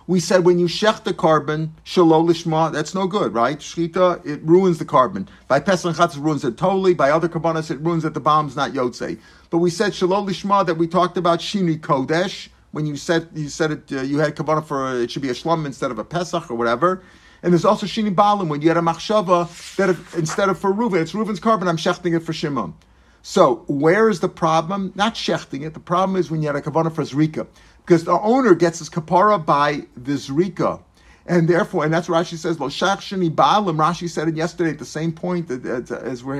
We 0.08 0.20
said 0.20 0.46
when 0.46 0.58
you 0.58 0.68
shech 0.68 1.04
the 1.04 1.12
korban, 1.12 1.68
shalol 1.84 2.26
lishma, 2.26 2.72
that's 2.72 2.94
no 2.94 3.06
good, 3.06 3.34
right? 3.34 3.58
Shchita, 3.58 4.24
it 4.24 4.42
ruins 4.42 4.78
the 4.78 4.86
korban. 4.86 5.28
By 5.48 5.60
Pesach 5.60 5.94
Chatz, 5.96 6.16
it 6.16 6.20
ruins 6.20 6.46
it 6.46 6.56
totally. 6.56 6.94
By 6.94 7.10
other 7.10 7.28
carbonas, 7.28 7.70
it 7.70 7.78
ruins 7.80 8.04
that 8.04 8.14
The 8.14 8.20
bomb's 8.20 8.56
not 8.56 8.72
yotze. 8.72 9.18
But 9.50 9.58
we 9.58 9.68
said 9.68 9.92
shalol 9.92 10.26
lishma 10.26 10.64
that 10.64 10.76
we 10.76 10.86
talked 10.86 11.18
about 11.18 11.40
shini 11.40 11.78
kodesh 11.78 12.48
when 12.70 12.86
you 12.86 12.96
said 12.96 13.28
you 13.34 13.50
said 13.50 13.70
it. 13.70 13.92
Uh, 13.92 14.00
you 14.00 14.18
had 14.18 14.34
kabbana 14.34 14.64
for 14.64 14.98
it 14.98 15.10
should 15.10 15.20
be 15.20 15.28
a 15.28 15.34
shlum 15.34 15.66
instead 15.66 15.90
of 15.90 15.98
a 15.98 16.04
Pesach 16.04 16.50
or 16.50 16.54
whatever. 16.54 17.02
And 17.42 17.52
there's 17.52 17.66
also 17.66 17.84
shini 17.84 18.14
balim 18.14 18.48
when 18.48 18.62
you 18.62 18.68
had 18.68 18.78
a 18.78 18.80
machshava 18.80 19.76
that 19.76 19.90
if, 19.90 20.16
instead 20.16 20.48
of 20.48 20.58
for 20.58 20.72
Reuven, 20.72 21.02
it's 21.02 21.12
Reuven's 21.12 21.38
korban. 21.38 21.68
I'm 21.68 21.76
shechting 21.76 22.16
it 22.16 22.20
for 22.20 22.32
Shimon. 22.32 22.72
So 23.20 23.56
where 23.66 24.08
is 24.08 24.20
the 24.20 24.28
problem? 24.28 24.90
Not 24.94 25.14
shechting 25.14 25.66
it. 25.66 25.74
The 25.74 25.80
problem 25.80 26.16
is 26.16 26.30
when 26.30 26.40
you 26.40 26.46
had 26.46 26.56
a 26.56 26.62
kavanah 26.62 26.94
for 26.94 27.02
Zrika 27.02 27.46
because 27.88 28.04
the 28.04 28.20
owner 28.20 28.54
gets 28.54 28.80
his 28.80 28.90
kapara 28.90 29.42
by 29.42 29.86
the 29.96 30.12
zrika. 30.12 30.78
And 31.24 31.48
therefore, 31.48 31.84
and 31.84 31.92
that's 31.92 32.06
what 32.06 32.22
Rashi 32.22 32.36
says, 32.36 32.60
Lo 32.60 32.68
shachshani 32.68 33.34
ba'alim. 33.34 33.76
Rashi 33.76 34.10
said 34.10 34.28
it 34.28 34.36
yesterday 34.36 34.70
at 34.70 34.78
the 34.78 34.84
same 34.84 35.10
point 35.10 35.50
as 35.50 36.22
we're 36.22 36.36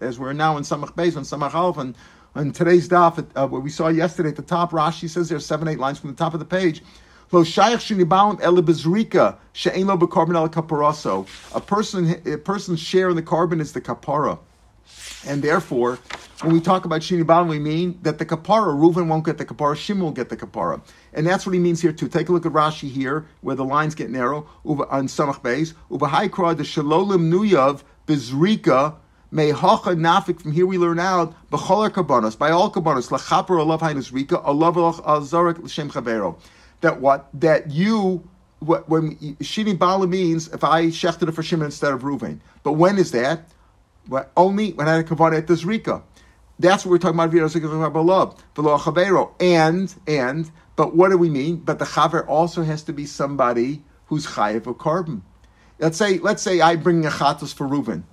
as 0.00 0.20
we're 0.20 0.32
now 0.32 0.56
in 0.56 0.62
Samach 0.62 0.94
Beis 0.94 1.16
and 1.16 1.26
Samach 1.26 1.52
Alf 1.52 1.78
and 1.78 1.96
on 2.36 2.52
today's 2.52 2.88
daf, 2.88 3.26
uh, 3.34 3.46
what 3.48 3.62
we 3.64 3.70
saw 3.70 3.88
yesterday 3.88 4.28
at 4.28 4.36
the 4.36 4.42
top. 4.42 4.70
Rashi 4.70 5.10
says 5.10 5.28
there's 5.28 5.44
seven 5.44 5.66
eight 5.66 5.80
lines 5.80 5.98
from 5.98 6.10
the 6.10 6.16
top 6.16 6.32
of 6.32 6.38
the 6.38 6.46
page. 6.46 6.80
Lo 7.32 7.42
shayach 7.42 7.82
shini 7.82 8.04
ba'alim 8.04 8.40
ele 8.40 8.62
bezrika 8.62 9.36
she'en 9.52 9.88
lo 9.88 9.96
b'karbon 9.96 10.36
el 10.36 10.48
kaparaso. 10.48 11.26
A 11.56 11.60
person 11.60 12.22
a 12.24 12.38
person's 12.38 12.78
share 12.78 13.10
in 13.10 13.16
the 13.16 13.22
korban 13.22 13.60
is 13.60 13.72
the 13.72 13.80
kapara. 13.80 14.38
And 15.26 15.42
therefore, 15.42 15.98
when 16.42 16.52
we 16.52 16.60
talk 16.60 16.84
about 16.84 17.00
Shini 17.00 17.24
Balam, 17.24 17.48
we 17.48 17.58
mean 17.58 17.98
that 18.02 18.18
the 18.18 18.26
kapara, 18.26 18.74
Reuven 18.74 19.08
won't 19.08 19.24
get 19.24 19.38
the 19.38 19.44
kapara, 19.44 19.76
Shimon 19.76 20.04
will 20.04 20.12
get 20.12 20.28
the 20.28 20.36
kapara. 20.36 20.80
And 21.12 21.26
that's 21.26 21.46
what 21.46 21.54
he 21.54 21.58
means 21.58 21.80
here 21.80 21.92
too. 21.92 22.08
Take 22.08 22.28
a 22.28 22.32
look 22.32 22.44
at 22.44 22.52
Rashi 22.52 22.90
here, 22.90 23.26
where 23.40 23.56
the 23.56 23.64
lines 23.64 23.94
get 23.94 24.10
narrow, 24.10 24.46
on 24.64 25.06
Samach 25.08 25.40
Beis. 25.40 25.74
Ubahai 25.90 26.56
the 26.56 26.62
Shalolim 26.62 27.30
Nuyav, 27.30 27.82
Bizrika, 28.06 28.96
Mehacha 29.32 29.96
Nafik, 29.96 30.40
from 30.40 30.52
here 30.52 30.66
we 30.66 30.78
learn 30.78 31.00
out, 31.00 31.34
B'cholar 31.50 31.90
Kabbanos, 31.90 32.38
by 32.38 32.50
all 32.50 32.70
Kabbanos, 32.70 33.08
Lachaper 33.08 33.58
Olav 33.58 33.80
Hainus 33.80 34.12
Rika, 34.12 34.40
Olav 34.42 34.74
Azarik 34.74 35.58
L'Shem 35.62 35.90
Chavero. 35.90 36.36
That 36.82 37.00
what? 37.00 37.28
That 37.34 37.70
you 37.70 38.28
when 38.60 39.16
Shini 39.40 39.78
Bala 39.78 40.06
means 40.06 40.48
if 40.48 40.64
I 40.64 40.86
shechted 40.86 41.28
it 41.28 41.32
for 41.32 41.42
Shimon 41.42 41.66
instead 41.66 41.92
of 41.92 42.02
Ruvain. 42.02 42.38
But 42.62 42.72
when 42.72 42.98
is 42.98 43.10
that? 43.10 43.48
Only 44.36 44.72
when 44.72 44.88
I 44.88 44.96
had 44.96 45.04
a 45.04 45.08
kavanah 45.08 45.38
at 45.38 45.46
the 45.46 45.54
zrika. 45.54 46.02
That's 46.58 46.84
what 46.84 46.90
we're 46.92 46.98
talking 46.98 47.18
about. 47.18 47.32
Below 48.54 48.78
chavero, 48.78 49.32
and 49.40 49.92
and 50.06 50.50
but 50.76 50.94
what 50.94 51.10
do 51.10 51.18
we 51.18 51.30
mean? 51.30 51.56
But 51.56 51.78
the 51.78 51.84
chaver 51.84 52.26
also 52.28 52.62
has 52.62 52.82
to 52.84 52.92
be 52.92 53.06
somebody 53.06 53.82
who's 54.06 54.26
chayiv 54.26 54.66
a 54.66 54.74
korban. 54.74 55.22
Let's 55.78 55.98
say 55.98 56.18
let's 56.18 56.42
say 56.42 56.60
I 56.60 56.76
bring 56.76 57.04
a 57.04 57.10
chatos 57.10 57.52
for 57.52 57.66
Reuven, 57.66 58.04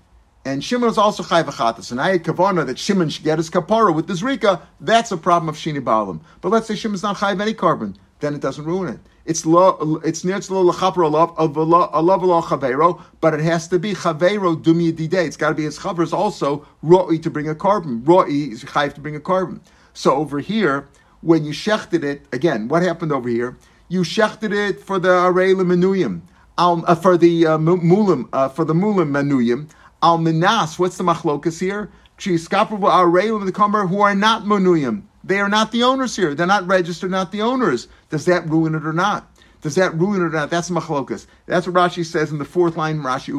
and 0.44 0.64
Shimon 0.64 0.90
is 0.90 0.98
also 0.98 1.22
chayiv 1.24 1.48
a 1.50 1.52
chatos, 1.52 1.92
and 1.92 2.02
I 2.02 2.14
had 2.14 2.24
kavana 2.24 2.66
that 2.66 2.80
Shimon 2.80 3.10
should 3.10 3.24
get 3.24 3.38
his 3.38 3.50
kapara 3.50 3.94
with 3.94 4.08
the 4.08 4.14
zrika. 4.14 4.62
That's 4.80 5.12
a 5.12 5.18
problem 5.18 5.50
of 5.50 5.56
shini 5.56 5.84
balim. 5.84 6.22
But 6.42 6.50
let's 6.50 6.68
say 6.68 6.76
Shimon's 6.76 7.04
not 7.04 7.18
chayiv 7.18 7.42
any 7.42 7.54
korban, 7.54 7.96
then 8.22 8.34
it 8.34 8.42
doesn't 8.42 8.66
ruin 8.66 8.94
it. 8.96 9.00
It's 9.26 9.46
lo, 9.46 10.02
it's 10.04 10.24
near 10.24 10.40
to 10.40 10.54
lo 10.54 10.72
lachaper 10.72 11.10
alav 11.10 11.38
of 11.38 11.54
alav 11.54 12.22
lo 12.24 12.42
chavero, 12.42 13.02
but 13.20 13.34
it 13.34 13.42
has 13.42 13.68
to 13.68 13.78
be 13.78 13.94
chavero 13.94 14.62
dumi 14.62 14.96
dide. 14.96 15.26
It's 15.26 15.38
got 15.38 15.50
to 15.50 15.56
be 15.56 15.64
his 15.64 15.78
chavers 15.78 16.12
also 16.12 16.66
roi 16.82 17.18
to 17.20 17.30
bring 17.30 17.48
a 17.48 17.54
korban. 17.54 18.08
Roi 18.08 18.26
is 18.28 18.64
chayv 18.64 18.96
to 18.96 19.02
bring 19.02 19.16
a 19.16 19.20
korban. 19.20 19.60
So 19.94 20.16
over 20.16 20.40
here, 20.40 20.88
when 21.22 21.46
you 21.46 21.52
shechted 21.52 22.04
it 22.04 22.26
again, 22.32 22.68
what 22.68 22.82
happened 22.82 23.12
over 23.12 23.30
here? 23.30 23.58
You 23.90 24.02
shechted 24.02 24.54
it 24.54 24.80
for 24.80 24.98
the 24.98 25.10
arei 25.10 25.54
menuyim, 25.54 26.22
uh, 26.58 26.96
for 26.96 27.16
the 27.18 27.46
uh, 27.46 27.58
mulim, 27.60 28.28
uh, 28.34 28.50
for 28.50 28.66
the 28.66 28.74
mulim 28.74 29.12
menuyim. 29.12 29.70
Al 30.02 30.18
minas, 30.18 30.80
what's 30.80 30.98
the 30.98 31.04
machlokas 31.04 31.60
here? 31.60 31.92
Arei 32.18 33.46
the 33.46 33.52
comer 33.52 33.86
who 33.86 34.02
are 34.02 34.16
not 34.16 34.44
menuyim. 34.44 35.04
They 35.24 35.40
are 35.40 35.50
not 35.50 35.72
the 35.72 35.84
owners 35.84 36.16
here. 36.16 36.34
They're 36.34 36.48
not 36.48 36.68
registered, 36.68 37.12
not 37.12 37.32
the 37.32 37.42
owners. 37.42 37.88
Does 38.10 38.26
that 38.26 38.50
ruin 38.50 38.76
it 38.76 38.86
or 38.86 38.94
not? 38.94 39.31
Does 39.62 39.76
that 39.76 39.94
ruin 39.96 40.22
it 40.22 40.26
or 40.26 40.30
not? 40.30 40.50
That's 40.50 40.70
machlokas. 40.72 41.28
That's 41.46 41.68
what 41.68 41.76
Rashi 41.76 42.04
says 42.04 42.32
in 42.32 42.40
the 42.40 42.46
fourth 42.46 42.78
line. 42.78 43.00
Rashi, 43.00 43.32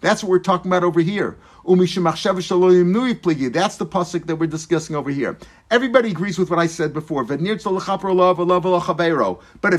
That's 0.00 0.22
what 0.22 0.30
we're 0.30 0.38
talking 0.40 0.70
about 0.70 0.82
over 0.82 1.00
here. 1.00 1.36
That's 1.66 1.76
the 3.76 3.86
pasuk 3.86 4.26
that 4.26 4.36
we're 4.36 4.46
discussing 4.46 4.96
over 4.96 5.10
here. 5.10 5.38
Everybody 5.70 6.10
agrees 6.10 6.38
with 6.38 6.50
what 6.50 6.58
I 6.58 6.66
said 6.66 6.92
before. 6.92 7.24
But 7.24 7.40
if 7.40 7.50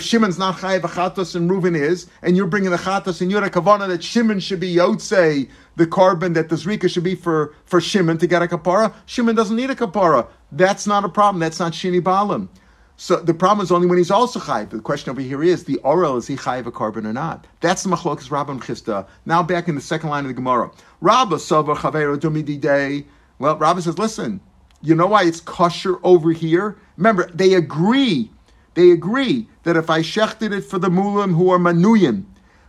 Shimon's 0.01 0.39
not 0.39 0.55
chayav 0.55 0.81
achatos 0.81 1.35
and 1.35 1.51
Reuven 1.51 1.77
is, 1.79 2.07
and 2.23 2.35
you're 2.35 2.47
bringing 2.47 2.71
the 2.71 2.77
chatos 2.77 3.21
and 3.21 3.29
you're 3.29 3.43
a 3.43 3.51
kavana 3.51 3.87
that 3.89 4.03
Shimon 4.03 4.39
should 4.39 4.59
be 4.59 4.73
yotze 4.73 5.47
the 5.75 5.85
korban 5.85 6.33
that 6.33 6.49
the 6.49 6.55
zrika 6.55 6.89
should 6.89 7.03
be 7.03 7.15
for 7.15 7.53
for 7.65 7.81
Shimon 7.81 8.17
to 8.17 8.27
get 8.27 8.41
a 8.41 8.47
kapara, 8.47 8.93
Shimon 9.05 9.35
doesn't 9.35 9.55
need 9.55 9.69
a 9.69 9.75
kapara. 9.75 10.27
That's 10.51 10.87
not 10.87 11.03
a 11.05 11.09
problem. 11.09 11.39
That's 11.39 11.59
not 11.59 11.73
shini 11.73 12.01
balim. 12.01 12.47
So 12.97 13.17
the 13.17 13.33
problem 13.33 13.63
is 13.63 13.71
only 13.71 13.87
when 13.87 13.97
he's 13.97 14.11
also 14.11 14.39
chayiv. 14.39 14.69
The 14.69 14.79
question 14.79 15.09
over 15.09 15.19
here 15.19 15.43
is 15.43 15.65
the 15.65 15.77
oral 15.77 16.17
is 16.17 16.27
he 16.27 16.35
chayiv 16.35 16.65
a 16.65 16.71
korban 16.71 17.05
or 17.05 17.13
not? 17.13 17.45
That's 17.59 17.83
the 17.83 17.89
machlokas 17.89 18.29
Rabbam 18.29 18.61
Chisda. 18.61 19.05
Now 19.25 19.43
back 19.43 19.67
in 19.67 19.75
the 19.75 19.81
second 19.81 20.09
line 20.09 20.23
of 20.23 20.29
the 20.29 20.33
Gemara, 20.33 20.71
Rabba 21.01 21.39
Sava 21.39 21.75
Chavero 21.75 22.17
Dumidi 22.17 22.59
Day. 22.59 23.05
Well, 23.37 23.57
Rabba 23.57 23.81
says, 23.81 23.99
listen, 23.99 24.39
you 24.81 24.95
know 24.95 25.07
why 25.07 25.23
it's 25.23 25.41
kosher 25.41 25.97
over 26.03 26.31
here? 26.31 26.77
Remember, 26.95 27.29
they 27.33 27.53
agree. 27.55 28.31
They 28.75 28.91
agree 28.91 29.47
that 29.63 29.75
if 29.75 29.89
I 29.89 29.99
shechted 29.99 30.53
it 30.53 30.61
for 30.61 30.79
the 30.79 30.89
mulim 30.89 31.35
who 31.35 31.49
are 31.49 31.59
manuyim, 31.59 32.25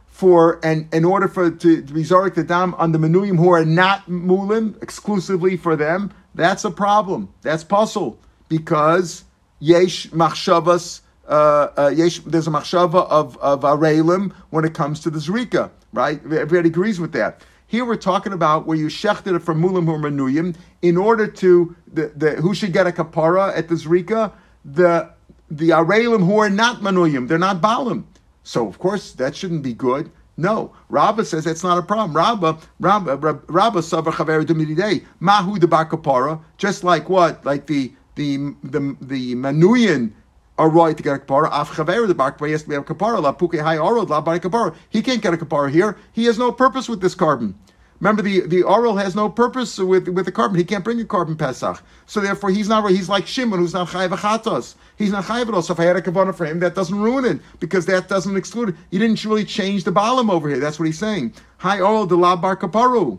for 0.07 0.59
and 0.65 0.93
in 0.95 1.05
order 1.05 1.29
for 1.29 1.51
to, 1.51 1.83
to 1.83 1.93
be 1.93 2.03
zarek 2.03 2.35
the 2.35 2.43
dam 2.43 2.75
on 2.75 2.93
the 2.93 2.99
manuyim 2.99 3.37
who 3.37 3.51
are 3.51 3.67
not 3.67 4.07
mulim 4.09 4.83
exclusively 4.83 5.57
for 5.57 5.77
them, 5.77 6.11
that's 6.35 6.65
a 6.65 6.71
problem. 6.71 7.29
That's 7.43 7.63
pasul 7.63 8.17
because 8.49 9.25
yesh 9.59 10.09
machshavas. 10.09 11.01
Uh, 11.29 11.69
uh, 11.77 11.91
there's 11.91 12.47
a 12.47 12.51
machshava 12.51 13.09
of 13.09 13.37
of 13.39 13.63
arelim 13.63 14.33
when 14.51 14.65
it 14.65 14.75
comes 14.75 15.01
to 15.01 15.11
the 15.11 15.19
zrika, 15.19 15.71
right? 15.93 16.21
Everybody 16.25 16.69
agrees 16.69 17.01
with 17.01 17.13
that. 17.13 17.43
Here 17.67 17.85
we're 17.85 17.97
talking 17.97 18.33
about 18.33 18.67
where 18.67 18.77
you 18.77 18.87
shechted 18.87 19.35
it 19.35 19.41
from 19.41 19.61
mulim 19.61 19.89
or 19.89 19.99
manuyim 19.99 20.55
in 20.83 20.97
order 20.97 21.27
to 21.27 21.75
the, 21.93 22.13
the 22.15 22.31
who 22.37 22.55
should 22.55 22.73
get 22.73 22.87
a 22.87 22.93
kapara 22.93 23.57
at 23.57 23.69
the 23.69 23.75
zrika 23.75 24.33
the 24.65 25.11
the 25.51 25.71
arelim 25.71 26.25
who 26.25 26.39
are 26.39 26.51
not 26.51 26.81
manuyim, 26.81 27.27
they're 27.27 27.39
not 27.39 27.61
balim. 27.61 28.05
So 28.45 28.69
of 28.69 28.79
course 28.79 29.13
that 29.13 29.35
shouldn't 29.35 29.63
be 29.63 29.75
good. 29.75 30.11
No, 30.37 30.75
Rabba 30.91 31.25
says 31.25 31.45
that's 31.45 31.63
not 31.63 31.79
a 31.79 31.83
problem. 31.83 32.15
Rabba, 32.15 32.59
Rabba, 32.79 33.17
Rabba, 33.17 33.81
Chaver 33.81 35.03
Mahu 35.19 35.59
de 35.59 35.67
Bakapara, 35.67 36.41
just 36.59 36.85
like 36.85 37.09
what, 37.09 37.45
like 37.47 37.67
the 37.67 37.93
the 38.17 38.55
the 38.65 38.97
the 39.01 39.35
Manuyan 39.37 40.13
are 40.59 40.69
right 40.69 40.97
to 40.97 41.03
get 41.03 41.15
a 41.15 41.19
kapara. 41.19 41.49
Af 41.53 41.71
chaver 41.71 42.09
the 42.09 42.15
bakpa 42.15 42.51
has 42.51 42.65
to 42.65 42.69
be 42.69 42.75
a 42.75 42.83
kapara. 42.83 43.23
La 43.23 43.33
puke 43.33 43.55
hay 43.55 43.77
arod 43.77 44.09
la 44.09 44.21
bari 44.21 44.41
kapara. 44.41 44.75
He 44.91 45.03
can't 45.03 45.23
get 45.23 45.33
a 45.33 45.37
kapara 45.37 45.71
here. 45.71 45.97
He 46.13 46.25
has 46.25 46.39
no 46.39 46.51
purpose 46.51 46.89
with 46.89 47.01
this 47.01 47.15
korban. 47.15 47.55
Remember, 48.01 48.21
the, 48.21 48.41
the 48.41 48.63
oral 48.63 48.97
has 48.97 49.15
no 49.15 49.31
purpose 49.31 49.79
with, 49.79 50.09
with 50.09 50.27
the 50.27 50.33
korban. 50.33 50.57
He 50.57 50.65
can't 50.65 50.85
bring 50.85 51.01
a 51.01 51.05
korban 51.05 51.39
pesach. 51.39 51.83
So 52.05 52.21
therefore, 52.21 52.51
he's 52.51 52.69
not 52.69 52.89
he's 52.91 53.09
like 53.09 53.27
Shimon, 53.27 53.59
who's 53.59 53.73
not 53.73 53.89
chayiv 53.89 54.11
achatos. 54.11 54.75
He's 54.97 55.13
not 55.13 55.25
chayiv 55.25 55.49
at 55.49 55.55
all. 55.55 55.63
So 55.63 55.73
if 55.73 55.81
I 55.81 55.85
had 55.85 55.97
a 55.97 56.03
kavana 56.03 56.35
for 56.35 56.45
him, 56.45 56.61
that 56.61 56.75
doesn't 56.75 56.99
ruin 56.99 57.25
it 57.25 57.41
because 57.59 57.87
that 57.87 58.09
doesn't 58.09 58.37
exclude 58.37 58.71
it. 58.71 58.75
He 58.91 58.99
didn't 58.99 59.25
really 59.25 59.47
change 59.47 59.85
the 59.85 59.93
balam 59.93 60.31
over 60.31 60.49
here. 60.49 60.59
That's 60.59 60.79
what 60.79 60.87
he's 60.87 60.99
saying. 60.99 61.33
Hi 61.59 61.81
oral 61.81 62.07
de 62.07 62.17
la 62.17 62.37
bar 62.37 62.57
kaparu, 62.57 63.19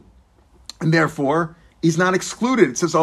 and 0.80 0.94
therefore 0.94 1.57
he's 1.82 1.98
not 1.98 2.14
excluded. 2.14 2.70
It 2.70 2.78
says. 2.78 2.94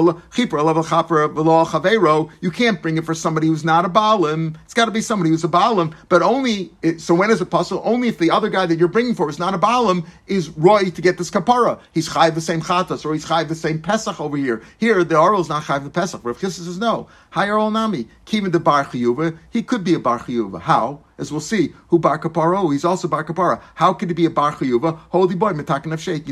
You 2.40 2.50
can't 2.50 2.82
bring 2.82 2.98
it 2.98 3.04
for 3.04 3.14
somebody 3.14 3.46
who's 3.46 3.64
not 3.64 3.84
a 3.84 3.88
balim. 3.88 4.56
It's 4.64 4.74
got 4.74 4.86
to 4.86 4.90
be 4.90 5.00
somebody 5.00 5.30
who's 5.30 5.44
a 5.44 5.48
balim, 5.48 5.94
but 6.08 6.22
only. 6.22 6.70
So 6.98 7.14
when 7.14 7.30
is 7.30 7.40
it 7.40 7.46
possible? 7.46 7.82
Only 7.84 8.08
if 8.08 8.18
the 8.18 8.30
other 8.30 8.48
guy 8.48 8.66
that 8.66 8.78
you're 8.78 8.88
bringing 8.88 9.14
for 9.14 9.28
is 9.28 9.38
not 9.38 9.54
a 9.54 9.58
balim 9.58 10.06
is 10.26 10.50
roy 10.50 10.90
to 10.90 11.02
get 11.02 11.18
this 11.18 11.30
kapara. 11.30 11.78
He's 11.92 12.08
chayv 12.08 12.34
the 12.34 12.40
same 12.40 12.60
chatas 12.60 13.04
or 13.04 13.12
he's 13.12 13.26
chayv 13.26 13.48
the 13.48 13.54
same 13.54 13.80
pesach 13.80 14.20
over 14.20 14.36
here. 14.36 14.62
Here 14.78 15.04
the 15.04 15.18
oral 15.18 15.40
is 15.40 15.48
not 15.48 15.64
chayv 15.64 15.84
the 15.84 15.90
pesach. 15.90 16.20
Rav 16.24 16.38
Chisda 16.38 16.64
says 16.64 16.78
no. 16.78 17.08
Higher 17.30 17.58
nami 17.70 18.08
kivin 18.26 18.52
the 18.52 18.60
bar 18.60 18.84
chiyuva. 18.84 19.38
He 19.50 19.62
could 19.62 19.84
be 19.84 19.94
a 19.94 19.98
bar 19.98 20.18
chiyuva. 20.18 20.60
How? 20.60 21.00
As 21.16 21.30
we'll 21.30 21.40
see, 21.40 21.72
who 21.88 21.98
bar 22.00 22.18
kaparo? 22.18 22.64
Oh, 22.64 22.70
he's 22.70 22.84
also 22.84 23.06
bar 23.06 23.24
kapara. 23.24 23.60
How 23.74 23.92
could 23.92 24.08
he 24.10 24.14
be 24.14 24.24
a 24.24 24.30
bar 24.30 24.52
chiyuva? 24.52 24.98
Holy 25.10 25.34
boy, 25.34 25.52
metakin 25.52 25.92
of 25.92 26.00
sheikh. 26.00 26.26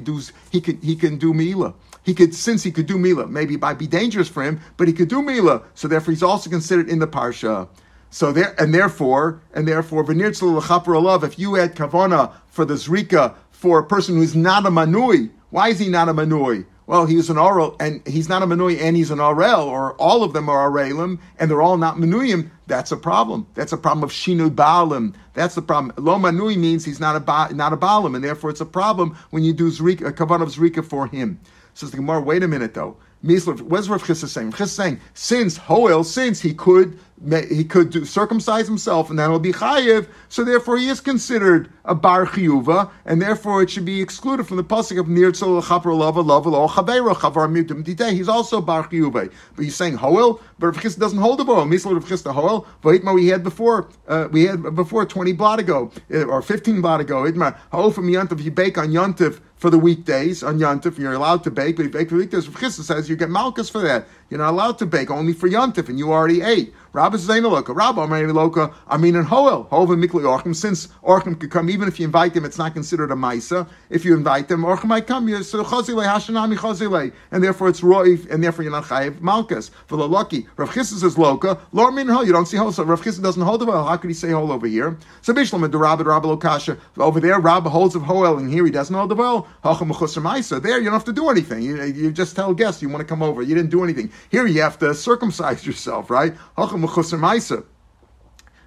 He 0.51 0.61
can 0.61 0.81
he 0.81 0.97
can 0.97 1.19
do 1.19 1.33
mila 1.33 1.75
he 2.03 2.15
could, 2.15 2.35
since 2.35 2.63
he 2.63 2.73
could 2.73 2.87
do 2.87 2.99
Mila, 2.99 3.27
maybe 3.27 3.55
it 3.55 3.61
might 3.61 3.79
be 3.79 3.87
dangerous 3.87 4.29
for 4.29 4.43
him, 4.43 4.61
but 4.77 4.89
he 4.89 4.95
could 4.95 5.09
do 5.09 5.23
Mila. 5.23 5.63
So 5.75 5.89
therefore, 5.89 6.13
he's 6.13 6.23
also 6.23 6.51
considered 6.51 6.89
in 6.89 6.99
the 6.99 7.07
Parsha. 7.07 7.69
So 8.11 8.31
there, 8.31 8.55
and 8.61 8.75
therefore, 8.75 9.41
and 9.55 9.67
therefore, 9.67 10.05
love, 10.05 11.25
if 11.25 11.39
you 11.39 11.55
had 11.55 11.75
kavana 11.75 12.33
for 12.47 12.65
the 12.67 12.75
zrika 12.75 13.35
for 13.51 13.79
a 13.79 13.85
person 13.85 14.17
who's 14.17 14.37
not 14.37 14.67
a 14.67 14.71
manui, 14.71 15.31
why 15.51 15.69
is 15.69 15.79
he 15.79 15.89
not 15.89 16.11
a 16.11 16.15
manui? 16.15 16.67
Well, 16.87 17.07
he's 17.07 17.31
an 17.31 17.39
oral, 17.39 17.77
and 17.81 18.07
he's 18.07 18.29
not 18.29 18.43
a 18.43 18.47
manui, 18.47 18.79
and 18.79 18.97
he's 18.97 19.11
an 19.11 19.19
orel, 19.19 19.65
or 19.67 19.95
all 19.95 20.25
of 20.25 20.35
them 20.35 20.51
are 20.51 20.71
orelim, 20.71 21.21
and 21.39 21.51
they're 21.51 21.63
all 21.63 21.79
not 21.79 21.97
manuyim. 21.97 22.51
That's 22.67 22.93
a 22.93 22.97
problem. 22.99 23.47
That's 23.55 23.73
a 23.73 23.79
problem 23.79 24.03
of 24.05 24.11
shinu 24.11 24.51
baalim. 24.51 25.15
That's 25.33 25.55
the 25.55 25.63
problem. 25.63 25.95
Lo 25.97 26.19
manui 26.19 26.57
means 26.57 26.85
he's 26.85 27.01
not 27.01 27.17
a 27.17 27.21
ba, 27.21 27.49
not 27.55 27.73
a 27.73 27.79
baalim, 27.79 28.15
and 28.15 28.23
therefore 28.23 28.51
it's 28.51 28.61
a 28.61 28.67
problem 28.67 29.17
when 29.31 29.43
you 29.43 29.55
do 29.55 29.71
zrika, 29.71 30.09
a 30.09 30.13
kavan 30.13 30.43
of 30.43 30.49
zrika 30.49 30.85
for 30.85 31.07
him. 31.07 31.41
Says 31.75 31.91
the 31.91 31.97
Gemara, 31.97 32.21
wait 32.21 32.43
a 32.43 32.49
minute 32.49 32.75
though. 32.75 32.97
What's 33.23 33.47
Rav 33.89 34.03
Chisda 34.03 34.27
saying? 34.27 34.51
Rav 34.51 34.59
Chisda 34.59 34.69
saying, 34.69 35.01
since 35.15 35.57
Hoel, 35.57 36.03
since 36.05 36.41
he 36.41 36.53
could 36.53 36.99
he 37.31 37.65
could 37.65 37.91
do, 37.91 38.05
circumcise 38.05 38.67
himself 38.67 39.09
and 39.09 39.19
then 39.19 39.27
it'll 39.27 39.39
be 39.39 39.53
chayiv, 39.53 40.09
so 40.29 40.43
therefore 40.43 40.77
he 40.77 40.89
is 40.89 41.01
considered 41.01 41.73
a 41.85 41.95
bar 41.95 42.27
chiyuva, 42.27 42.91
and 43.05 43.23
therefore 43.23 43.63
it 43.63 43.71
should 43.71 43.85
be 43.85 44.01
excluded 44.01 44.47
from 44.47 44.57
the 44.57 44.65
pasuk 44.65 44.99
of 44.99 45.09
nir 45.09 45.31
tzol 45.31 45.63
chaper 45.63 45.97
lava 45.97 46.21
lava 46.21 46.49
lo 46.49 46.67
chavera 46.69 47.15
chavar 47.15 47.49
mutim 47.49 47.85
titeh. 47.85 48.13
He's 48.13 48.29
also 48.29 48.61
bar 48.61 48.89
chiyuva, 48.89 49.33
but 49.55 49.65
he's 49.65 49.77
saying 49.77 49.97
hoel, 49.97 50.41
but 50.59 50.67
Rav 50.69 50.77
Chisda 50.77 50.99
doesn't 50.99 51.19
hold 51.19 51.39
the 51.39 51.45
boil. 51.45 51.65
Misl 51.65 51.93
Rav 51.93 52.05
Chisda 52.05 52.33
hoel, 52.33 52.67
v'itma 52.83 53.15
we 53.15 53.29
had 53.29 53.45
before, 53.45 53.89
uh, 54.09 54.29
we 54.33 54.47
had 54.47 54.75
before 54.75 55.07
twenty 55.07 55.33
blot 55.33 55.61
ago 55.61 55.93
uh, 56.13 56.25
or 56.25 56.43
fifteen 56.43 56.81
blot 56.81 57.01
ago. 57.01 57.23
Itma 57.23 57.57
hoel 57.71 57.93
from 57.93 58.09
yantiv 58.09 58.43
you 58.43 58.51
bake 58.51 58.79
on 58.79 58.89
yantiv 58.89 59.41
for 59.63 59.71
the 59.71 59.79
weekdays 59.79 60.43
on 60.43 60.59
Yontif, 60.59 60.99
you're 60.99 61.13
allowed 61.13 61.45
to 61.45 61.51
bake, 61.51 61.77
but 61.77 61.85
you 61.85 61.89
bake 61.89 62.09
for 62.09 62.17
weekdays, 62.17 62.49
Chisda 62.49 62.83
says 62.83 63.09
you 63.09 63.15
get 63.15 63.31
malchus 63.31 63.71
for 63.71 63.81
that. 63.81 64.09
You're 64.33 64.39
not 64.39 64.53
allowed 64.53 64.79
to 64.79 64.87
bake 64.87 65.11
only 65.11 65.35
for 65.35 65.47
Yontif, 65.47 65.91
and 65.91 65.99
you 65.99 66.11
already 66.11 66.41
ate. 66.41 66.73
Rabbi 66.95 67.17
Zaina 67.17 67.51
Loka, 67.51 67.75
Rabbi 67.75 68.01
Amari 68.01 68.33
Loka, 68.33 68.73
I 68.89 68.97
mean 68.97 69.15
in 69.15 69.25
Hoel, 69.25 69.65
Hoel 69.65 69.93
and 69.93 70.03
Mikli 70.03 70.23
Orchim, 70.23 70.57
since 70.57 70.89
Orchim 71.03 71.39
could 71.39 71.51
come, 71.51 71.69
even 71.69 71.87
if 71.87 72.01
you 72.01 72.07
invite 72.07 72.33
them, 72.33 72.47
it's 72.47 72.57
not 72.57 72.73
considered 72.73 73.11
a 73.11 73.15
Maisa. 73.15 73.69
If 73.91 74.07
you 74.07 74.15
invite 74.15 74.49
them, 74.49 74.63
Orchim 74.63 74.87
might 74.87 75.07
come, 75.07 75.29
you 75.29 75.43
so 75.43 75.65
Chazile, 75.65 76.07
Hashanami 76.07 76.57
Chazile, 76.57 77.13
and 77.31 77.45
therefore 77.45 77.69
it's 77.69 77.83
Roif, 77.83 78.31
and 78.31 78.43
therefore 78.43 78.63
you're 78.63 78.73
not 78.73 78.85
Chayiv 78.85 79.21
Malchus. 79.21 79.71
For 79.87 79.97
the 79.97 80.09
lucky, 80.09 80.47
Rav 80.57 80.71
Chisda 80.71 81.01
says 81.01 81.17
Loka, 81.17 81.61
Lor 81.73 81.93
mean 81.93 82.09
Hoel, 82.09 82.27
you 82.27 82.33
don't 82.33 82.47
see 82.47 82.57
Hoel, 82.57 82.73
so 82.73 82.85
Rav 82.85 83.03
Chisda 83.03 83.23
doesn't 83.23 83.43
hold 83.43 83.61
the 83.61 83.67
Hoel, 83.67 83.87
how 83.87 83.97
could 83.99 84.09
he 84.09 84.15
say 84.15 84.31
Hoel 84.31 84.51
over 84.53 84.67
here? 84.67 84.99
So 85.21 85.35
Bishlam 85.35 85.65
and 85.65 85.75
Rabbi 85.75 86.05
Rabbi 86.05 86.27
Lokasha, 86.27 86.79
over 86.97 87.21
there, 87.21 87.39
Rabbi 87.39 87.69
holds 87.69 87.95
of 87.95 88.03
Hoel, 88.03 88.39
and 88.39 88.51
here 88.51 88.65
he 88.65 88.71
doesn't 88.71 88.95
hold 88.95 89.11
the 89.11 89.17
Hoel, 89.17 89.47
Maisa, 89.63 90.63
there 90.63 90.79
you 90.79 90.85
don't 90.85 90.93
have 90.95 91.05
to 91.05 91.13
do 91.13 91.29
anything, 91.29 91.63
you, 91.63 91.83
you 91.85 92.11
just 92.11 92.35
tell 92.37 92.55
guests 92.55 92.81
you 92.81 92.89
want 92.89 93.01
to 93.01 93.07
come 93.07 93.23
over, 93.23 93.43
you 93.43 93.55
didn't 93.55 93.71
do 93.71 93.83
anything. 93.83 94.11
Here 94.31 94.47
you 94.47 94.63
have 94.63 94.79
to 94.79 94.95
circumcise 94.95 95.67
yourself, 95.67 96.11
right? 96.11 96.35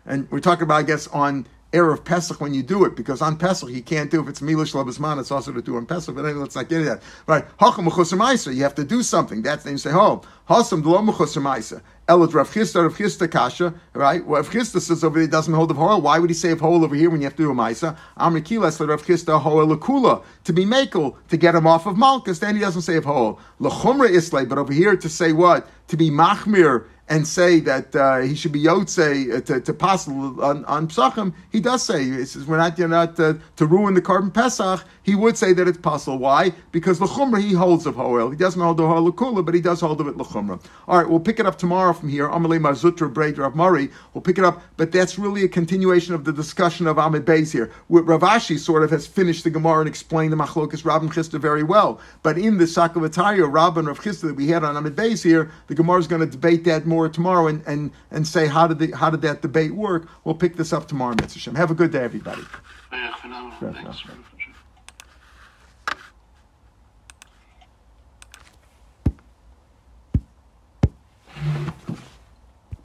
And 0.05 0.29
we're 0.31 0.39
talking 0.39 0.63
about, 0.63 0.75
I 0.75 0.83
guess, 0.83 1.07
on 1.07 1.47
Erev 1.71 2.05
Pesach 2.05 2.39
when 2.39 2.53
you 2.53 2.63
do 2.63 2.85
it, 2.85 2.95
because 2.95 3.21
on 3.21 3.37
Pesach 3.37 3.69
you 3.69 3.81
can't 3.81 4.09
do 4.09 4.21
if 4.21 4.29
it's 4.29 4.41
Milish 4.41 4.73
Labasman, 4.73 5.19
it's 5.19 5.31
also 5.31 5.51
to 5.51 5.61
do 5.61 5.75
on 5.75 5.85
Pesach, 5.85 6.15
but 6.15 6.23
anyway, 6.23 6.39
let's 6.41 6.55
not 6.55 6.69
get 6.69 6.79
into 6.79 6.89
that. 6.89 7.03
Right? 7.27 7.45
Hacham 7.59 8.55
you 8.55 8.63
have 8.63 8.75
to 8.75 8.83
do 8.83 9.03
something. 9.03 9.41
That's 9.41 9.63
then 9.63 9.73
you 9.73 9.77
say, 9.77 9.91
oh, 9.91 10.21
Hasam 10.49 10.83
Dlo 10.83 11.07
Mechusamaisa. 11.07 11.81
Elot 12.07 12.35
Rav 12.35 12.51
Chisda, 12.51 12.83
Rav 12.83 12.95
Chisda 12.95 13.29
Kasha, 13.29 13.73
right? 13.93 14.23
Well, 14.23 14.39
if 14.39 14.51
Chisda 14.51 14.79
says 14.79 15.03
over 15.03 15.17
there 15.17 15.27
doesn't 15.27 15.53
hold 15.55 15.71
of 15.71 15.77
Hoel, 15.77 16.01
why 16.01 16.19
would 16.19 16.29
he 16.29 16.35
say 16.35 16.51
of 16.51 16.59
Hoel 16.59 16.83
over 16.83 16.93
here 16.93 17.09
when 17.09 17.19
you 17.19 17.25
have 17.25 17.35
to 17.35 17.43
do 17.43 17.49
a 17.49 17.55
Maisa? 17.55 17.97
Amr 18.17 18.41
Kilas, 18.41 18.87
Rav 18.87 19.03
Chisda 19.03 19.41
Hoel 19.41 19.75
Lakula, 19.75 20.23
to 20.43 20.53
be 20.53 20.65
Makel, 20.65 21.15
to 21.29 21.37
get 21.37 21.55
him 21.55 21.65
off 21.65 21.87
of 21.87 21.95
Malkus, 21.95 22.39
then 22.39 22.53
he 22.55 22.61
doesn't 22.61 22.83
say 22.83 22.95
of 22.95 23.05
Hoel. 23.05 23.39
Lachumra 23.59 24.07
Islay, 24.07 24.45
but 24.45 24.59
over 24.59 24.71
here 24.71 24.95
to 24.95 25.09
say 25.09 25.31
what? 25.31 25.67
To 25.87 25.97
be 25.97 26.11
Machmir, 26.11 26.85
and 27.07 27.27
say 27.27 27.59
that 27.59 27.95
uh, 27.95 28.19
he 28.19 28.33
should 28.33 28.51
be 28.51 28.63
yotze 28.63 29.31
uh, 29.31 29.41
to, 29.41 29.61
to 29.61 29.73
pass 29.73 30.07
on, 30.07 30.65
on 30.65 30.87
Psachim, 30.87 31.33
he 31.51 31.59
does 31.59 31.83
say, 31.83 32.03
he 32.03 32.25
says, 32.25 32.45
we're 32.45 32.57
not, 32.57 32.77
you're 32.79 32.87
not 32.87 33.19
uh, 33.19 33.35
to 33.57 33.65
ruin 33.65 33.93
the 33.93 34.01
korban 34.01 34.33
Pesach, 34.33 34.83
he 35.03 35.13
would 35.13 35.37
say 35.37 35.53
that 35.53 35.67
it's 35.67 35.77
possible. 35.77 36.17
Why? 36.17 36.51
Because 36.71 36.99
Lechumra, 36.99 37.39
he 37.39 37.53
holds 37.53 37.85
of 37.85 37.95
Hoel. 37.95 38.31
He 38.31 38.37
doesn't 38.37 38.59
hold 38.59 38.79
of 38.79 38.87
Hoel 38.87 39.11
Kula, 39.11 39.45
but 39.45 39.53
he 39.53 39.61
does 39.61 39.81
hold 39.81 40.01
of 40.01 40.07
it 40.07 40.17
Lechumra. 40.17 40.59
All 40.87 40.97
right, 40.97 41.07
we'll 41.07 41.19
pick 41.19 41.39
it 41.39 41.45
up 41.45 41.59
tomorrow 41.59 41.93
from 41.93 42.09
here. 42.09 42.27
Amalei 42.27 42.59
Marzutra 42.59 43.13
Braid 43.13 43.37
Rav 43.37 43.55
Murray. 43.55 43.89
We'll 44.13 44.23
pick 44.23 44.39
it 44.39 44.43
up, 44.43 44.63
but 44.77 44.91
that's 44.91 45.19
really 45.19 45.43
a 45.43 45.47
continuation 45.47 46.15
of 46.15 46.23
the 46.23 46.33
discussion 46.33 46.87
of 46.87 46.97
Ahmed 46.97 47.23
Beis 47.23 47.51
here. 47.51 47.71
Rav 47.89 48.21
Ashi 48.21 48.57
sort 48.57 48.81
of 48.81 48.89
has 48.89 49.05
finished 49.05 49.43
the 49.43 49.51
Gemara 49.51 49.81
and 49.81 49.87
explained 49.87 50.33
the 50.33 50.37
Machlokas 50.37 50.81
Rabban 50.81 51.13
Chisda 51.13 51.39
very 51.39 51.61
well. 51.61 51.99
But 52.23 52.39
in 52.39 52.57
the 52.57 52.65
Sakavataya, 52.65 53.47
Rabban 53.51 53.85
Rav 53.85 53.99
Chisda 53.99 54.21
that 54.21 54.35
we 54.35 54.47
had 54.47 54.63
on 54.63 54.75
Ahmed 54.75 54.95
Beis 54.95 55.23
here, 55.23 55.51
the 55.67 55.75
Gemara 55.75 55.99
is 55.99 56.07
going 56.07 56.21
to 56.21 56.27
debate 56.27 56.63
that 56.63 56.87
more 56.87 56.94
more 56.95 57.09
tomorrow 57.09 57.47
and, 57.47 57.61
and, 57.67 57.91
and 58.09 58.25
say 58.25 58.47
how 58.47 58.67
did 58.67 58.79
the, 58.79 58.95
how 58.95 59.09
did 59.09 59.21
that 59.21 59.41
debate 59.41 59.75
work. 59.75 60.07
We'll 60.23 60.35
pick 60.35 60.55
this 60.55 60.71
up 60.71 60.87
tomorrow, 60.87 61.15
Mitzvah 61.19 61.57
Have 61.57 61.71
a 61.71 61.75
good 61.75 61.91
day, 61.91 62.03
everybody. 62.03 62.43